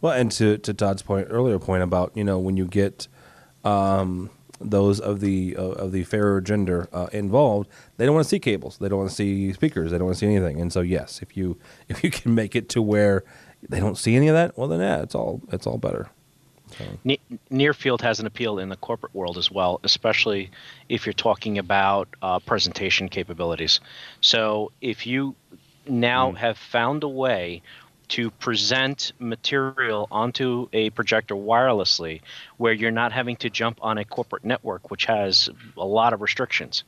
Well, 0.00 0.12
and 0.12 0.32
to 0.32 0.58
to 0.58 0.74
Todd's 0.74 1.02
point 1.02 1.28
earlier 1.30 1.58
point 1.58 1.82
about 1.82 2.16
you 2.16 2.24
know 2.24 2.38
when 2.38 2.56
you 2.56 2.66
get 2.66 3.08
um, 3.64 4.30
those 4.60 5.00
of 5.00 5.20
the 5.20 5.56
uh, 5.56 5.62
of 5.62 5.92
the 5.92 6.04
fairer 6.04 6.40
gender 6.40 6.88
uh, 6.92 7.08
involved, 7.12 7.68
they 7.96 8.06
don't 8.06 8.14
want 8.14 8.24
to 8.24 8.28
see 8.28 8.38
cables, 8.38 8.78
they 8.78 8.88
don't 8.88 8.98
want 8.98 9.10
to 9.10 9.16
see 9.16 9.52
speakers, 9.52 9.90
they 9.90 9.98
don't 9.98 10.06
want 10.06 10.16
to 10.16 10.20
see 10.20 10.26
anything. 10.26 10.60
And 10.60 10.72
so 10.72 10.80
yes, 10.80 11.20
if 11.22 11.36
you 11.36 11.58
if 11.88 12.02
you 12.02 12.10
can 12.10 12.34
make 12.34 12.56
it 12.56 12.68
to 12.70 12.82
where 12.82 13.24
they 13.68 13.80
don't 13.80 13.96
see 13.96 14.16
any 14.16 14.28
of 14.28 14.34
that, 14.34 14.56
well 14.56 14.68
then 14.68 14.80
yeah, 14.80 15.02
it's 15.02 15.14
all 15.14 15.40
it's 15.52 15.66
all 15.66 15.78
better. 15.78 16.08
So. 16.78 16.84
Ne- 17.04 17.20
near 17.48 17.72
field 17.72 18.02
has 18.02 18.18
an 18.18 18.26
appeal 18.26 18.58
in 18.58 18.68
the 18.68 18.76
corporate 18.76 19.14
world 19.14 19.38
as 19.38 19.50
well, 19.50 19.80
especially 19.84 20.50
if 20.88 21.06
you're 21.06 21.12
talking 21.12 21.58
about 21.58 22.08
uh, 22.22 22.40
presentation 22.40 23.08
capabilities. 23.08 23.78
So 24.20 24.72
if 24.80 25.06
you 25.06 25.36
now 25.88 26.32
mm. 26.32 26.36
have 26.36 26.58
found 26.58 27.04
a 27.04 27.08
way 27.08 27.62
to 28.08 28.30
present 28.30 29.12
material 29.18 30.06
onto 30.10 30.68
a 30.72 30.90
projector 30.90 31.34
wirelessly 31.34 32.20
where 32.56 32.72
you're 32.72 32.90
not 32.90 33.12
having 33.12 33.36
to 33.36 33.50
jump 33.50 33.78
on 33.82 33.98
a 33.98 34.04
corporate 34.04 34.44
network 34.44 34.90
which 34.90 35.06
has 35.06 35.50
a 35.76 35.84
lot 35.84 36.12
of 36.12 36.20
restrictions. 36.20 36.84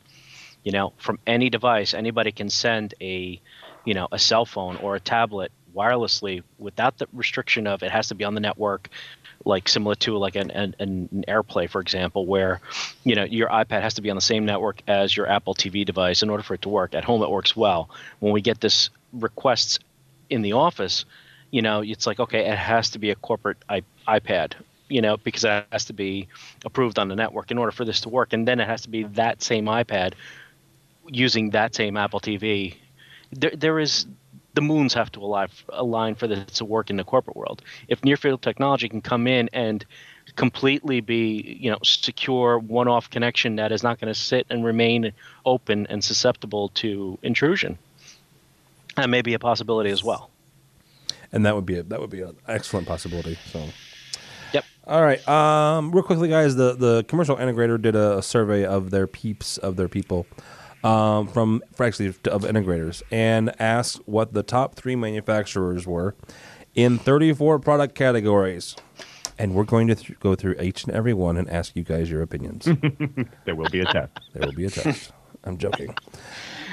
You 0.64 0.72
know 0.72 0.92
from 0.98 1.18
any 1.26 1.50
device 1.50 1.94
anybody 1.94 2.32
can 2.32 2.50
send 2.50 2.94
a 3.00 3.40
you 3.84 3.94
know 3.94 4.08
a 4.12 4.18
cell 4.18 4.44
phone 4.44 4.76
or 4.76 4.96
a 4.96 5.00
tablet 5.00 5.52
wirelessly 5.74 6.42
without 6.58 6.98
the 6.98 7.06
restriction 7.12 7.66
of 7.66 7.82
it 7.82 7.90
has 7.90 8.08
to 8.08 8.14
be 8.14 8.24
on 8.24 8.34
the 8.34 8.40
network 8.40 8.88
like 9.44 9.68
similar 9.68 9.94
to 9.94 10.16
like 10.16 10.34
an, 10.34 10.50
an, 10.50 10.74
an 10.80 11.24
airplay 11.28 11.70
for 11.70 11.80
example 11.80 12.26
where 12.26 12.60
you 13.04 13.14
know 13.14 13.24
your 13.24 13.48
ipad 13.48 13.80
has 13.80 13.94
to 13.94 14.02
be 14.02 14.10
on 14.10 14.16
the 14.16 14.20
same 14.20 14.44
network 14.44 14.82
as 14.88 15.16
your 15.16 15.28
apple 15.28 15.54
tv 15.54 15.84
device 15.84 16.22
in 16.22 16.30
order 16.30 16.42
for 16.42 16.54
it 16.54 16.62
to 16.62 16.68
work. 16.68 16.94
At 16.94 17.04
home 17.04 17.22
it 17.22 17.30
works 17.30 17.56
well. 17.56 17.90
When 18.20 18.32
we 18.32 18.40
get 18.40 18.60
this 18.60 18.90
requests 19.12 19.78
in 20.30 20.42
the 20.42 20.52
office, 20.52 21.04
you 21.50 21.62
know, 21.62 21.82
it's 21.82 22.06
like 22.06 22.20
okay, 22.20 22.46
it 22.46 22.58
has 22.58 22.90
to 22.90 22.98
be 22.98 23.10
a 23.10 23.14
corporate 23.14 23.58
iPad, 24.06 24.52
you 24.88 25.00
know, 25.00 25.16
because 25.16 25.44
it 25.44 25.66
has 25.72 25.86
to 25.86 25.92
be 25.92 26.28
approved 26.64 26.98
on 26.98 27.08
the 27.08 27.16
network 27.16 27.50
in 27.50 27.58
order 27.58 27.72
for 27.72 27.84
this 27.84 28.00
to 28.02 28.08
work, 28.08 28.32
and 28.32 28.46
then 28.46 28.60
it 28.60 28.66
has 28.66 28.82
to 28.82 28.90
be 28.90 29.04
that 29.04 29.42
same 29.42 29.66
iPad 29.66 30.14
using 31.06 31.50
that 31.50 31.74
same 31.74 31.96
Apple 31.96 32.20
TV. 32.20 32.74
There, 33.32 33.52
there 33.54 33.78
is 33.78 34.06
the 34.54 34.60
moons 34.62 34.94
have 34.94 35.12
to 35.12 35.20
align, 35.20 35.48
align 35.68 36.14
for 36.14 36.26
this 36.26 36.44
to 36.58 36.64
work 36.64 36.90
in 36.90 36.96
the 36.96 37.04
corporate 37.04 37.36
world. 37.36 37.62
If 37.86 38.02
near 38.02 38.16
field 38.16 38.42
technology 38.42 38.88
can 38.88 39.00
come 39.00 39.26
in 39.26 39.48
and 39.52 39.84
completely 40.36 41.00
be 41.00 41.58
you 41.60 41.70
know 41.70 41.78
secure 41.82 42.58
one-off 42.58 43.08
connection 43.08 43.56
that 43.56 43.72
is 43.72 43.82
not 43.82 43.98
going 44.00 44.12
to 44.12 44.18
sit 44.18 44.46
and 44.50 44.64
remain 44.64 45.12
open 45.46 45.86
and 45.86 46.04
susceptible 46.04 46.68
to 46.70 47.18
intrusion 47.22 47.78
that 48.98 49.08
may 49.08 49.22
be 49.22 49.34
a 49.34 49.38
possibility 49.38 49.90
as 49.90 50.02
well. 50.04 50.30
And 51.32 51.44
that 51.46 51.54
would 51.54 51.66
be 51.66 51.78
a, 51.78 51.82
that 51.84 52.00
would 52.00 52.10
be 52.10 52.22
an 52.22 52.36
excellent 52.46 52.86
possibility. 52.86 53.38
So. 53.46 53.64
Yep. 54.52 54.64
All 54.86 55.02
right. 55.02 55.26
Um, 55.28 55.92
real 55.92 56.02
quickly, 56.02 56.28
guys, 56.28 56.56
the 56.56 56.74
the 56.74 57.04
commercial 57.04 57.36
integrator 57.36 57.80
did 57.80 57.94
a, 57.94 58.22
survey 58.22 58.64
of 58.64 58.90
their 58.90 59.06
peeps 59.06 59.58
of 59.58 59.76
their 59.76 59.88
people, 59.88 60.26
um, 60.82 61.28
from 61.28 61.62
for 61.74 61.84
actually 61.84 62.08
of 62.08 62.42
integrators, 62.42 63.02
and 63.10 63.54
asked 63.60 64.00
what 64.06 64.32
the 64.32 64.42
top 64.42 64.74
three 64.74 64.96
manufacturers 64.96 65.86
were 65.86 66.14
in 66.74 66.98
34 66.98 67.58
product 67.58 67.94
categories. 67.94 68.76
And 69.40 69.54
we're 69.54 69.64
going 69.64 69.86
to 69.86 69.94
th- 69.94 70.18
go 70.18 70.34
through 70.34 70.56
each 70.60 70.82
and 70.82 70.92
every 70.92 71.14
one 71.14 71.36
and 71.36 71.48
ask 71.48 71.76
you 71.76 71.84
guys 71.84 72.10
your 72.10 72.22
opinions. 72.22 72.64
there 73.44 73.54
will 73.54 73.68
be 73.68 73.78
a 73.78 73.84
test. 73.84 74.10
there 74.32 74.44
will 74.44 74.54
be 74.54 74.64
a 74.64 74.70
test. 74.70 75.12
I'm 75.44 75.58
joking. 75.58 75.94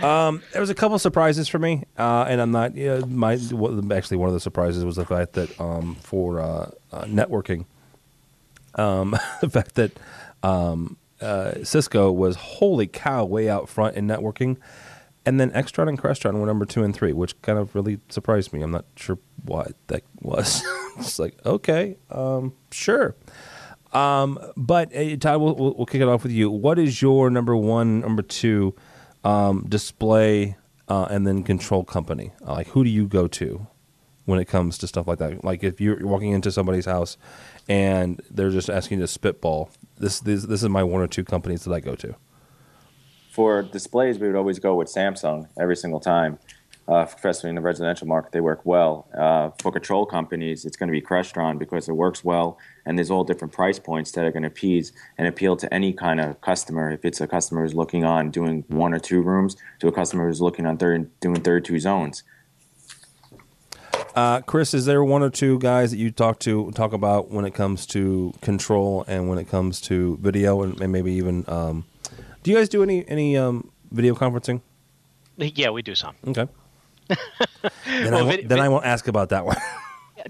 Um, 0.01 0.41
there 0.51 0.61
was 0.61 0.69
a 0.69 0.75
couple 0.75 0.97
surprises 0.99 1.47
for 1.47 1.59
me, 1.59 1.83
uh, 1.97 2.25
and 2.27 2.41
I'm 2.41 2.51
not. 2.51 2.75
Know, 2.75 3.05
my 3.05 3.33
actually 3.33 4.17
one 4.17 4.27
of 4.27 4.33
the 4.33 4.39
surprises 4.39 4.83
was 4.83 4.97
the 4.97 5.05
fact 5.05 5.33
that 5.33 5.59
um, 5.59 5.95
for 5.95 6.39
uh, 6.39 6.71
uh, 6.91 7.05
networking, 7.05 7.65
um, 8.75 9.17
the 9.41 9.49
fact 9.49 9.75
that 9.75 9.97
um, 10.43 10.97
uh, 11.21 11.63
Cisco 11.63 12.11
was 12.11 12.35
holy 12.35 12.87
cow 12.87 13.25
way 13.25 13.49
out 13.49 13.69
front 13.69 13.95
in 13.95 14.07
networking, 14.07 14.57
and 15.25 15.39
then 15.39 15.51
Extron 15.51 15.87
and 15.87 15.99
Crestron 15.99 16.33
were 16.39 16.45
number 16.45 16.65
two 16.65 16.83
and 16.83 16.93
three, 16.93 17.13
which 17.13 17.41
kind 17.41 17.57
of 17.57 17.73
really 17.73 17.99
surprised 18.09 18.53
me. 18.53 18.61
I'm 18.61 18.71
not 18.71 18.85
sure 18.95 19.17
why 19.43 19.71
that 19.87 20.03
was. 20.21 20.63
it's 20.97 21.19
like 21.19 21.35
okay, 21.45 21.97
um, 22.11 22.53
sure. 22.71 23.15
Um, 23.93 24.39
but 24.57 24.93
uh, 24.93 25.15
Todd, 25.15 25.39
we'll, 25.39 25.55
we'll, 25.55 25.85
kick 25.85 26.01
it 26.01 26.07
off 26.09 26.23
with 26.23 26.33
you. 26.33 26.51
What 26.51 26.77
is 26.77 27.01
your 27.01 27.29
number 27.29 27.55
one, 27.55 28.01
number 28.01 28.23
two? 28.23 28.75
Um, 29.25 29.65
display, 29.67 30.55
uh, 30.87 31.07
and 31.09 31.25
then 31.27 31.43
control 31.43 31.83
company? 31.83 32.31
Like, 32.41 32.67
who 32.67 32.83
do 32.83 32.89
you 32.89 33.07
go 33.07 33.27
to 33.27 33.67
when 34.25 34.39
it 34.39 34.45
comes 34.45 34.77
to 34.79 34.87
stuff 34.87 35.07
like 35.07 35.19
that? 35.19 35.43
Like, 35.43 35.63
if 35.63 35.81
you're 35.81 36.05
walking 36.05 36.31
into 36.31 36.51
somebody's 36.51 36.85
house 36.85 37.17
and 37.67 38.21
they're 38.29 38.51
just 38.51 38.69
asking 38.69 38.99
you 38.99 39.03
to 39.03 39.07
spitball, 39.07 39.71
this 39.97 40.19
this, 40.19 40.43
this 40.43 40.63
is 40.63 40.69
my 40.69 40.83
one 40.83 41.01
or 41.01 41.07
two 41.07 41.23
companies 41.23 41.63
that 41.65 41.73
I 41.73 41.79
go 41.79 41.95
to. 41.95 42.15
For 43.31 43.63
displays, 43.63 44.17
we 44.17 44.27
would 44.27 44.37
always 44.37 44.59
go 44.59 44.75
with 44.75 44.87
Samsung 44.87 45.49
every 45.59 45.75
single 45.75 45.99
time 45.99 46.39
uh, 46.87 47.05
especially 47.07 47.49
in 47.49 47.55
the 47.55 47.61
residential 47.61 48.07
market, 48.07 48.31
they 48.31 48.41
work 48.41 48.61
well. 48.63 49.07
Uh, 49.17 49.49
for 49.59 49.71
control 49.71 50.05
companies, 50.05 50.65
it's 50.65 50.77
going 50.77 50.87
to 50.87 50.91
be 50.91 51.01
Crestron 51.01 51.57
because 51.57 51.89
it 51.89 51.93
works 51.93 52.23
well, 52.23 52.59
and 52.85 52.97
there's 52.97 53.09
all 53.09 53.23
different 53.23 53.53
price 53.53 53.79
points 53.79 54.11
that 54.11 54.23
are 54.23 54.31
going 54.31 54.43
to 54.43 54.49
appease 54.49 54.93
and 55.17 55.27
appeal 55.27 55.55
to 55.57 55.73
any 55.73 55.93
kind 55.93 56.19
of 56.19 56.39
customer. 56.41 56.91
If 56.91 57.03
it's 57.03 57.19
a 57.21 57.27
customer 57.27 57.63
who's 57.63 57.73
looking 57.73 58.05
on 58.05 58.29
doing 58.29 58.63
one 58.67 58.93
or 58.93 58.99
two 58.99 59.21
rooms, 59.21 59.55
to 59.79 59.87
a 59.87 59.91
customer 59.91 60.27
who's 60.27 60.41
looking 60.41 60.67
on 60.67 60.77
third, 60.77 61.09
doing 61.19 61.41
third 61.41 61.65
two 61.65 61.79
zones. 61.79 62.23
Uh, 64.15 64.41
Chris, 64.41 64.73
is 64.73 64.85
there 64.85 65.03
one 65.03 65.23
or 65.23 65.29
two 65.29 65.59
guys 65.59 65.91
that 65.91 65.97
you 65.97 66.11
talk 66.11 66.39
to 66.39 66.71
talk 66.71 66.93
about 66.93 67.31
when 67.31 67.45
it 67.45 67.53
comes 67.53 67.85
to 67.87 68.33
control 68.41 69.03
and 69.07 69.27
when 69.27 69.37
it 69.37 69.49
comes 69.49 69.81
to 69.81 70.17
video 70.21 70.61
and, 70.61 70.79
and 70.79 70.91
maybe 70.91 71.11
even? 71.13 71.43
Um, 71.47 71.85
do 72.43 72.51
you 72.51 72.57
guys 72.57 72.69
do 72.69 72.83
any 72.83 73.07
any 73.09 73.35
um, 73.35 73.71
video 73.91 74.13
conferencing? 74.13 74.61
Yeah, 75.37 75.71
we 75.71 75.81
do 75.81 75.95
some. 75.95 76.15
Okay 76.27 76.47
then, 77.07 77.17
well, 77.85 78.15
I 78.15 78.21
won't, 78.21 78.35
vid- 78.37 78.49
then 78.49 78.59
I 78.59 78.69
won't 78.69 78.85
ask 78.85 79.07
about 79.07 79.29
that 79.29 79.45
one. 79.45 79.57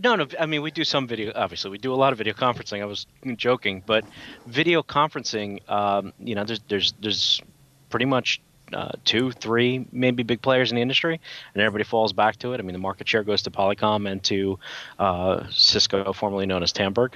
no, 0.03 0.15
no. 0.15 0.27
I 0.39 0.45
mean, 0.45 0.61
we 0.61 0.71
do 0.71 0.83
some 0.83 1.07
video. 1.07 1.31
Obviously, 1.35 1.71
we 1.71 1.77
do 1.77 1.93
a 1.93 1.95
lot 1.95 2.11
of 2.11 2.17
video 2.17 2.33
conferencing. 2.33 2.81
I 2.81 2.85
was 2.85 3.07
joking, 3.35 3.83
but 3.85 4.05
video 4.45 4.83
conferencing, 4.83 5.67
um, 5.69 6.13
you 6.19 6.35
know, 6.35 6.43
there's 6.43 6.61
there's 6.67 6.93
there's 7.01 7.41
pretty 7.89 8.05
much 8.05 8.41
uh, 8.73 8.91
two, 9.03 9.31
three, 9.31 9.85
maybe 9.91 10.23
big 10.23 10.41
players 10.41 10.71
in 10.71 10.75
the 10.75 10.81
industry, 10.81 11.19
and 11.53 11.61
everybody 11.61 11.83
falls 11.83 12.13
back 12.13 12.37
to 12.37 12.53
it. 12.53 12.59
I 12.59 12.63
mean, 12.63 12.73
the 12.73 12.79
market 12.79 13.07
share 13.07 13.23
goes 13.23 13.43
to 13.43 13.51
Polycom 13.51 14.09
and 14.09 14.23
to 14.23 14.59
uh, 14.99 15.43
Cisco, 15.49 16.13
formerly 16.13 16.45
known 16.45 16.63
as 16.63 16.73
Tandberg. 16.73 17.13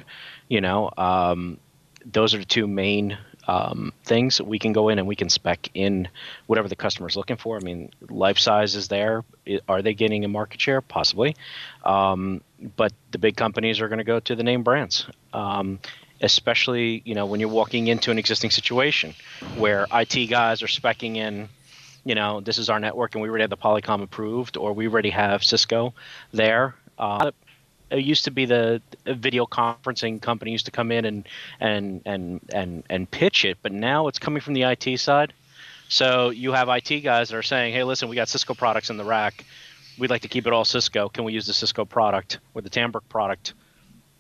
You 0.48 0.62
know, 0.62 0.92
um, 0.98 1.60
those 2.06 2.34
are 2.34 2.38
the 2.38 2.46
two 2.46 2.68
main 2.68 3.18
um, 3.50 3.94
things, 4.04 4.40
we 4.40 4.60
can 4.60 4.74
go 4.74 4.90
in 4.90 5.00
and 5.00 5.08
we 5.08 5.16
can 5.16 5.28
spec 5.28 5.70
in 5.74 6.08
whatever 6.46 6.68
the 6.68 6.76
customer 6.76 7.08
is 7.08 7.16
looking 7.16 7.38
for. 7.38 7.58
I 7.58 7.62
mean, 7.62 7.92
LifeSize 8.04 8.76
is 8.76 8.90
there. 8.90 9.24
Are 9.68 9.82
they 9.82 9.96
getting 9.96 10.24
a 10.24 10.28
market 10.28 10.62
share? 10.62 10.82
Possibly. 10.82 11.36
Um, 11.84 12.42
but 12.78 12.94
the 13.10 13.18
big 13.18 13.36
companies 13.36 13.82
are 13.82 13.88
going 13.88 13.98
to 13.98 14.04
go 14.04 14.20
to 14.20 14.36
the 14.36 14.44
name 14.44 14.62
brands. 14.62 15.08
Um, 15.34 15.80
especially, 16.22 17.02
you 17.06 17.16
know, 17.16 17.26
when 17.26 17.40
you're 17.40 17.50
walking 17.50 17.88
into 17.88 18.12
an 18.12 18.20
existing 18.20 18.52
situation 18.52 19.16
where 19.58 19.88
IT 19.92 20.28
guys 20.28 20.62
are 20.62 20.68
specking 20.68 21.16
in 21.16 21.50
you 22.06 22.16
know, 22.16 22.40
this 22.40 22.58
is 22.58 22.70
our 22.70 22.80
network 22.80 23.14
and 23.14 23.22
we 23.22 23.30
already 23.30 23.44
have 23.44 23.50
the 23.50 23.58
Polycom 23.58 24.02
approved, 24.02 24.56
or 24.56 24.72
we 24.72 24.88
already 24.88 25.10
have 25.10 25.44
Cisco 25.44 25.94
there. 26.32 26.74
Uh, 26.98 27.32
it 27.92 28.04
used 28.04 28.26
to 28.26 28.32
be 28.32 28.46
the 28.46 28.82
video 29.06 29.46
conferencing 29.46 30.22
company 30.22 30.52
used 30.52 30.66
to 30.66 30.72
come 30.72 30.92
in 30.92 31.06
and 31.06 31.28
and 31.60 32.02
and 32.06 32.42
and 32.54 32.84
and 32.90 33.10
pitch 33.10 33.46
it, 33.46 33.58
but 33.62 33.72
now 33.72 34.08
it's 34.08 34.20
coming 34.20 34.42
from 34.42 34.54
the 34.54 34.64
IT 34.64 35.00
side. 35.00 35.34
So 35.88 36.30
you 36.30 36.52
have 36.52 36.70
IT 36.70 37.02
guys 37.02 37.30
that 37.30 37.38
are 37.38 37.44
saying, 37.44 37.74
"Hey, 37.74 37.84
listen, 37.84 38.10
we 38.10 38.16
got 38.16 38.30
Cisco 38.30 38.54
products 38.54 38.90
in 38.90 38.98
the 38.98 39.04
rack. 39.04 39.44
We'd 39.98 40.10
like 40.10 40.22
to 40.22 40.28
keep 40.28 40.48
it 40.48 40.54
all 40.54 40.66
Cisco. 40.66 41.10
Can 41.10 41.24
we 41.24 41.34
use 41.34 41.48
the 41.48 41.54
Cisco 41.54 41.84
product 41.84 42.40
or 42.54 42.62
the 42.62 42.70
Tandberg 42.70 43.04
product, 43.10 43.54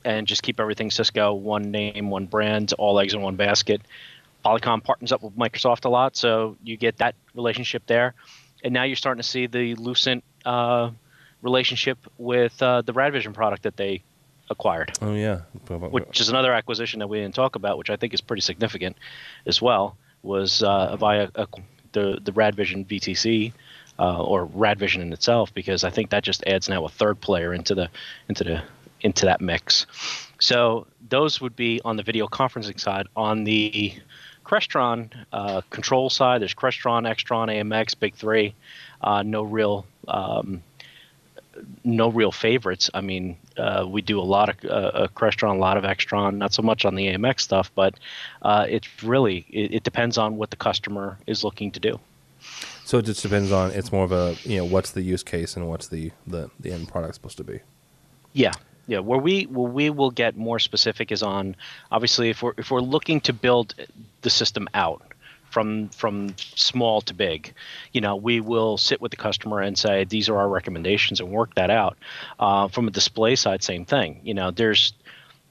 and 0.04 0.28
just 0.28 0.42
keep 0.42 0.60
everything 0.60 0.90
Cisco, 0.92 1.34
one 1.34 1.72
name, 1.72 2.10
one 2.10 2.26
brand, 2.26 2.74
all 2.78 3.00
eggs 3.00 3.14
in 3.14 3.22
one 3.22 3.36
basket?" 3.36 3.82
Polycom 4.44 4.82
partners 4.82 5.12
up 5.12 5.22
with 5.22 5.38
Microsoft 5.38 5.84
a 5.84 5.90
lot, 5.90 6.16
so 6.16 6.56
you 6.64 6.78
get 6.78 6.98
that 6.98 7.14
relationship 7.36 7.86
there. 7.88 8.14
And 8.64 8.74
now 8.74 8.84
you're 8.84 8.96
starting 8.96 9.22
to 9.22 9.28
see 9.28 9.48
the 9.48 9.76
Lucent 9.76 10.24
uh, 10.46 10.92
relationship 11.42 11.98
with 12.18 12.62
uh, 12.62 12.82
the 12.82 12.94
Radvision 12.94 13.34
product 13.34 13.64
that 13.64 13.78
they 13.78 14.02
acquired. 14.50 14.98
Oh 15.02 15.14
yeah, 15.14 15.42
which 15.68 16.20
is 16.20 16.30
another 16.30 16.54
acquisition 16.54 17.00
that 17.00 17.08
we 17.08 17.20
didn't 17.20 17.36
talk 17.36 17.56
about, 17.56 17.78
which 17.78 17.90
I 17.90 17.96
think 17.96 18.14
is 18.14 18.22
pretty 18.22 18.42
significant 18.42 18.98
as 19.46 19.62
well. 19.62 19.96
Was 20.24 20.64
uh, 20.64 20.98
Avaya, 20.98 21.32
the 21.92 22.20
the 22.22 22.32
Radvision 22.32 22.86
VTC 22.86 23.54
uh, 24.00 24.24
or 24.24 24.48
Radvision 24.48 25.02
in 25.02 25.14
itself, 25.14 25.54
because 25.54 25.84
I 25.84 25.90
think 25.90 26.10
that 26.10 26.24
just 26.24 26.44
adds 26.48 26.70
now 26.70 26.86
a 26.86 26.90
third 26.90 27.22
player 27.22 27.54
into 27.54 27.76
the 27.76 27.90
into 28.28 28.44
the 28.44 28.64
into 29.02 29.26
that 29.26 29.42
mix. 29.42 29.86
So 30.40 30.88
those 31.10 31.42
would 31.42 31.56
be 31.56 31.82
on 31.84 31.98
the 31.98 32.04
video 32.04 32.28
conferencing 32.28 32.80
side. 32.80 33.08
On 33.16 33.44
the 33.44 33.94
Crestron 34.46 35.12
uh, 35.32 35.62
control 35.70 36.10
side, 36.10 36.42
there's 36.42 36.54
Crestron, 36.54 37.08
Extron, 37.08 37.50
AMX, 37.50 37.98
Big 38.00 38.16
Three. 38.16 38.56
Uh, 39.02 39.22
no 39.24 39.44
real 39.44 39.86
um, 40.08 40.64
no 41.84 42.10
real 42.10 42.32
favorites. 42.32 42.90
I 42.94 43.02
mean, 43.02 43.38
uh, 43.58 43.86
we 43.88 44.02
do 44.02 44.20
a 44.20 44.24
lot 44.24 44.50
of 44.50 44.70
uh, 44.70 45.08
Crestron, 45.16 45.56
a 45.56 45.60
lot 45.60 45.78
of 45.78 45.84
Extron, 45.84 46.38
not 46.38 46.54
so 46.54 46.62
much 46.62 46.86
on 46.86 46.96
the 46.96 47.08
AMX 47.08 47.42
stuff, 47.42 47.72
but 47.76 47.96
uh, 48.42 48.66
it's 48.70 48.88
really 49.04 49.46
it, 49.50 49.76
it, 49.76 49.84
depends 49.84 50.18
on 50.18 50.38
what 50.38 50.50
the 50.50 50.56
customer 50.56 51.18
is 51.28 51.44
looking 51.44 51.72
to 51.72 51.80
do. 51.80 52.00
So 52.86 52.98
it 52.98 53.06
just 53.06 53.22
depends 53.22 53.52
on 53.52 53.72
it's 53.72 53.92
more 53.92 54.04
of 54.04 54.12
a 54.12 54.36
you 54.44 54.58
know 54.58 54.66
what's 54.66 54.92
the 54.92 55.02
use 55.02 55.24
case 55.24 55.56
and 55.56 55.68
what's 55.68 55.88
the 55.88 56.12
the, 56.28 56.50
the 56.60 56.72
end 56.72 56.88
product 56.88 57.16
supposed 57.16 57.38
to 57.38 57.44
be. 57.44 57.60
Yeah, 58.34 58.54
yeah. 58.88 59.00
Where 59.00 59.20
we 59.20 59.44
where 59.44 59.72
we 59.72 59.90
will 59.90 60.12
get 60.12 60.38
more 60.38 60.60
specific 60.60 61.12
is 61.12 61.24
on 61.24 61.56
obviously 61.92 62.30
if 62.30 62.42
we're 62.42 62.54
if 62.58 62.72
we're 62.72 62.82
looking 62.82 63.22
to 63.22 63.34
build 63.34 63.76
the 64.22 64.30
system 64.30 64.68
out 64.74 65.02
from 65.50 65.90
from 65.90 66.36
small 66.38 67.02
to 67.02 67.14
big. 67.14 67.54
You 67.92 68.02
know, 68.02 68.16
we 68.16 68.40
will 68.40 68.78
sit 68.78 69.02
with 69.02 69.12
the 69.12 69.18
customer 69.18 69.62
and 69.62 69.78
say 69.78 70.04
these 70.04 70.30
are 70.30 70.38
our 70.38 70.48
recommendations 70.48 71.20
and 71.20 71.30
work 71.30 71.56
that 71.56 71.70
out. 71.70 71.98
Uh, 72.40 72.68
from 72.68 72.88
a 72.88 72.92
display 72.92 73.36
side, 73.36 73.64
same 73.64 73.86
thing. 73.86 74.22
You 74.24 74.34
know, 74.34 74.52
there's 74.52 74.94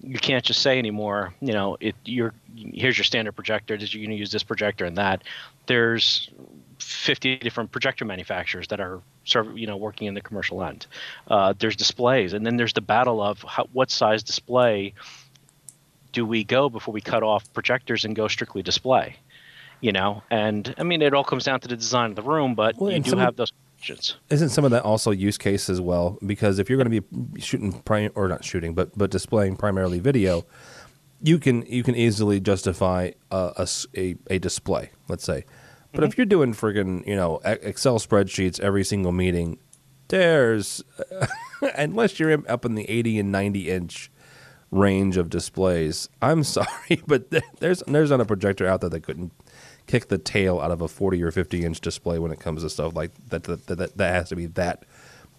you 0.00 0.18
can't 0.18 0.44
just 0.44 0.62
say 0.62 0.78
anymore. 0.78 1.34
You 1.40 1.52
know, 1.52 1.76
it 1.80 1.96
you're 2.04 2.34
here's 2.54 2.96
your 2.96 3.04
standard 3.04 3.32
projector. 3.32 3.74
You're 3.74 4.00
going 4.04 4.10
to 4.10 4.16
use 4.16 4.32
this 4.32 4.44
projector 4.44 4.84
and 4.84 4.96
that. 4.96 5.22
There's 5.66 6.30
50 6.78 7.36
different 7.38 7.72
projector 7.72 8.04
manufacturers 8.04 8.68
that 8.68 8.80
are 8.80 9.00
serve, 9.24 9.58
you 9.58 9.66
know 9.66 9.76
working 9.76 10.06
in 10.06 10.14
the 10.14 10.20
commercial 10.20 10.62
end. 10.62 10.86
Uh, 11.26 11.54
there's 11.58 11.76
displays, 11.76 12.32
and 12.32 12.46
then 12.46 12.56
there's 12.56 12.72
the 12.72 12.80
battle 12.80 13.20
of 13.20 13.42
how, 13.42 13.68
what 13.72 13.90
size 13.90 14.22
display 14.22 14.94
do 16.12 16.24
we 16.24 16.42
go 16.42 16.70
before 16.70 16.94
we 16.94 17.00
cut 17.00 17.22
off 17.22 17.52
projectors 17.52 18.04
and 18.04 18.16
go 18.16 18.28
strictly 18.28 18.62
display 18.62 19.16
you 19.80 19.92
know? 19.92 20.22
And 20.30 20.74
i 20.78 20.82
mean 20.82 21.02
it 21.02 21.14
all 21.14 21.24
comes 21.24 21.44
down 21.44 21.60
to 21.60 21.68
the 21.68 21.76
design 21.76 22.10
of 22.10 22.16
the 22.16 22.22
room 22.22 22.54
but 22.54 22.76
well, 22.76 22.92
you 22.92 23.00
do 23.00 23.16
have 23.16 23.36
those 23.36 23.52
questions 23.76 24.16
isn't 24.30 24.48
some 24.48 24.64
of 24.64 24.70
that 24.72 24.82
also 24.82 25.12
use 25.12 25.38
case 25.38 25.70
as 25.70 25.80
well? 25.80 26.18
Because 26.26 26.58
if 26.58 26.68
you're 26.68 26.82
going 26.82 26.90
to 26.90 27.00
be 27.00 27.40
shooting 27.40 27.72
prim- 27.82 28.12
or 28.14 28.28
not 28.28 28.44
shooting 28.44 28.74
but 28.74 28.96
but 28.96 29.10
displaying 29.10 29.56
primarily 29.56 30.00
video 30.00 30.44
you 31.22 31.38
can 31.38 31.62
you 31.66 31.82
can 31.82 31.94
easily 31.94 32.40
justify 32.40 33.10
a, 33.30 33.66
a, 33.96 34.16
a 34.28 34.38
display 34.38 34.90
let's 35.08 35.24
say. 35.24 35.44
But 35.92 36.00
mm-hmm. 36.00 36.10
if 36.10 36.18
you're 36.18 36.26
doing 36.26 36.54
friggin' 36.54 37.06
you 37.06 37.16
know 37.16 37.40
excel 37.44 37.98
spreadsheets 37.98 38.60
every 38.60 38.84
single 38.84 39.12
meeting 39.12 39.58
there's 40.08 40.82
unless 41.76 42.18
you're 42.18 42.42
up 42.50 42.64
in 42.64 42.74
the 42.74 42.88
80 42.90 43.18
and 43.20 43.32
90 43.32 43.70
inch 43.70 44.10
range 44.70 45.16
of 45.16 45.30
displays 45.30 46.08
i'm 46.20 46.44
sorry 46.56 47.02
but 47.06 47.30
there's 47.60 47.82
there's 47.86 48.10
not 48.10 48.20
a 48.20 48.24
projector 48.24 48.66
out 48.66 48.80
there 48.80 48.90
that 48.90 49.00
couldn't 49.00 49.32
kick 49.88 50.08
the 50.08 50.18
tail 50.18 50.60
out 50.60 50.70
of 50.70 50.80
a 50.80 50.86
40 50.86 51.20
or 51.22 51.32
50 51.32 51.64
inch 51.64 51.80
display 51.80 52.20
when 52.20 52.30
it 52.30 52.38
comes 52.38 52.62
to 52.62 52.70
stuff 52.70 52.94
like 52.94 53.10
that. 53.30 53.42
That, 53.44 53.66
that, 53.66 53.96
that 53.96 54.14
has 54.14 54.28
to 54.28 54.36
be 54.36 54.46
that, 54.46 54.84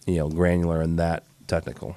you 0.06 0.18
know, 0.18 0.28
granular 0.28 0.82
and 0.82 1.00
that 1.00 1.24
technical. 1.48 1.96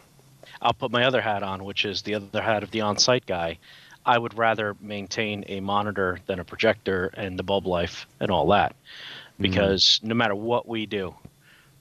I'll 0.60 0.74
put 0.74 0.92
my 0.92 1.04
other 1.04 1.20
hat 1.20 1.42
on, 1.42 1.64
which 1.64 1.84
is 1.84 2.02
the 2.02 2.14
other 2.14 2.40
hat 2.40 2.62
of 2.62 2.70
the 2.70 2.82
on-site 2.82 3.26
guy. 3.26 3.58
I 4.04 4.18
would 4.18 4.36
rather 4.36 4.76
maintain 4.80 5.44
a 5.48 5.60
monitor 5.60 6.18
than 6.26 6.38
a 6.38 6.44
projector 6.44 7.06
and 7.14 7.38
the 7.38 7.42
bulb 7.42 7.66
life 7.66 8.06
and 8.20 8.30
all 8.30 8.46
that, 8.48 8.72
mm-hmm. 8.72 9.42
because 9.42 9.82
mm-hmm. 9.82 10.08
no 10.08 10.14
matter 10.14 10.34
what 10.34 10.68
we 10.68 10.86
do, 10.86 11.14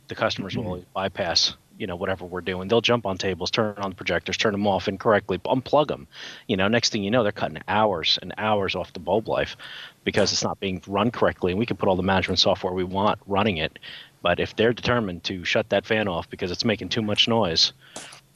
the 0.08 0.16
customers 0.16 0.56
mm-hmm. 0.56 0.68
will 0.68 0.86
bypass 0.94 1.56
you 1.82 1.88
know 1.88 1.96
whatever 1.96 2.26
we're 2.26 2.42
doing 2.42 2.68
they'll 2.68 2.80
jump 2.80 3.08
on 3.08 3.18
tables 3.18 3.50
turn 3.50 3.74
on 3.78 3.90
the 3.90 3.96
projectors 3.96 4.38
turn 4.38 4.52
them 4.52 4.68
off 4.68 4.88
incorrectly 4.88 5.40
unplug 5.40 5.88
them 5.88 6.08
you 6.48 6.56
know 6.56 6.68
next 6.68 6.92
thing 6.92 7.04
you 7.04 7.10
know 7.10 7.24
they're 7.24 7.32
cutting 7.32 7.62
hours 7.68 8.20
and 8.22 8.34
hours 8.38 8.76
off 8.76 8.94
the 8.94 9.00
bulb 9.00 9.28
life 9.28 9.58
because 10.04 10.32
it's 10.32 10.44
not 10.44 10.60
being 10.60 10.82
run 10.88 11.12
correctly 11.12 11.52
and 11.52 11.60
we 11.60 11.66
can 11.66 11.78
put 11.78 11.88
all 11.88 11.96
the 11.96 12.04
management 12.04 12.40
software 12.40 12.74
we 12.74 12.84
want 12.84 13.20
running 13.28 13.58
it 13.58 13.80
but 14.22 14.40
if 14.40 14.56
they're 14.56 14.74
determined 14.74 15.24
to 15.24 15.44
shut 15.44 15.70
that 15.70 15.86
fan 15.86 16.08
off 16.08 16.30
because 16.30 16.52
it's 16.52 16.66
making 16.66 16.90
too 16.90 17.02
much 17.02 17.28
noise 17.28 17.74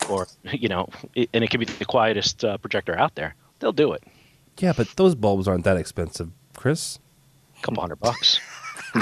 or 0.10 0.28
you 0.52 0.68
know 0.68 0.88
it, 1.14 1.30
and 1.34 1.44
it 1.44 1.50
could 1.50 1.60
be 1.60 1.66
the 1.66 1.86
quietest 1.86 2.44
uh, 2.44 2.58
projector 2.58 2.98
out 2.98 3.16
there 3.16 3.36
they'll 3.60 3.72
do 3.74 3.94
it 3.94 4.04
yeah 4.60 4.74
but 4.76 4.88
those 4.96 5.16
bulbs 5.16 5.48
aren't 5.48 5.64
that 5.64 5.78
expensive 5.78 6.30
chris 6.56 7.00
a 7.58 7.62
couple 7.62 7.82
hundred 7.82 8.00
bucks 8.00 8.40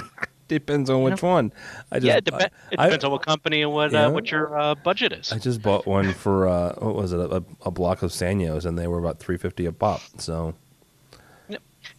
depends 0.54 0.90
on 0.90 1.04
which 1.04 1.22
one. 1.22 1.52
I 1.92 1.96
just, 1.96 2.06
yeah, 2.06 2.18
it, 2.18 2.26
dep- 2.26 2.42
it 2.42 2.52
depends 2.72 3.04
I, 3.04 3.08
on 3.08 3.12
what 3.12 3.26
company 3.26 3.62
and 3.62 3.72
what 3.72 3.92
yeah, 3.92 4.08
uh, 4.08 4.12
what 4.12 4.32
your 4.32 4.58
uh, 4.58 4.76
budget 4.76 5.12
is. 5.14 5.32
I 5.32 5.40
just 5.40 5.62
bought 5.62 5.86
one 5.86 6.14
for 6.14 6.48
uh, 6.48 6.76
what 6.78 6.96
was 6.96 7.14
it 7.14 7.20
a, 7.20 7.44
a, 7.62 7.72
block 7.72 8.02
of 8.02 8.12
Sanyos 8.12 8.66
and 8.66 8.78
they 8.78 8.88
were 8.88 9.00
about 9.00 9.20
three 9.20 9.38
fifty 9.38 9.66
a 9.66 9.72
pop. 9.72 10.02
So, 10.18 10.56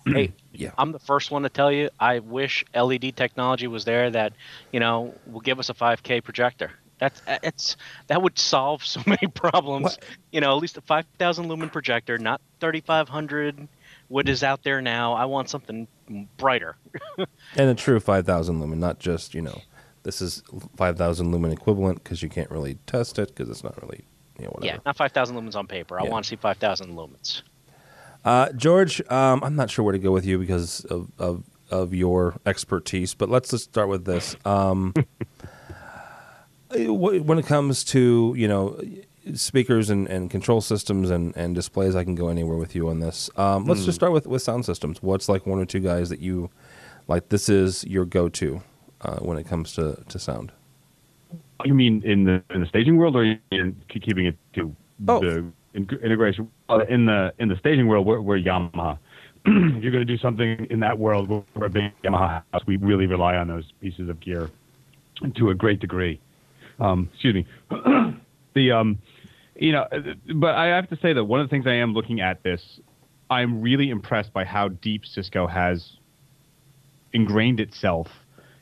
hey, 0.06 0.32
yeah, 0.52 0.70
I'm 0.78 0.92
the 0.92 0.98
first 0.98 1.30
one 1.30 1.42
to 1.42 1.48
tell 1.48 1.72
you. 1.72 1.90
I 1.98 2.20
wish 2.20 2.64
LED 2.74 3.16
technology 3.16 3.66
was 3.66 3.84
there 3.84 4.10
that 4.10 4.32
you 4.72 4.80
know 4.80 5.14
will 5.26 5.40
give 5.40 5.58
us 5.58 5.70
a 5.70 5.74
5K 5.74 6.22
projector. 6.22 6.72
That's 6.98 7.22
uh, 7.26 7.38
it's 7.42 7.76
that 8.06 8.22
would 8.22 8.38
solve 8.38 8.84
so 8.94 9.02
many 9.06 9.26
problems. 9.26 9.84
What? 9.84 10.04
You 10.32 10.40
know, 10.40 10.56
at 10.56 10.60
least 10.60 10.76
a 10.76 10.80
5,000 10.80 11.48
lumen 11.48 11.70
projector, 11.70 12.18
not 12.18 12.40
3,500 12.60 13.68
what 14.08 14.28
is 14.28 14.42
out 14.42 14.62
there 14.62 14.80
now. 14.80 15.14
I 15.14 15.24
want 15.24 15.48
something 15.48 15.88
brighter. 16.36 16.76
and 17.18 17.70
a 17.70 17.74
true 17.74 18.00
5,000 18.00 18.60
lumen, 18.60 18.78
not 18.78 18.98
just, 18.98 19.34
you 19.34 19.42
know, 19.42 19.62
this 20.02 20.20
is 20.20 20.42
5,000 20.76 21.30
lumen 21.30 21.50
equivalent 21.50 22.02
because 22.02 22.22
you 22.22 22.28
can't 22.28 22.50
really 22.50 22.74
test 22.86 23.18
it 23.18 23.28
because 23.28 23.48
it's 23.48 23.64
not 23.64 23.80
really, 23.82 24.04
you 24.38 24.44
know, 24.44 24.50
whatever. 24.50 24.74
Yeah, 24.74 24.78
not 24.84 24.96
5,000 24.96 25.36
lumens 25.36 25.56
on 25.56 25.66
paper. 25.66 25.98
I 25.98 26.04
yeah. 26.04 26.10
want 26.10 26.24
to 26.24 26.28
see 26.28 26.36
5,000 26.36 26.94
lumens. 26.94 27.42
Uh, 28.24 28.50
George, 28.52 29.02
um, 29.10 29.44
I'm 29.44 29.56
not 29.56 29.70
sure 29.70 29.84
where 29.84 29.92
to 29.92 29.98
go 29.98 30.10
with 30.10 30.24
you 30.24 30.38
because 30.38 30.84
of, 30.86 31.10
of, 31.18 31.44
of 31.70 31.92
your 31.92 32.36
expertise, 32.46 33.14
but 33.14 33.28
let's 33.28 33.50
just 33.50 33.64
start 33.64 33.88
with 33.88 34.04
this. 34.04 34.36
Um, 34.44 34.94
when 36.70 37.38
it 37.38 37.46
comes 37.46 37.84
to, 37.84 38.34
you 38.36 38.48
know, 38.48 38.80
speakers 39.34 39.90
and, 39.90 40.06
and 40.08 40.30
control 40.30 40.60
systems 40.60 41.10
and, 41.10 41.36
and 41.36 41.54
displays, 41.54 41.94
I 41.94 42.04
can 42.04 42.14
go 42.14 42.28
anywhere 42.28 42.56
with 42.56 42.74
you 42.74 42.88
on 42.88 43.00
this. 43.00 43.30
Um, 43.36 43.66
let's 43.66 43.82
mm. 43.82 43.86
just 43.86 43.96
start 43.96 44.12
with, 44.12 44.26
with 44.26 44.42
sound 44.42 44.64
systems. 44.64 45.02
What's 45.02 45.28
like 45.28 45.46
one 45.46 45.58
or 45.58 45.66
two 45.66 45.80
guys 45.80 46.08
that 46.08 46.20
you 46.20 46.50
like? 47.08 47.28
This 47.28 47.48
is 47.48 47.84
your 47.84 48.04
go 48.04 48.28
to 48.30 48.62
uh, 49.02 49.16
when 49.16 49.38
it 49.38 49.44
comes 49.46 49.74
to, 49.74 50.02
to 50.08 50.18
sound. 50.18 50.52
You 51.64 51.74
mean 51.74 52.02
in 52.04 52.24
the 52.24 52.42
in 52.50 52.60
the 52.60 52.66
staging 52.66 52.96
world, 52.96 53.16
or 53.16 53.22
in 53.50 53.76
keeping 53.88 54.26
it 54.26 54.36
to 54.54 54.74
Both. 54.98 55.22
the 55.22 55.52
integration 55.74 56.50
in 56.88 57.06
the 57.06 57.32
in 57.38 57.48
the 57.48 57.56
staging 57.56 57.88
world? 57.88 58.06
We're, 58.06 58.20
we're 58.20 58.38
Yamaha. 58.38 58.98
you're 59.46 59.92
going 59.92 60.06
to 60.06 60.06
do 60.06 60.16
something 60.16 60.66
in 60.70 60.80
that 60.80 60.98
world, 60.98 61.28
we're 61.28 61.66
a 61.66 61.70
big 61.70 61.92
Yamaha 62.02 62.42
house. 62.50 62.62
We 62.66 62.76
really 62.76 63.06
rely 63.06 63.36
on 63.36 63.48
those 63.48 63.64
pieces 63.80 64.08
of 64.08 64.18
gear 64.20 64.50
to 65.36 65.50
a 65.50 65.54
great 65.54 65.80
degree. 65.80 66.18
Um, 66.80 67.10
excuse 67.12 67.34
me. 67.34 67.46
the 68.54 68.72
um, 68.72 68.98
you 69.56 69.72
know, 69.72 69.86
but 70.36 70.54
I 70.54 70.66
have 70.66 70.88
to 70.88 70.96
say 70.96 71.12
that 71.12 71.24
one 71.24 71.40
of 71.40 71.46
the 71.46 71.50
things 71.50 71.66
I 71.66 71.74
am 71.74 71.92
looking 71.92 72.20
at 72.20 72.42
this, 72.42 72.80
I'm 73.28 73.60
really 73.60 73.90
impressed 73.90 74.32
by 74.32 74.44
how 74.44 74.68
deep 74.68 75.04
Cisco 75.04 75.46
has 75.46 75.98
ingrained 77.12 77.60
itself 77.60 78.08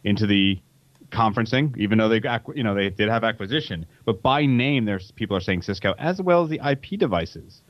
into 0.04 0.26
the 0.26 0.60
conferencing, 1.12 1.76
even 1.76 1.98
though 1.98 2.08
they 2.08 2.20
you 2.54 2.64
know 2.64 2.74
they 2.74 2.90
did 2.90 3.08
have 3.08 3.22
acquisition, 3.22 3.86
but 4.04 4.22
by 4.22 4.44
name, 4.46 4.84
there's 4.84 5.10
people 5.12 5.36
are 5.36 5.40
saying 5.40 5.62
Cisco 5.62 5.94
as 5.98 6.20
well 6.20 6.42
as 6.42 6.48
the 6.48 6.60
IP 6.68 6.98
devices. 6.98 7.62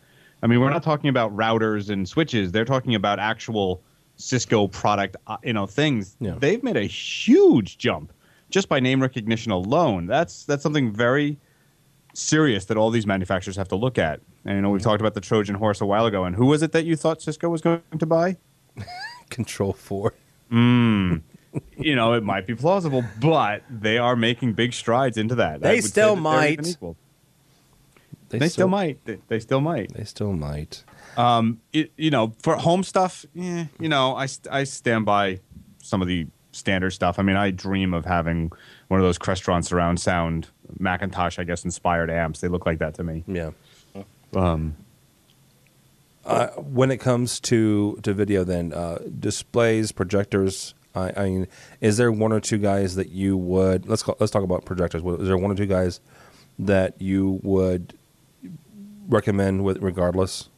I 0.42 0.46
mean, 0.46 0.60
we're 0.60 0.70
not 0.70 0.82
talking 0.82 1.10
about 1.10 1.36
routers 1.36 1.90
and 1.90 2.08
switches; 2.08 2.52
they're 2.52 2.64
talking 2.64 2.94
about 2.94 3.18
actual 3.18 3.82
Cisco 4.16 4.68
product, 4.68 5.16
uh, 5.26 5.36
you 5.42 5.52
know, 5.52 5.66
things. 5.66 6.16
Yeah. 6.20 6.36
They've 6.38 6.62
made 6.62 6.76
a 6.76 6.84
huge 6.84 7.78
jump 7.78 8.12
just 8.50 8.68
by 8.68 8.80
name 8.80 9.02
recognition 9.02 9.52
alone. 9.52 10.06
That's 10.06 10.44
that's 10.44 10.62
something 10.62 10.92
very 10.92 11.38
serious 12.14 12.66
that 12.66 12.76
all 12.76 12.90
these 12.90 13.06
manufacturers 13.06 13.56
have 13.56 13.68
to 13.68 13.76
look 13.76 13.98
at. 13.98 14.20
And 14.44 14.56
you 14.56 14.62
know, 14.62 14.70
we've 14.70 14.82
talked 14.82 15.00
about 15.00 15.14
the 15.14 15.20
Trojan 15.20 15.54
horse 15.56 15.80
a 15.80 15.86
while 15.86 16.06
ago. 16.06 16.24
And 16.24 16.36
who 16.36 16.46
was 16.46 16.62
it 16.62 16.72
that 16.72 16.84
you 16.84 16.96
thought 16.96 17.22
Cisco 17.22 17.48
was 17.48 17.60
going 17.60 17.82
to 17.98 18.06
buy? 18.06 18.36
Control 19.30 19.72
Four. 19.72 20.14
Mm. 20.50 21.22
You 21.76 21.96
know, 21.96 22.14
it 22.14 22.22
might 22.22 22.46
be 22.46 22.54
plausible, 22.54 23.04
but 23.20 23.62
they 23.68 23.98
are 23.98 24.16
making 24.16 24.54
big 24.54 24.72
strides 24.72 25.18
into 25.18 25.34
that. 25.36 25.60
They 25.60 25.80
still 25.80 26.16
might. 26.16 26.62
They, 28.28 28.38
they, 28.38 28.48
still, 28.48 28.48
still 28.48 28.68
might. 28.68 29.04
They, 29.04 29.18
they, 29.28 29.40
still 29.40 29.60
might. 29.60 29.92
They 29.92 30.04
still 30.04 30.32
might. 30.32 30.84
Um, 31.16 31.60
it, 31.72 31.92
you 31.96 32.10
know, 32.10 32.32
for 32.42 32.56
home 32.56 32.82
stuff, 32.82 33.26
yeah, 33.34 33.66
you 33.78 33.88
know, 33.88 34.16
I, 34.16 34.28
I 34.50 34.64
stand 34.64 35.04
by 35.04 35.40
some 35.82 36.00
of 36.00 36.08
the 36.08 36.26
standard 36.52 36.90
stuff. 36.90 37.18
I 37.18 37.22
mean, 37.22 37.36
I 37.36 37.50
dream 37.50 37.92
of 37.92 38.06
having 38.06 38.52
one 38.88 39.00
of 39.00 39.04
those 39.04 39.18
Crestron 39.18 39.64
surround 39.64 40.00
sound 40.00 40.48
McIntosh, 40.78 41.38
I 41.38 41.44
guess, 41.44 41.64
inspired 41.64 42.10
amps. 42.10 42.40
They 42.40 42.48
look 42.48 42.64
like 42.64 42.78
that 42.78 42.94
to 42.94 43.04
me. 43.04 43.24
Yeah. 43.26 43.50
Um, 44.34 44.76
uh, 46.24 46.48
when 46.48 46.90
it 46.90 46.98
comes 46.98 47.40
to 47.40 47.98
to 48.02 48.14
video, 48.14 48.44
then 48.44 48.72
uh, 48.72 48.98
displays, 49.18 49.92
projectors. 49.92 50.74
I, 50.94 51.12
I, 51.16 51.24
mean, 51.24 51.48
is 51.80 51.96
there 51.96 52.12
one 52.12 52.32
or 52.32 52.40
two 52.40 52.58
guys 52.58 52.96
that 52.96 53.10
you 53.10 53.36
would 53.36 53.88
let's 53.88 54.02
call, 54.02 54.16
let's 54.20 54.32
talk 54.32 54.42
about 54.42 54.64
projectors? 54.64 55.02
Is 55.02 55.26
there 55.26 55.38
one 55.38 55.50
or 55.50 55.54
two 55.54 55.66
guys 55.66 56.00
that 56.58 57.00
you 57.00 57.40
would 57.42 57.98
recommend 59.08 59.64
with 59.64 59.78
regardless? 59.82 60.48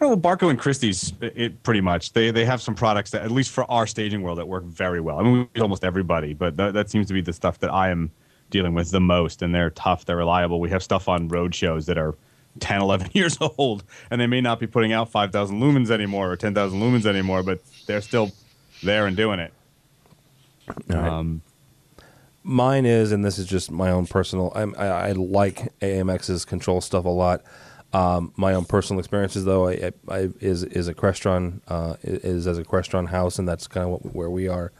Well, 0.00 0.16
Barco 0.16 0.48
and 0.48 0.58
Christie's, 0.58 1.12
it, 1.20 1.60
pretty 1.64 1.80
much. 1.80 2.12
They 2.12 2.30
they 2.30 2.44
have 2.44 2.62
some 2.62 2.74
products 2.74 3.10
that, 3.10 3.22
at 3.22 3.32
least 3.32 3.50
for 3.50 3.68
our 3.70 3.86
staging 3.86 4.22
world, 4.22 4.38
that 4.38 4.46
work 4.46 4.64
very 4.64 5.00
well. 5.00 5.18
I 5.18 5.22
mean, 5.22 5.48
we 5.52 5.60
almost 5.60 5.84
everybody, 5.84 6.34
but 6.34 6.56
that, 6.56 6.74
that 6.74 6.88
seems 6.88 7.08
to 7.08 7.14
be 7.14 7.20
the 7.20 7.32
stuff 7.32 7.58
that 7.60 7.72
I 7.72 7.90
am 7.90 8.12
dealing 8.50 8.74
with 8.74 8.90
the 8.90 9.00
most. 9.00 9.42
And 9.42 9.54
they're 9.54 9.70
tough, 9.70 10.04
they're 10.04 10.16
reliable. 10.16 10.60
We 10.60 10.70
have 10.70 10.82
stuff 10.82 11.08
on 11.08 11.28
road 11.28 11.54
shows 11.54 11.86
that 11.86 11.98
are 11.98 12.14
10, 12.60 12.80
11 12.82 13.10
years 13.12 13.38
old, 13.40 13.82
and 14.10 14.20
they 14.20 14.26
may 14.28 14.40
not 14.40 14.60
be 14.60 14.66
putting 14.68 14.92
out 14.92 15.10
5,000 15.10 15.60
lumens 15.60 15.90
anymore 15.90 16.30
or 16.30 16.36
10,000 16.36 16.80
lumens 16.80 17.04
anymore, 17.04 17.42
but 17.42 17.60
they're 17.86 18.00
still 18.00 18.30
there 18.82 19.06
and 19.06 19.16
doing 19.16 19.40
it. 19.40 19.52
Right. 20.88 20.98
Um, 20.98 21.42
Mine 22.48 22.86
is, 22.86 23.12
and 23.12 23.22
this 23.22 23.38
is 23.38 23.44
just 23.46 23.70
my 23.70 23.90
own 23.90 24.06
personal. 24.06 24.50
I, 24.54 24.62
I 24.62 25.12
like 25.12 25.78
AMX's 25.80 26.46
control 26.46 26.80
stuff 26.80 27.04
a 27.04 27.10
lot. 27.10 27.42
Um, 27.92 28.32
my 28.36 28.54
own 28.54 28.64
personal 28.64 29.00
experiences, 29.00 29.44
though, 29.44 29.68
I, 29.68 29.92
I, 30.08 30.28
is 30.40 30.62
is 30.62 30.88
a 30.88 30.94
Crestron 30.94 31.60
uh, 31.68 31.96
is 32.02 32.46
as 32.46 32.56
a 32.56 32.64
Crestron 32.64 33.08
house, 33.08 33.38
and 33.38 33.46
that's 33.46 33.66
kind 33.66 33.84
of 33.84 33.90
what, 33.90 34.14
where 34.14 34.30
we 34.30 34.48
are. 34.48 34.72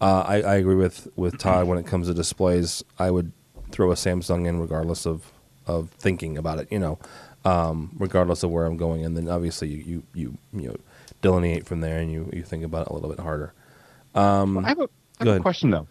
Uh, 0.00 0.24
I, 0.26 0.42
I, 0.42 0.54
agree 0.54 0.76
with, 0.76 1.08
with 1.16 1.36
Todd 1.36 1.66
when 1.66 1.78
it 1.78 1.86
comes 1.86 2.06
to 2.06 2.14
displays. 2.14 2.84
I 2.98 3.10
would 3.10 3.32
throw 3.70 3.90
a 3.90 3.96
Samsung 3.96 4.46
in 4.46 4.60
regardless 4.60 5.04
of, 5.04 5.32
of 5.66 5.90
thinking 5.90 6.38
about 6.38 6.58
it. 6.58 6.70
You 6.70 6.78
know, 6.78 6.98
um, 7.44 7.90
regardless 7.98 8.42
of 8.42 8.50
where 8.50 8.66
I'm 8.66 8.76
going, 8.76 9.04
and 9.04 9.16
then 9.16 9.28
obviously 9.28 9.68
you 9.68 9.82
you 9.84 10.02
you, 10.14 10.38
you 10.52 10.68
know, 10.68 10.76
delineate 11.22 11.66
from 11.66 11.80
there, 11.80 11.98
and 11.98 12.10
you, 12.10 12.30
you 12.32 12.42
think 12.42 12.64
about 12.64 12.86
it 12.86 12.90
a 12.90 12.94
little 12.94 13.08
bit 13.08 13.20
harder. 13.20 13.52
Um, 14.14 14.54
well, 14.56 14.64
I 14.64 14.68
have 14.68 14.80
a, 14.80 14.88
I 15.20 15.24
have 15.24 15.36
a 15.36 15.40
question 15.40 15.70
though. 15.70 15.86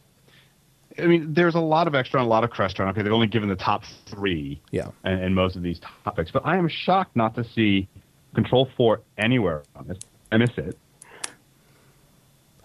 I 0.97 1.05
mean, 1.05 1.34
there's 1.34 1.55
a 1.55 1.59
lot 1.59 1.88
of 1.88 1.93
Extron 1.93 2.15
and 2.15 2.23
a 2.23 2.30
lot 2.30 2.43
of 2.43 2.49
Crestron. 2.49 2.89
Okay, 2.89 3.01
they've 3.01 3.13
only 3.13 3.27
given 3.27 3.47
the 3.47 3.55
top 3.55 3.84
three. 4.05 4.61
Yeah. 4.71 4.89
And, 5.03 5.23
and 5.23 5.36
most 5.36 5.55
of 5.55 5.63
these 5.63 5.80
topics, 6.03 6.32
but 6.32 6.45
I 6.45 6.57
am 6.57 6.67
shocked 6.67 7.15
not 7.15 7.36
to 7.36 7.43
see 7.43 7.88
Control 8.36 8.69
Four 8.75 9.01
anywhere 9.17 9.63
on 9.75 9.88
this. 9.88 9.99
I 10.32 10.38
miss 10.38 10.51
it. 10.57 10.77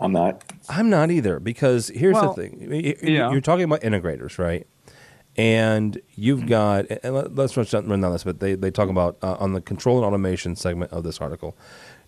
I'm 0.01 0.13
not. 0.13 0.43
I'm 0.69 0.91
not 0.91 1.11
either 1.11 1.39
because 1.39 1.89
here's 1.89 2.15
well, 2.15 2.35
the 2.35 2.49
thing. 2.49 2.97
Yeah. 3.03 3.31
You're 3.31 3.41
talking 3.41 3.65
about 3.65 3.83
integrators, 3.83 4.39
right? 4.39 4.67
And 5.37 6.01
you've 6.15 6.47
got, 6.47 6.87
and 7.03 7.37
let's 7.37 7.57
run 7.57 7.67
down 8.01 8.13
this, 8.13 8.23
but 8.25 8.39
they, 8.41 8.55
they 8.55 8.71
talk 8.71 8.89
about 8.89 9.17
uh, 9.23 9.35
on 9.35 9.53
the 9.53 9.61
control 9.61 9.97
and 9.97 10.07
automation 10.07 10.55
segment 10.55 10.93
of 10.93 11.03
this 11.03 11.21
article, 11.21 11.57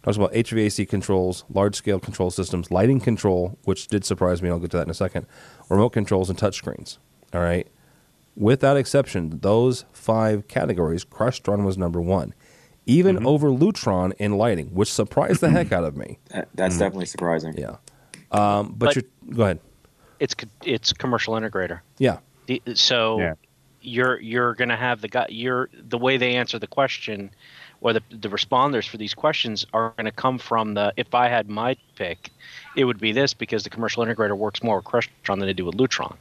talks 0.07 0.17
about 0.17 0.33
HVAC 0.33 0.89
controls, 0.89 1.45
large 1.53 1.75
scale 1.75 1.99
control 1.99 2.31
systems, 2.31 2.71
lighting 2.71 3.01
control, 3.01 3.59
which 3.65 3.89
did 3.89 4.05
surprise 4.05 4.41
me. 4.41 4.49
I'll 4.49 4.61
get 4.61 4.71
to 4.71 4.77
that 4.77 4.85
in 4.85 4.91
a 4.91 4.95
second, 4.95 5.27
remote 5.69 5.91
controls, 5.91 6.31
and 6.31 6.39
touchscreens. 6.39 6.99
All 7.35 7.41
right. 7.41 7.67
Without 8.37 8.77
exception, 8.77 9.41
those 9.41 9.85
five 9.93 10.47
categories, 10.47 11.05
Crestron 11.05 11.65
was 11.65 11.77
number 11.77 12.01
one, 12.01 12.35
even 12.85 13.17
mm-hmm. 13.17 13.27
over 13.27 13.49
Lutron 13.49 14.13
in 14.19 14.39
lighting, 14.39 14.69
which 14.69 14.93
surprised 14.93 15.41
the 15.41 15.51
heck 15.51 15.73
out 15.73 15.83
of 15.83 15.97
me. 15.97 16.19
That's 16.31 16.47
mm-hmm. 16.53 16.79
definitely 16.79 17.07
surprising. 17.07 17.55
Yeah. 17.59 17.77
Um, 18.31 18.75
but, 18.77 18.95
but 18.95 19.35
go 19.35 19.43
ahead. 19.43 19.61
It's 20.21 20.35
it's 20.65 20.93
commercial 20.93 21.35
integrator. 21.35 21.81
Yeah. 21.99 22.19
The, 22.47 22.63
so 22.75 23.19
yeah. 23.19 23.35
you're 23.81 24.21
you're 24.21 24.55
going 24.55 24.69
to 24.69 24.77
have 24.77 25.01
the 25.01 25.09
guy. 25.09 25.27
You're 25.31 25.69
the 25.73 25.99
way 25.99 26.17
they 26.17 26.37
answer 26.37 26.59
the 26.59 26.67
question 26.67 27.31
or 27.81 27.93
the, 27.93 28.03
the 28.11 28.29
responders 28.29 28.89
for 28.89 28.97
these 28.97 29.15
questions 29.15 29.67
are 29.73 29.93
going 29.97 30.07
to 30.07 30.13
come 30.13 30.39
from 30.39 30.75
the 30.75 30.93
if 30.97 31.15
I 31.15 31.29
had 31.29 31.49
my 31.49 31.77
pick, 31.97 32.31
it 32.77 32.85
would 32.85 32.99
be 32.99 33.13
this 33.13 33.35
because 33.35 33.65
the 33.65 33.71
commercial 33.71 34.05
integrator 34.05 34.37
works 34.37 34.63
more 34.63 34.77
with 34.77 34.85
Crestron 34.85 35.39
than 35.39 35.41
they 35.41 35.53
do 35.53 35.65
with 35.65 35.77
Lutron. 35.77 36.17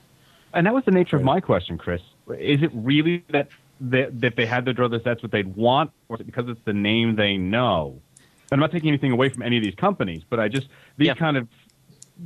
And 0.53 0.65
that 0.67 0.73
was 0.73 0.85
the 0.85 0.91
nature 0.91 1.15
of 1.17 1.23
my 1.23 1.41
question, 1.41 1.77
Chris. 1.77 2.01
Is 2.39 2.63
it 2.63 2.71
really 2.73 3.23
that 3.29 3.49
that, 3.81 4.21
that 4.21 4.35
they 4.37 4.45
had 4.45 4.65
to 4.65 4.73
draw 4.73 4.87
this, 4.87 5.01
that's 5.03 5.21
what 5.21 5.31
they'd 5.31 5.53
want, 5.55 5.91
or 6.07 6.15
is 6.15 6.21
it 6.21 6.25
because 6.25 6.47
it's 6.47 6.61
the 6.63 6.73
name 6.73 7.17
they 7.17 7.35
know? 7.35 7.99
I'm 8.51 8.59
not 8.59 8.71
taking 8.71 8.89
anything 8.89 9.11
away 9.11 9.29
from 9.29 9.41
any 9.41 9.57
of 9.57 9.63
these 9.63 9.75
companies, 9.75 10.23
but 10.29 10.39
I 10.39 10.47
just 10.47 10.67
these 10.97 11.07
yep. 11.07 11.17
kind 11.17 11.37
of 11.37 11.47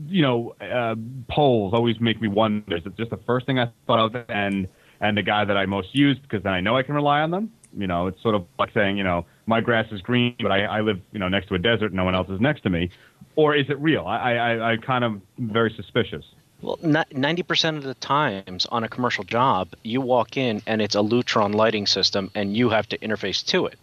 you 0.07 0.21
know 0.21 0.55
uh, 0.61 0.95
polls 1.27 1.73
always 1.73 1.99
make 1.99 2.21
me 2.21 2.27
wonder. 2.27 2.77
Is 2.77 2.85
it 2.85 2.95
just 2.97 3.09
the 3.09 3.17
first 3.17 3.45
thing 3.45 3.57
I 3.57 3.71
thought 3.87 4.15
of, 4.15 4.25
and 4.29 4.67
and 5.01 5.17
the 5.17 5.23
guy 5.23 5.45
that 5.45 5.57
I 5.57 5.65
most 5.65 5.95
use 5.95 6.19
because 6.19 6.43
then 6.43 6.53
I 6.53 6.61
know 6.61 6.77
I 6.77 6.83
can 6.83 6.93
rely 6.93 7.21
on 7.21 7.31
them, 7.31 7.51
you 7.77 7.87
know, 7.87 8.07
it's 8.07 8.21
sort 8.21 8.35
of 8.35 8.45
like 8.57 8.71
saying, 8.73 8.97
you 8.97 9.03
know, 9.03 9.25
my 9.45 9.61
grass 9.61 9.91
is 9.91 10.01
green, 10.01 10.35
but 10.39 10.51
I, 10.51 10.63
I 10.63 10.81
live, 10.81 10.99
you 11.11 11.19
know, 11.19 11.27
next 11.27 11.47
to 11.47 11.55
a 11.55 11.59
desert. 11.59 11.87
And 11.87 11.95
no 11.95 12.05
one 12.05 12.15
else 12.15 12.29
is 12.29 12.39
next 12.39 12.61
to 12.61 12.69
me. 12.69 12.89
Or 13.35 13.55
is 13.55 13.69
it 13.69 13.79
real? 13.79 14.05
I, 14.05 14.33
I, 14.35 14.73
I 14.73 14.77
kind 14.77 15.03
of 15.03 15.21
very 15.37 15.71
suspicious. 15.71 16.25
Well, 16.61 16.77
ninety 16.81 17.43
percent 17.43 17.77
of 17.77 17.83
the 17.83 17.93
times 17.93 18.65
on 18.65 18.83
a 18.83 18.89
commercial 18.89 19.23
job, 19.23 19.69
you 19.83 20.01
walk 20.01 20.35
in 20.35 20.61
and 20.67 20.81
it's 20.81 20.95
a 20.95 20.99
Lutron 20.99 21.55
lighting 21.55 21.87
system, 21.87 22.31
and 22.35 22.57
you 22.57 22.69
have 22.69 22.89
to 22.89 22.97
interface 22.97 23.45
to 23.45 23.67
it. 23.67 23.79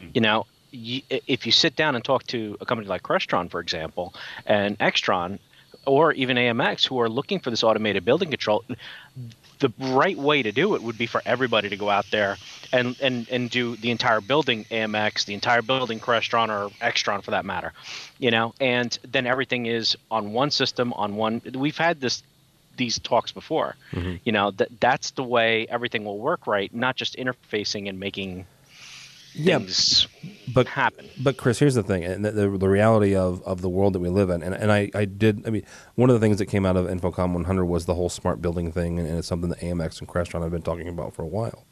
Mm-hmm. 0.00 0.10
You 0.14 0.20
know, 0.22 0.46
you, 0.70 1.02
if 1.10 1.44
you 1.44 1.52
sit 1.52 1.76
down 1.76 1.94
and 1.96 2.04
talk 2.04 2.26
to 2.28 2.56
a 2.62 2.66
company 2.66 2.88
like 2.88 3.02
Crestron, 3.02 3.50
for 3.50 3.60
example, 3.60 4.14
and 4.46 4.78
Extron, 4.78 5.38
or 5.86 6.12
even 6.12 6.38
AMX, 6.38 6.86
who 6.86 6.98
are 6.98 7.10
looking 7.10 7.40
for 7.40 7.50
this 7.50 7.62
automated 7.62 8.06
building 8.06 8.30
control, 8.30 8.64
the 9.58 9.72
right 9.78 10.16
way 10.16 10.42
to 10.42 10.52
do 10.52 10.74
it 10.74 10.82
would 10.82 10.98
be 10.98 11.06
for 11.06 11.22
everybody 11.24 11.68
to 11.68 11.76
go 11.76 11.90
out 11.90 12.06
there 12.10 12.36
and 12.72 12.96
and 13.00 13.28
and 13.30 13.50
do 13.50 13.76
the 13.76 13.90
entire 13.90 14.20
building 14.20 14.64
AMX, 14.66 15.24
the 15.24 15.34
entire 15.34 15.62
building 15.62 16.00
Crestron 16.00 16.48
or 16.48 16.70
Extron 16.80 17.22
for 17.22 17.32
that 17.32 17.44
matter, 17.44 17.72
you 18.18 18.30
know, 18.30 18.54
and 18.60 18.98
then 19.06 19.26
everything 19.26 19.66
is 19.66 19.96
on 20.10 20.32
one 20.32 20.50
system 20.50 20.92
on 20.94 21.16
one. 21.16 21.40
We've 21.54 21.78
had 21.78 22.00
this 22.00 22.22
these 22.76 22.98
talks 23.00 23.32
before, 23.32 23.74
mm-hmm. 23.92 24.16
you 24.24 24.32
know, 24.32 24.52
that 24.52 24.80
that's 24.80 25.10
the 25.12 25.24
way 25.24 25.66
everything 25.68 26.04
will 26.04 26.18
work 26.18 26.46
right, 26.46 26.72
not 26.74 26.96
just 26.96 27.16
interfacing 27.16 27.88
and 27.88 27.98
making 27.98 28.46
yeah, 29.34 29.60
but 30.52 30.66
happen. 30.66 31.08
But 31.20 31.36
Chris, 31.36 31.58
here's 31.58 31.74
the 31.74 31.82
thing, 31.82 32.04
and 32.04 32.24
the, 32.24 32.32
the, 32.32 32.48
the, 32.58 32.68
reality 32.68 33.14
of, 33.14 33.42
of 33.42 33.60
the 33.60 33.68
world 33.68 33.92
that 33.92 34.00
we 34.00 34.08
live 34.08 34.30
in, 34.30 34.42
and, 34.42 34.54
and 34.54 34.72
I, 34.72 34.90
I 34.94 35.04
did, 35.04 35.46
I 35.46 35.50
mean, 35.50 35.64
one 35.94 36.10
of 36.10 36.14
the 36.14 36.20
things 36.20 36.38
that 36.38 36.46
came 36.46 36.66
out 36.66 36.76
of 36.76 36.86
InfoComm 36.86 37.32
100 37.34 37.64
was 37.64 37.86
the 37.86 37.94
whole 37.94 38.08
smart 38.08 38.42
building 38.42 38.72
thing, 38.72 38.98
and, 38.98 39.08
and 39.08 39.18
it's 39.18 39.28
something 39.28 39.50
that 39.50 39.60
AMX 39.60 40.00
and 40.00 40.08
Crestron 40.08 40.42
have 40.42 40.50
been 40.50 40.62
talking 40.62 40.88
about 40.88 41.14
for 41.14 41.22
a 41.22 41.26
while. 41.26 41.66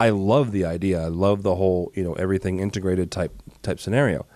I 0.00 0.08
love 0.08 0.52
the 0.52 0.64
idea. 0.64 1.04
I 1.04 1.08
love 1.08 1.42
the 1.42 1.56
whole, 1.56 1.92
you 1.94 2.02
know, 2.02 2.14
everything 2.14 2.58
integrated 2.58 3.10
type 3.10 3.34
type 3.62 3.78
scenario. 3.78 4.26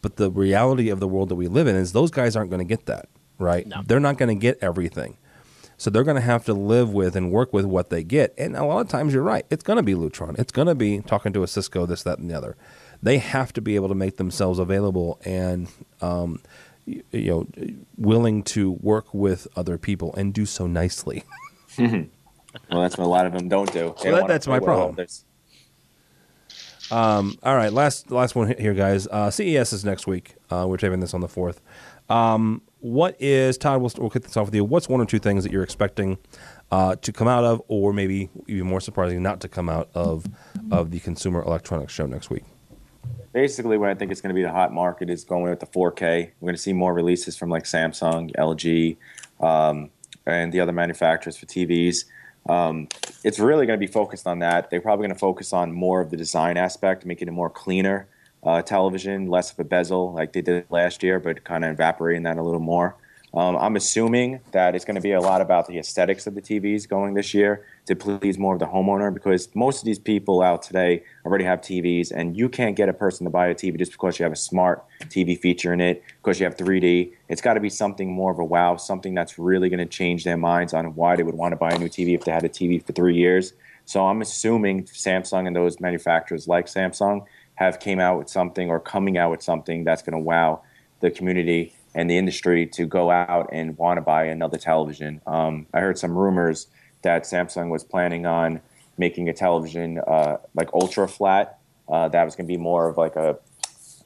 But 0.00 0.16
the 0.16 0.30
reality 0.30 0.90
of 0.90 1.00
the 1.00 1.08
world 1.08 1.28
that 1.30 1.34
we 1.34 1.48
live 1.48 1.66
in 1.66 1.74
is 1.74 1.92
those 1.92 2.12
guys 2.12 2.36
aren't 2.36 2.50
going 2.50 2.60
to 2.60 2.64
get 2.64 2.86
that, 2.86 3.08
right? 3.36 3.66
No. 3.66 3.82
They're 3.84 3.98
not 3.98 4.16
going 4.16 4.28
to 4.28 4.40
get 4.40 4.58
everything. 4.62 5.18
So 5.78 5.90
they're 5.90 6.04
going 6.04 6.16
to 6.16 6.20
have 6.20 6.44
to 6.46 6.52
live 6.52 6.92
with 6.92 7.14
and 7.14 7.30
work 7.30 7.52
with 7.52 7.64
what 7.64 7.88
they 7.88 8.02
get. 8.02 8.34
And 8.36 8.56
a 8.56 8.64
lot 8.64 8.80
of 8.80 8.88
times 8.88 9.14
you're 9.14 9.22
right. 9.22 9.46
It's 9.48 9.62
going 9.62 9.76
to 9.76 9.82
be 9.82 9.94
Lutron. 9.94 10.36
It's 10.38 10.50
going 10.50 10.66
to 10.66 10.74
be 10.74 11.00
talking 11.00 11.32
to 11.32 11.44
a 11.44 11.46
Cisco, 11.46 11.86
this, 11.86 12.02
that, 12.02 12.18
and 12.18 12.28
the 12.28 12.34
other. 12.34 12.56
They 13.00 13.18
have 13.18 13.52
to 13.52 13.60
be 13.60 13.76
able 13.76 13.88
to 13.88 13.94
make 13.94 14.16
themselves 14.16 14.58
available 14.58 15.20
and, 15.24 15.68
um, 16.02 16.42
you, 16.84 17.04
you 17.12 17.30
know, 17.30 17.46
willing 17.96 18.42
to 18.42 18.72
work 18.72 19.14
with 19.14 19.46
other 19.54 19.78
people 19.78 20.12
and 20.16 20.34
do 20.34 20.44
so 20.46 20.66
nicely. 20.66 21.22
well, 21.78 22.08
that's 22.70 22.98
what 22.98 23.04
a 23.04 23.06
lot 23.06 23.26
of 23.26 23.32
them 23.32 23.48
don't 23.48 23.72
do. 23.72 23.94
Well, 24.04 24.16
that, 24.16 24.26
that's 24.26 24.48
my 24.48 24.58
problem. 24.58 24.96
Um, 26.90 27.38
all 27.42 27.54
right, 27.54 27.72
last 27.72 28.10
last 28.10 28.34
one 28.34 28.54
here, 28.58 28.74
guys. 28.74 29.06
Uh, 29.06 29.30
CES 29.30 29.72
is 29.72 29.84
next 29.84 30.06
week. 30.06 30.36
Uh, 30.50 30.66
we're 30.68 30.78
taping 30.78 31.00
this 31.00 31.14
on 31.14 31.20
the 31.20 31.28
fourth. 31.28 31.60
Um, 32.08 32.62
what 32.80 33.16
is 33.20 33.58
Todd? 33.58 33.80
We'll, 33.80 33.90
we'll 33.98 34.10
kick 34.10 34.22
this 34.22 34.36
off 34.36 34.46
with 34.46 34.54
you. 34.54 34.64
What's 34.64 34.88
one 34.88 35.00
or 35.00 35.06
two 35.06 35.18
things 35.18 35.44
that 35.44 35.52
you're 35.52 35.62
expecting 35.62 36.18
uh, 36.70 36.96
to 36.96 37.12
come 37.12 37.28
out 37.28 37.44
of, 37.44 37.62
or 37.68 37.92
maybe 37.92 38.30
even 38.46 38.66
more 38.66 38.80
surprising, 38.80 39.22
not 39.22 39.40
to 39.40 39.48
come 39.48 39.68
out 39.68 39.88
of 39.94 40.26
of 40.70 40.90
the 40.90 41.00
Consumer 41.00 41.42
Electronics 41.42 41.92
Show 41.92 42.06
next 42.06 42.30
week? 42.30 42.44
Basically, 43.32 43.78
what 43.78 43.90
I 43.90 43.94
think 43.94 44.12
is 44.12 44.20
going 44.20 44.30
to 44.30 44.34
be 44.34 44.42
the 44.42 44.52
hot 44.52 44.72
market 44.72 45.10
is 45.10 45.24
going 45.24 45.50
with 45.50 45.60
the 45.60 45.66
4K. 45.66 46.30
We're 46.40 46.46
going 46.46 46.54
to 46.54 46.60
see 46.60 46.72
more 46.72 46.94
releases 46.94 47.36
from 47.36 47.50
like 47.50 47.64
Samsung, 47.64 48.34
LG, 48.36 48.96
um, 49.40 49.90
and 50.26 50.52
the 50.52 50.60
other 50.60 50.72
manufacturers 50.72 51.36
for 51.36 51.46
TVs. 51.46 52.04
Um, 52.48 52.88
it's 53.24 53.38
really 53.38 53.66
going 53.66 53.78
to 53.78 53.86
be 53.86 53.90
focused 53.90 54.26
on 54.26 54.38
that. 54.38 54.70
They're 54.70 54.80
probably 54.80 55.04
going 55.04 55.14
to 55.14 55.18
focus 55.18 55.52
on 55.52 55.72
more 55.72 56.00
of 56.00 56.10
the 56.10 56.16
design 56.16 56.56
aspect, 56.56 57.04
making 57.04 57.28
it 57.28 57.32
more 57.32 57.50
cleaner 57.50 58.08
uh, 58.48 58.62
television, 58.62 59.26
less 59.26 59.52
of 59.52 59.58
a 59.58 59.64
bezel 59.64 60.14
like 60.14 60.32
they 60.32 60.40
did 60.40 60.64
last 60.70 61.02
year, 61.02 61.20
but 61.20 61.44
kind 61.44 61.66
of 61.66 61.72
evaporating 61.72 62.22
that 62.22 62.38
a 62.38 62.42
little 62.42 62.60
more. 62.60 62.96
Um, 63.34 63.56
I'm 63.56 63.76
assuming 63.76 64.40
that 64.52 64.74
it's 64.74 64.86
going 64.86 64.94
to 64.94 65.02
be 65.02 65.12
a 65.12 65.20
lot 65.20 65.42
about 65.42 65.66
the 65.66 65.78
aesthetics 65.78 66.26
of 66.26 66.34
the 66.34 66.40
TVs 66.40 66.88
going 66.88 67.12
this 67.12 67.34
year 67.34 67.66
to 67.84 67.94
please 67.94 68.38
more 68.38 68.54
of 68.54 68.58
the 68.58 68.66
homeowner 68.66 69.12
because 69.12 69.54
most 69.54 69.80
of 69.80 69.84
these 69.84 69.98
people 69.98 70.40
out 70.40 70.62
today 70.62 71.04
already 71.26 71.44
have 71.44 71.60
TVs, 71.60 72.10
and 72.10 72.38
you 72.38 72.48
can't 72.48 72.74
get 72.74 72.88
a 72.88 72.94
person 72.94 73.24
to 73.24 73.30
buy 73.30 73.48
a 73.48 73.54
TV 73.54 73.76
just 73.76 73.92
because 73.92 74.18
you 74.18 74.22
have 74.22 74.32
a 74.32 74.36
smart 74.36 74.82
TV 75.02 75.38
feature 75.38 75.74
in 75.74 75.82
it, 75.82 76.02
because 76.22 76.40
you 76.40 76.44
have 76.44 76.56
3D. 76.56 77.12
It's 77.28 77.42
got 77.42 77.54
to 77.54 77.60
be 77.60 77.68
something 77.68 78.10
more 78.10 78.32
of 78.32 78.38
a 78.38 78.44
wow, 78.44 78.76
something 78.76 79.14
that's 79.14 79.38
really 79.38 79.68
going 79.68 79.86
to 79.86 79.86
change 79.86 80.24
their 80.24 80.38
minds 80.38 80.72
on 80.72 80.94
why 80.94 81.16
they 81.16 81.22
would 81.22 81.34
want 81.34 81.52
to 81.52 81.56
buy 81.56 81.68
a 81.68 81.78
new 81.78 81.90
TV 81.90 82.14
if 82.14 82.24
they 82.24 82.32
had 82.32 82.44
a 82.44 82.48
TV 82.48 82.82
for 82.82 82.94
three 82.94 83.16
years. 83.16 83.52
So 83.84 84.06
I'm 84.06 84.20
assuming 84.22 84.84
Samsung 84.84 85.46
and 85.46 85.56
those 85.56 85.80
manufacturers 85.80 86.46
like 86.46 86.66
Samsung 86.66 87.24
have 87.58 87.80
came 87.80 87.98
out 87.98 88.18
with 88.18 88.28
something 88.28 88.70
or 88.70 88.78
coming 88.78 89.18
out 89.18 89.30
with 89.30 89.42
something 89.42 89.82
that's 89.82 90.02
going 90.02 90.12
to 90.12 90.18
wow 90.18 90.62
the 91.00 91.10
community 91.10 91.74
and 91.94 92.08
the 92.08 92.16
industry 92.16 92.66
to 92.66 92.86
go 92.86 93.10
out 93.10 93.48
and 93.52 93.76
want 93.76 93.96
to 93.96 94.00
buy 94.00 94.24
another 94.24 94.58
television. 94.58 95.20
Um, 95.26 95.66
I 95.74 95.80
heard 95.80 95.98
some 95.98 96.16
rumors 96.16 96.68
that 97.02 97.24
Samsung 97.24 97.70
was 97.70 97.82
planning 97.82 98.26
on 98.26 98.60
making 98.96 99.28
a 99.28 99.32
television 99.32 99.98
uh, 100.06 100.36
like 100.54 100.72
ultra 100.72 101.08
flat. 101.08 101.58
Uh, 101.88 102.08
that 102.08 102.24
was 102.24 102.36
going 102.36 102.46
to 102.46 102.52
be 102.52 102.58
more 102.58 102.88
of 102.88 102.96
like 102.96 103.16
a 103.16 103.38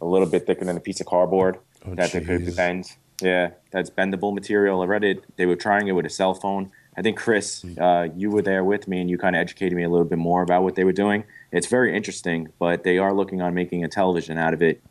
a 0.01 0.07
little 0.07 0.27
bit 0.27 0.47
thicker 0.47 0.65
than 0.65 0.77
a 0.77 0.81
piece 0.81 1.01
of 1.01 1.07
cardboard 1.07 1.59
Oh, 1.87 1.95
that 1.95 2.13
they 2.13 2.21
could 2.21 2.57
bend. 2.57 2.93
Yeah, 3.21 3.51
that's 3.71 3.91
bendable 3.91 4.35
material. 4.35 4.81
I 4.83 4.87
read 4.87 5.05
it. 5.05 5.25
They 5.37 5.47
were 5.47 5.57
trying 5.57 5.89
it 5.89 5.93
with 5.93 6.07
a 6.07 6.11
cell 6.11 6.35
phone. 6.35 6.73
I 6.97 7.03
think 7.03 7.17
Chris, 7.17 7.63
Hmm. 7.63 7.81
uh, 7.83 8.03
you 8.17 8.31
were 8.31 8.43
there 8.43 8.65
with 8.65 8.87
me, 8.87 9.01
and 9.01 9.09
you 9.09 9.17
kind 9.19 9.35
of 9.35 9.41
educated 9.41 9.75
me 9.77 9.83
a 9.83 9.89
little 9.89 10.05
bit 10.05 10.19
more 10.19 10.43
about 10.43 10.63
what 10.63 10.75
they 10.75 10.85
were 10.85 10.93
doing. 10.93 11.25
It's 11.51 11.67
very 11.67 11.97
interesting, 11.97 12.49
but 12.59 12.85
they 12.85 12.99
are 12.99 13.13
looking 13.15 13.41
on 13.41 13.55
making 13.55 13.83
a 13.85 13.89
television 13.89 14.37
out 14.39 14.53
of 14.55 14.63
it. 14.63 14.83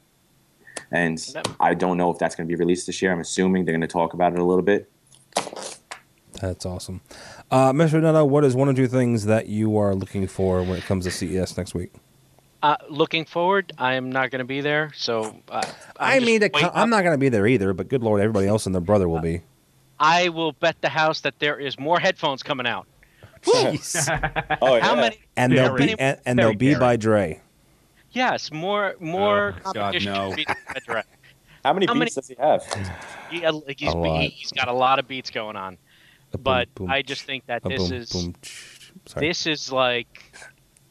And 0.92 1.24
I 1.60 1.74
don't 1.74 1.98
know 1.98 2.10
if 2.12 2.18
that's 2.18 2.36
going 2.36 2.48
to 2.48 2.52
be 2.52 2.58
released 2.58 2.88
this 2.88 3.02
year. 3.02 3.12
I'm 3.12 3.20
assuming 3.20 3.66
they're 3.66 3.74
going 3.74 3.82
to 3.82 3.88
talk 3.88 4.14
about 4.14 4.34
it 4.34 4.40
a 4.40 4.44
little 4.44 4.64
bit. 4.64 4.90
That's 6.42 6.66
awesome. 6.66 7.02
Uh, 7.52 7.72
Mr. 7.72 8.02
Nuno, 8.02 8.26
what 8.26 8.44
is 8.44 8.56
one 8.56 8.68
or 8.68 8.74
two 8.74 8.88
things 8.88 9.26
that 9.26 9.48
you 9.48 9.78
are 9.78 9.94
looking 9.94 10.26
for 10.28 10.64
when 10.64 10.78
it 10.78 10.84
comes 10.86 11.06
to 11.06 11.12
CES 11.12 11.56
next 11.58 11.76
week? 11.76 11.92
Uh, 12.64 12.78
looking 12.90 13.26
forward, 13.26 13.74
I 13.78 13.94
am 13.96 14.12
not 14.12 14.32
going 14.32 14.40
to 14.40 14.46
be 14.46 14.62
there, 14.62 14.92
so 14.96 15.36
uh, 15.50 15.64
I 16.00 16.20
mean, 16.20 16.40
to 16.42 16.50
waiting 16.54 16.70
co- 16.70 16.72
I'm 16.76 16.90
not 16.92 17.02
going 17.02 17.14
to 17.14 17.18
be 17.18 17.30
there 17.30 17.48
either, 17.48 17.74
but 17.74 17.88
good 17.90 18.04
lord, 18.04 18.22
everybody 18.22 18.48
else 18.48 18.66
and 18.68 18.74
their 18.76 18.82
brother 18.82 19.10
will 19.10 19.20
be. 19.20 19.42
I 20.02 20.30
will 20.30 20.52
bet 20.54 20.82
the 20.82 20.90
house 20.90 21.22
that 21.22 21.40
there 21.40 21.60
is 21.60 21.80
more 21.80 22.00
headphones 22.00 22.44
coming 22.44 22.68
out. 22.68 22.88
Oh, 24.62 24.80
How 24.82 24.96
many? 24.96 25.18
And 25.38 25.52
they'll 25.54 25.76
be 25.76 25.96
and, 25.98 26.20
and 26.26 26.38
they'll 26.38 26.54
be 26.54 26.76
by 26.76 26.96
Dre. 26.98 27.42
Yes, 28.12 28.52
more 28.52 28.96
more 29.00 29.56
Oh, 29.66 29.72
God, 29.74 30.04
no. 30.04 30.30
to 30.32 30.36
beat 30.36 30.48
the 30.48 31.04
How 31.64 31.74
many 31.74 31.86
How 31.86 31.94
beats 31.94 32.00
many- 32.00 32.10
does 32.12 32.28
he 32.28 32.36
have? 32.40 32.64
He, 33.32 33.46
uh, 33.46 33.54
like, 33.54 33.80
he's, 33.80 33.94
A 33.94 33.98
lot. 33.98 34.22
he, 34.22 34.28
he's 34.30 34.52
got 34.52 34.68
a 34.68 34.74
lot 34.74 35.00
of 35.00 35.08
beats 35.08 35.30
going 35.30 35.56
on, 35.56 35.78
A 36.34 36.38
boom, 36.38 36.44
but 36.44 36.76
boom, 36.76 36.90
I 36.92 37.02
just 37.02 37.24
think 37.24 37.46
that 37.48 37.64
this 37.64 37.88
boom, 37.90 37.98
is 37.98 38.10
boom, 38.12 38.36
this 39.16 39.48
is 39.48 39.72
like 39.72 40.36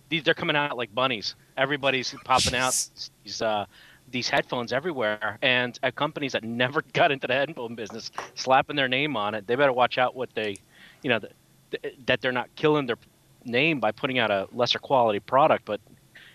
these 0.08 0.24
they're 0.24 0.34
coming 0.34 0.56
out 0.56 0.76
like 0.76 0.94
bunnies. 0.94 1.34
Everybody's 1.56 2.14
popping 2.24 2.54
out 2.54 2.74
these 3.24 3.42
uh, 3.42 3.66
these 4.10 4.28
headphones 4.28 4.72
everywhere, 4.72 5.38
and 5.42 5.78
at 5.82 5.94
companies 5.94 6.32
that 6.32 6.44
never 6.62 6.82
got 6.92 7.10
into 7.10 7.26
the 7.26 7.34
headphone 7.34 7.74
business, 7.74 8.10
slapping 8.34 8.76
their 8.76 8.88
name 8.88 9.16
on 9.16 9.34
it. 9.34 9.46
They 9.46 9.54
better 9.54 9.72
watch 9.72 9.98
out 9.98 10.14
what 10.14 10.30
they, 10.34 10.56
you 11.02 11.10
know, 11.10 11.18
th- 11.18 11.32
th- 11.82 11.94
that 12.06 12.20
they're 12.20 12.32
not 12.32 12.54
killing 12.56 12.86
their 12.86 12.98
name 13.44 13.80
by 13.80 13.92
putting 13.92 14.18
out 14.18 14.30
a 14.30 14.48
lesser 14.52 14.78
quality 14.78 15.20
product. 15.20 15.64
But 15.64 15.80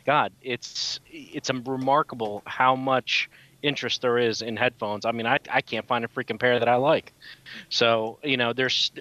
God, 0.05 0.31
it's 0.41 0.99
it's 1.11 1.49
remarkable 1.49 2.41
how 2.45 2.75
much 2.75 3.29
interest 3.61 4.01
there 4.01 4.17
is 4.17 4.41
in 4.41 4.55
headphones. 4.57 5.05
I 5.05 5.11
mean, 5.11 5.25
I 5.25 5.39
I 5.49 5.61
can't 5.61 5.87
find 5.87 6.05
a 6.05 6.07
freaking 6.07 6.39
pair 6.39 6.59
that 6.59 6.67
I 6.69 6.75
like. 6.75 7.13
So 7.69 8.19
you 8.23 8.37
know, 8.37 8.53
there's, 8.53 8.91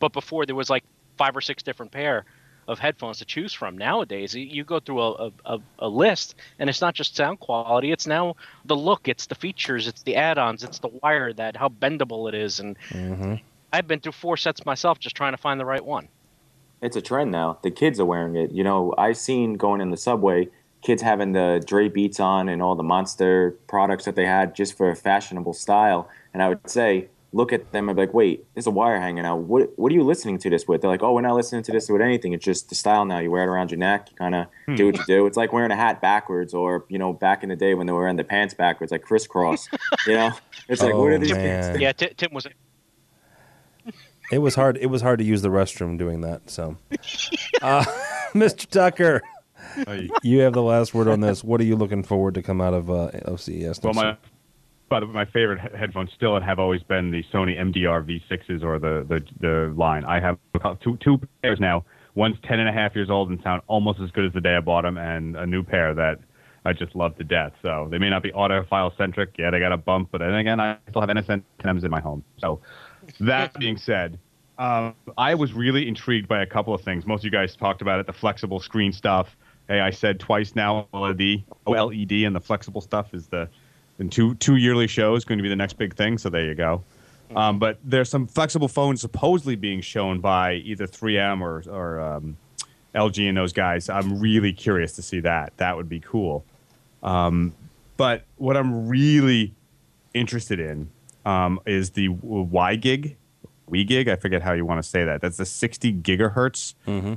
but 0.00 0.12
before 0.12 0.46
there 0.46 0.54
was 0.56 0.70
like 0.70 0.84
five 1.16 1.36
or 1.36 1.40
six 1.40 1.62
different 1.62 1.92
pair 1.92 2.24
of 2.68 2.78
headphones 2.78 3.18
to 3.18 3.24
choose 3.24 3.52
from. 3.52 3.76
Nowadays, 3.76 4.34
you 4.34 4.64
go 4.64 4.80
through 4.80 5.00
a, 5.00 5.30
a, 5.44 5.58
a 5.78 5.88
list, 5.88 6.34
and 6.58 6.70
it's 6.70 6.80
not 6.80 6.94
just 6.94 7.16
sound 7.16 7.40
quality. 7.40 7.92
It's 7.92 8.06
now 8.06 8.36
the 8.64 8.76
look, 8.76 9.08
it's 9.08 9.26
the 9.26 9.34
features, 9.34 9.86
it's 9.86 10.02
the 10.02 10.16
add-ons, 10.16 10.64
it's 10.64 10.78
the 10.78 10.88
wire 10.88 11.32
that 11.32 11.56
how 11.56 11.68
bendable 11.68 12.28
it 12.28 12.34
is. 12.34 12.60
And 12.60 12.78
Mhm. 12.90 13.40
I've 13.72 13.88
been 13.88 14.00
through 14.00 14.12
four 14.12 14.36
sets 14.36 14.64
myself 14.64 14.98
just 14.98 15.16
trying 15.16 15.32
to 15.32 15.36
find 15.36 15.58
the 15.58 15.64
right 15.64 15.84
one. 15.84 16.08
It's 16.80 16.96
a 16.96 17.02
trend 17.02 17.30
now. 17.30 17.58
The 17.62 17.70
kids 17.70 17.98
are 17.98 18.04
wearing 18.04 18.36
it. 18.36 18.52
You 18.52 18.62
know, 18.62 18.94
I've 18.98 19.16
seen 19.16 19.54
going 19.54 19.80
in 19.80 19.90
the 19.90 19.96
subway, 19.96 20.48
kids 20.82 21.00
having 21.02 21.32
the 21.32 21.62
Dre 21.66 21.88
Beats 21.88 22.20
on 22.20 22.48
and 22.48 22.62
all 22.62 22.74
the 22.74 22.82
Monster 22.82 23.56
products 23.66 24.04
that 24.04 24.16
they 24.16 24.26
had 24.26 24.54
just 24.54 24.76
for 24.76 24.90
a 24.90 24.94
fashionable 24.94 25.54
style. 25.54 26.08
And 26.32 26.42
I 26.42 26.50
would 26.50 26.68
say, 26.68 27.08
look 27.34 27.52
at 27.52 27.72
them 27.72 27.88
and 27.88 27.96
be 27.96 28.02
like, 28.02 28.14
wait, 28.14 28.44
there's 28.54 28.66
a 28.66 28.70
wire 28.70 29.00
hanging 29.00 29.26
out. 29.26 29.40
What 29.40 29.76
what 29.76 29.90
are 29.90 29.94
you 29.94 30.04
listening 30.04 30.38
to 30.38 30.48
this 30.50 30.66
with? 30.68 30.80
They're 30.80 30.90
like, 30.90 31.02
oh, 31.02 31.12
we're 31.12 31.20
not 31.20 31.34
listening 31.34 31.62
to 31.64 31.72
this 31.72 31.88
with 31.88 32.00
anything. 32.00 32.32
It's 32.32 32.44
just 32.44 32.68
the 32.68 32.74
style 32.74 33.04
now. 33.04 33.18
You 33.18 33.30
wear 33.30 33.42
it 33.42 33.48
around 33.48 33.70
your 33.70 33.78
neck. 33.78 34.08
You 34.10 34.16
kind 34.16 34.34
of 34.34 34.46
do 34.76 34.86
what 34.86 34.96
you 34.96 35.04
do. 35.06 35.26
It's 35.26 35.36
like 35.36 35.52
wearing 35.52 35.70
a 35.72 35.76
hat 35.76 36.00
backwards, 36.00 36.54
or 36.54 36.84
you 36.88 36.98
know, 36.98 37.12
back 37.12 37.42
in 37.42 37.48
the 37.48 37.56
day 37.56 37.74
when 37.74 37.86
they 37.86 37.92
were 37.92 38.00
wearing 38.00 38.16
the 38.16 38.24
pants 38.24 38.54
backwards, 38.54 38.92
like 38.92 39.02
crisscross. 39.02 39.68
you 40.06 40.14
know, 40.14 40.30
it's 40.68 40.80
like 40.80 40.94
what 40.94 41.00
Oh, 41.00 41.06
are 41.06 41.18
these 41.18 41.32
man. 41.32 41.72
things? 41.72 41.80
Yeah, 41.82 41.92
Ti 41.92 42.14
Tim 42.16 42.32
was. 42.32 42.46
It 44.32 44.38
was 44.38 44.54
hard. 44.54 44.78
It 44.78 44.86
was 44.86 45.02
hard 45.02 45.18
to 45.18 45.24
use 45.24 45.42
the 45.42 45.50
restroom 45.50 45.98
doing 45.98 46.22
that. 46.22 46.48
So, 46.48 46.78
uh, 47.62 47.84
Mr. 48.32 48.66
Tucker, 48.68 49.20
Hey. 49.86 50.08
you 50.22 50.40
have 50.40 50.54
the 50.54 50.62
last 50.62 50.94
word 50.94 51.08
on 51.08 51.20
this. 51.20 51.44
What 51.44 51.60
are 51.60 51.64
you 51.64 51.76
looking 51.76 52.02
forward 52.02 52.34
to 52.34 52.42
come 52.42 52.60
out 52.60 52.72
of 52.74 52.90
uh, 52.90 53.10
of 53.26 53.40
CES? 53.40 53.82
Well, 53.82 53.92
my 53.92 54.16
week? 54.84 54.88
by 54.88 55.00
the 55.00 55.06
way, 55.06 55.12
my 55.12 55.24
favorite 55.24 55.60
he- 55.60 55.76
headphones 55.76 56.10
still 56.14 56.38
have 56.40 56.58
always 56.58 56.82
been 56.82 57.10
the 57.10 57.22
Sony 57.32 57.58
MDR 57.58 58.04
V6s 58.04 58.62
or 58.62 58.78
the 58.78 59.04
the, 59.08 59.24
the 59.40 59.74
line. 59.76 60.04
I 60.04 60.20
have 60.20 60.38
two 60.80 60.96
two 60.98 61.20
pairs 61.42 61.60
now. 61.60 61.84
One's 62.14 62.36
ten 62.44 62.60
and 62.60 62.68
a 62.68 62.72
half 62.72 62.94
years 62.94 63.10
old 63.10 63.30
and 63.30 63.42
sound 63.42 63.62
almost 63.66 64.00
as 64.00 64.10
good 64.10 64.26
as 64.26 64.32
the 64.32 64.40
day 64.40 64.54
I 64.54 64.60
bought 64.60 64.82
them, 64.82 64.98
and 64.98 65.36
a 65.36 65.46
new 65.46 65.62
pair 65.62 65.94
that 65.94 66.20
I 66.64 66.72
just 66.72 66.94
love 66.94 67.16
to 67.18 67.24
death. 67.24 67.52
So 67.62 67.88
they 67.90 67.98
may 67.98 68.10
not 68.10 68.22
be 68.22 68.30
audiophile 68.32 68.96
centric. 68.96 69.34
Yeah, 69.38 69.50
they 69.50 69.60
got 69.60 69.72
a 69.72 69.76
bump, 69.76 70.08
but 70.12 70.18
then 70.18 70.34
again, 70.34 70.60
I 70.60 70.78
still 70.88 71.00
have 71.00 71.10
NSN 71.10 71.42
NMs 71.60 71.84
in 71.84 71.90
my 71.90 72.00
home. 72.00 72.24
So 72.38 72.60
that 73.20 73.52
being 73.58 73.76
said, 73.76 74.18
um, 74.58 74.94
I 75.18 75.34
was 75.34 75.52
really 75.52 75.88
intrigued 75.88 76.28
by 76.28 76.42
a 76.42 76.46
couple 76.46 76.74
of 76.74 76.82
things. 76.82 77.06
Most 77.06 77.20
of 77.20 77.24
you 77.24 77.30
guys 77.30 77.56
talked 77.56 77.82
about 77.82 78.00
it, 78.00 78.06
the 78.06 78.12
flexible 78.12 78.60
screen 78.60 78.92
stuff. 78.92 79.36
Hey, 79.68 79.80
I 79.80 79.90
said 79.90 80.20
twice 80.20 80.54
now 80.54 80.88
OLED, 80.92 81.44
OLED, 81.66 82.26
and 82.26 82.36
the 82.36 82.40
flexible 82.40 82.80
stuff 82.80 83.14
is 83.14 83.28
the 83.28 83.48
in 83.98 84.10
two 84.10 84.34
two 84.36 84.56
yearly 84.56 84.86
shows 84.86 85.24
going 85.24 85.38
to 85.38 85.42
be 85.42 85.48
the 85.48 85.56
next 85.56 85.74
big 85.74 85.94
thing. 85.94 86.18
So 86.18 86.28
there 86.28 86.44
you 86.44 86.54
go. 86.54 86.82
Um, 87.34 87.58
but 87.58 87.78
there's 87.82 88.10
some 88.10 88.26
flexible 88.26 88.68
phones 88.68 89.00
supposedly 89.00 89.56
being 89.56 89.80
shown 89.80 90.20
by 90.20 90.54
either 90.54 90.86
3M 90.86 91.40
or 91.40 91.62
or 91.70 92.00
um, 92.00 92.36
LG 92.94 93.28
and 93.28 93.36
those 93.36 93.52
guys. 93.52 93.88
I'm 93.88 94.20
really 94.20 94.52
curious 94.52 94.92
to 94.92 95.02
see 95.02 95.20
that. 95.20 95.52
That 95.56 95.76
would 95.76 95.88
be 95.88 96.00
cool. 96.00 96.44
Um, 97.02 97.54
but 97.96 98.24
what 98.36 98.56
I'm 98.56 98.88
really 98.88 99.54
interested 100.12 100.60
in 100.60 100.90
um, 101.24 101.60
is 101.66 101.90
the 101.90 102.08
Y 102.08 102.76
gig, 102.76 103.16
We 103.66 103.84
gig. 103.84 104.08
I 104.08 104.16
forget 104.16 104.42
how 104.42 104.52
you 104.52 104.64
want 104.66 104.82
to 104.82 104.88
say 104.88 105.04
that. 105.04 105.20
That's 105.20 105.36
the 105.38 105.46
60 105.46 105.92
gigahertz. 105.94 106.74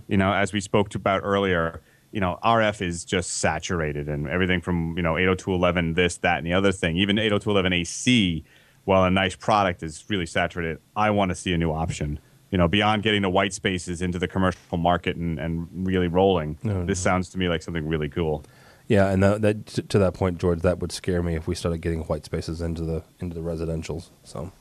You 0.08 0.18
know, 0.18 0.34
as 0.34 0.54
we 0.54 0.62
spoke 0.62 0.94
about 0.96 1.22
earlier. 1.24 1.82
You 2.12 2.22
know, 2.22 2.40
RF 2.44 2.82
is 2.82 3.06
just 3.06 3.32
saturated, 3.40 4.08
and 4.08 4.28
everything 4.28 4.62
from 4.62 4.96
you 4.98 5.04
know 5.04 5.14
802.11, 5.14 5.96
this, 5.96 6.18
that, 6.18 6.38
and 6.38 6.48
the 6.48 6.54
other 6.54 6.72
thing. 6.72 6.98
Even 6.98 7.18
802.11 7.18 7.76
AC, 7.82 8.44
while 8.86 9.04
a 9.04 9.12
nice 9.12 9.36
product 9.36 9.84
is 9.84 10.04
really 10.08 10.26
saturated, 10.26 10.80
I 10.96 11.10
want 11.12 11.30
to 11.30 11.36
see 11.36 11.54
a 11.54 11.58
new 11.58 11.72
option. 11.72 12.20
You 12.52 12.58
know, 12.58 12.70
beyond 12.70 13.04
getting 13.04 13.24
the 13.24 13.30
white 13.30 13.54
spaces 13.54 14.02
into 14.02 14.20
the 14.20 14.28
commercial 14.28 14.78
market 14.78 15.18
and, 15.18 15.38
and 15.38 15.68
really 15.86 16.08
rolling. 16.08 16.58
No, 16.64 16.86
this 16.86 16.98
sounds 16.98 17.30
to 17.32 17.38
me 17.38 17.50
like 17.50 17.62
something 17.62 17.86
really 17.86 18.08
cool. 18.08 18.46
Yeah, 18.88 19.10
and 19.10 19.22
that, 19.22 19.42
that 19.42 19.66
to 19.90 20.00
that 20.00 20.14
point, 20.14 20.38
George, 20.38 20.62
that 20.62 20.80
would 20.80 20.94
scare 20.94 21.22
me 21.22 21.36
if 21.36 21.46
we 21.46 21.56
started 21.56 21.80
getting 21.80 22.04
white 22.04 22.24
spaces 22.24 22.62
into 22.62 22.84
the 22.84 23.04
into 23.20 23.36
the 23.36 23.42
residentials. 23.42 24.10
So, 24.24 24.52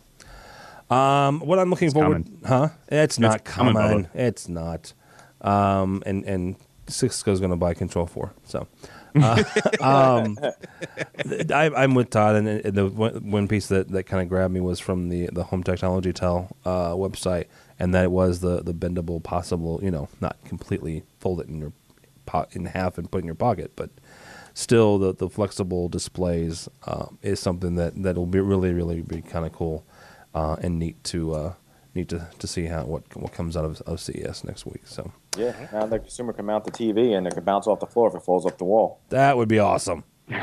um, 0.90 1.40
what 1.40 1.60
I'm 1.60 1.70
looking 1.70 1.92
forward, 1.92 2.28
huh? 2.44 2.70
It's 2.88 3.18
not 3.20 3.44
coming, 3.44 3.74
coming. 3.74 4.08
It's 4.14 4.48
not. 4.48 4.92
Um, 5.42 6.02
and 6.06 6.24
and 6.24 6.56
Cisco's 6.88 7.40
going 7.40 7.50
to 7.50 7.56
buy 7.56 7.74
Control 7.74 8.06
Four. 8.06 8.32
So, 8.44 8.66
uh, 9.16 9.42
um, 9.80 10.38
I, 11.50 11.70
I'm 11.74 11.94
with 11.94 12.10
Todd, 12.10 12.36
and, 12.36 12.62
the 12.62 12.86
one, 12.88 13.48
piece 13.48 13.68
that, 13.68 13.88
that 13.88 14.04
kind 14.04 14.22
of 14.22 14.28
grabbed 14.28 14.52
me 14.54 14.60
was 14.60 14.80
from 14.80 15.08
the 15.08 15.28
the 15.32 15.44
Home 15.44 15.62
Technology 15.62 16.12
Tell 16.12 16.56
uh, 16.64 16.92
website, 16.92 17.46
and 17.78 17.94
that 17.94 18.04
it 18.04 18.10
was 18.10 18.40
the 18.40 18.62
the 18.62 18.74
bendable, 18.74 19.22
possible, 19.22 19.80
you 19.82 19.90
know, 19.90 20.08
not 20.20 20.36
completely 20.44 21.02
fold 21.18 21.40
it 21.40 21.48
in 21.48 21.58
your 21.58 21.72
po- 22.26 22.46
in 22.52 22.66
half 22.66 22.98
and 22.98 23.10
put 23.10 23.20
in 23.20 23.26
your 23.26 23.34
pocket, 23.34 23.72
but 23.76 23.90
still 24.54 24.98
the, 24.98 25.14
the 25.14 25.28
flexible 25.28 25.88
displays 25.88 26.68
um, 26.86 27.18
is 27.22 27.40
something 27.40 27.76
that 27.76 28.02
that 28.02 28.16
will 28.16 28.26
be 28.26 28.40
really 28.40 28.72
really 28.72 29.02
be 29.02 29.22
kind 29.22 29.44
of 29.44 29.52
cool 29.52 29.84
uh, 30.34 30.56
and 30.60 30.78
neat 30.78 31.02
to 31.04 31.34
neat 31.96 32.08
to, 32.10 32.28
to 32.38 32.46
see 32.46 32.66
how 32.66 32.84
what 32.84 33.02
what 33.16 33.32
comes 33.32 33.56
out 33.56 33.64
of, 33.64 33.80
of 33.82 34.00
CES 34.00 34.44
next 34.44 34.66
week. 34.66 34.82
So 34.84 35.10
Yeah, 35.36 35.68
now 35.72 35.86
the 35.86 35.98
consumer 35.98 36.32
can 36.32 36.46
mount 36.46 36.64
the 36.64 36.70
TV 36.70 37.16
and 37.16 37.26
it 37.26 37.34
can 37.34 37.44
bounce 37.44 37.66
off 37.66 37.80
the 37.80 37.86
floor 37.86 38.08
if 38.08 38.14
it 38.14 38.22
falls 38.22 38.46
off 38.46 38.58
the 38.58 38.64
wall. 38.64 39.00
that 39.08 39.36
would 39.36 39.48
be 39.48 39.58
awesome. 39.58 40.04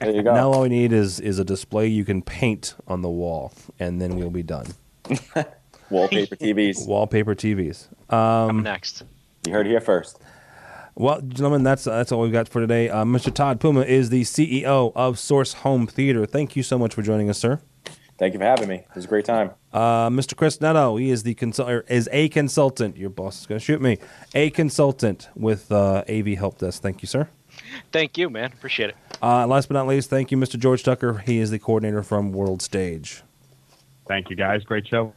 There 0.00 0.10
you 0.10 0.22
go. 0.22 0.34
Now 0.34 0.50
all 0.52 0.62
we 0.62 0.68
need 0.68 0.92
is 0.92 1.20
is 1.20 1.38
a 1.38 1.44
display 1.44 1.86
you 1.86 2.04
can 2.04 2.22
paint 2.22 2.74
on 2.88 3.02
the 3.02 3.08
wall, 3.08 3.52
and 3.78 4.00
then 4.00 4.16
we'll 4.16 4.30
be 4.30 4.42
done. 4.42 4.66
Wallpaper 5.90 6.36
TVs. 6.36 6.86
Wallpaper 6.86 7.34
TVs. 7.34 7.86
Coming 8.10 8.62
next. 8.64 9.04
You 9.46 9.52
heard 9.52 9.66
it 9.66 9.70
here 9.70 9.80
first. 9.80 10.20
Well, 10.94 11.20
gentlemen, 11.20 11.62
that's 11.62 11.84
that's 11.84 12.10
all 12.10 12.20
we've 12.22 12.32
got 12.32 12.48
for 12.48 12.60
today. 12.60 12.88
Uh, 12.90 13.04
Mr. 13.04 13.32
Todd 13.32 13.60
Puma 13.60 13.82
is 13.82 14.10
the 14.10 14.22
CEO 14.22 14.90
of 14.96 15.18
Source 15.18 15.52
Home 15.62 15.86
Theater. 15.86 16.26
Thank 16.26 16.56
you 16.56 16.64
so 16.64 16.76
much 16.76 16.92
for 16.94 17.02
joining 17.02 17.30
us, 17.30 17.38
sir. 17.38 17.60
Thank 18.18 18.32
you 18.32 18.40
for 18.40 18.46
having 18.46 18.68
me. 18.68 18.76
It 18.76 18.94
was 18.96 19.04
a 19.04 19.08
great 19.08 19.24
time. 19.24 19.52
Uh, 19.72 20.08
Mr. 20.08 20.36
Chris 20.36 20.60
Neto, 20.60 20.96
he 20.96 21.10
is 21.10 21.22
the 21.22 21.34
consult 21.34 21.84
is 21.88 22.08
a 22.10 22.28
consultant. 22.28 22.96
Your 22.96 23.10
boss 23.10 23.40
is 23.40 23.46
going 23.46 23.60
to 23.60 23.64
shoot 23.64 23.80
me. 23.80 23.98
A 24.34 24.50
consultant 24.50 25.28
with 25.36 25.70
uh, 25.70 26.02
AV 26.08 26.28
Help 26.36 26.58
Desk. 26.58 26.82
Thank 26.82 27.00
you, 27.00 27.06
sir. 27.06 27.28
Thank 27.92 28.18
you, 28.18 28.28
man. 28.28 28.52
Appreciate 28.52 28.90
it. 28.90 28.96
Uh, 29.22 29.46
last 29.46 29.68
but 29.68 29.74
not 29.74 29.86
least, 29.86 30.10
thank 30.10 30.30
you, 30.32 30.36
Mr. 30.36 30.58
George 30.58 30.82
Tucker. 30.82 31.18
He 31.18 31.38
is 31.38 31.50
the 31.50 31.58
coordinator 31.58 32.02
from 32.02 32.32
World 32.32 32.60
Stage. 32.60 33.22
Thank 34.06 34.30
you 34.30 34.36
guys. 34.36 34.64
Great 34.64 34.86
show. 34.86 35.12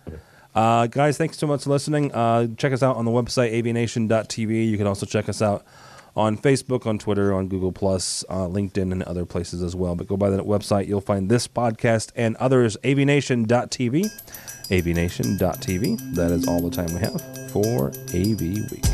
Uh, 0.54 0.86
guys, 0.88 1.18
thanks 1.18 1.38
so 1.38 1.48
much 1.48 1.64
for 1.64 1.70
listening. 1.70 2.12
Uh, 2.12 2.48
check 2.58 2.74
us 2.74 2.84
out 2.84 2.98
on 2.98 3.06
the 3.06 3.12
website 3.12 3.54
avnation.tv. 3.54 4.70
You 4.70 4.78
can 4.78 4.86
also 4.86 5.06
check 5.06 5.30
us 5.30 5.42
out 5.42 5.66
on 6.16 6.38
Facebook, 6.38 6.86
on 6.86 6.98
Twitter, 6.98 7.34
on 7.34 7.48
Google 7.48 7.72
Plus, 7.72 8.24
uh, 8.30 8.48
LinkedIn, 8.48 8.92
and 8.92 9.04
other 9.04 9.26
places 9.26 9.62
as 9.62 9.76
well. 9.76 9.96
But 9.96 10.08
go 10.08 10.18
by 10.18 10.30
that 10.30 10.42
website; 10.42 10.88
you'll 10.88 11.02
find 11.02 11.30
this 11.30 11.48
podcast 11.48 12.12
and 12.16 12.36
others. 12.38 12.78
avnation.tv, 12.84 14.10
avnation.tv. 14.70 16.16
That 16.16 16.32
is 16.32 16.48
all 16.48 16.62
the 16.62 16.72
time 16.72 16.94
we 16.94 17.00
have 17.00 17.22
for 17.52 17.90
AV 18.14 18.42
Week. 18.72 18.86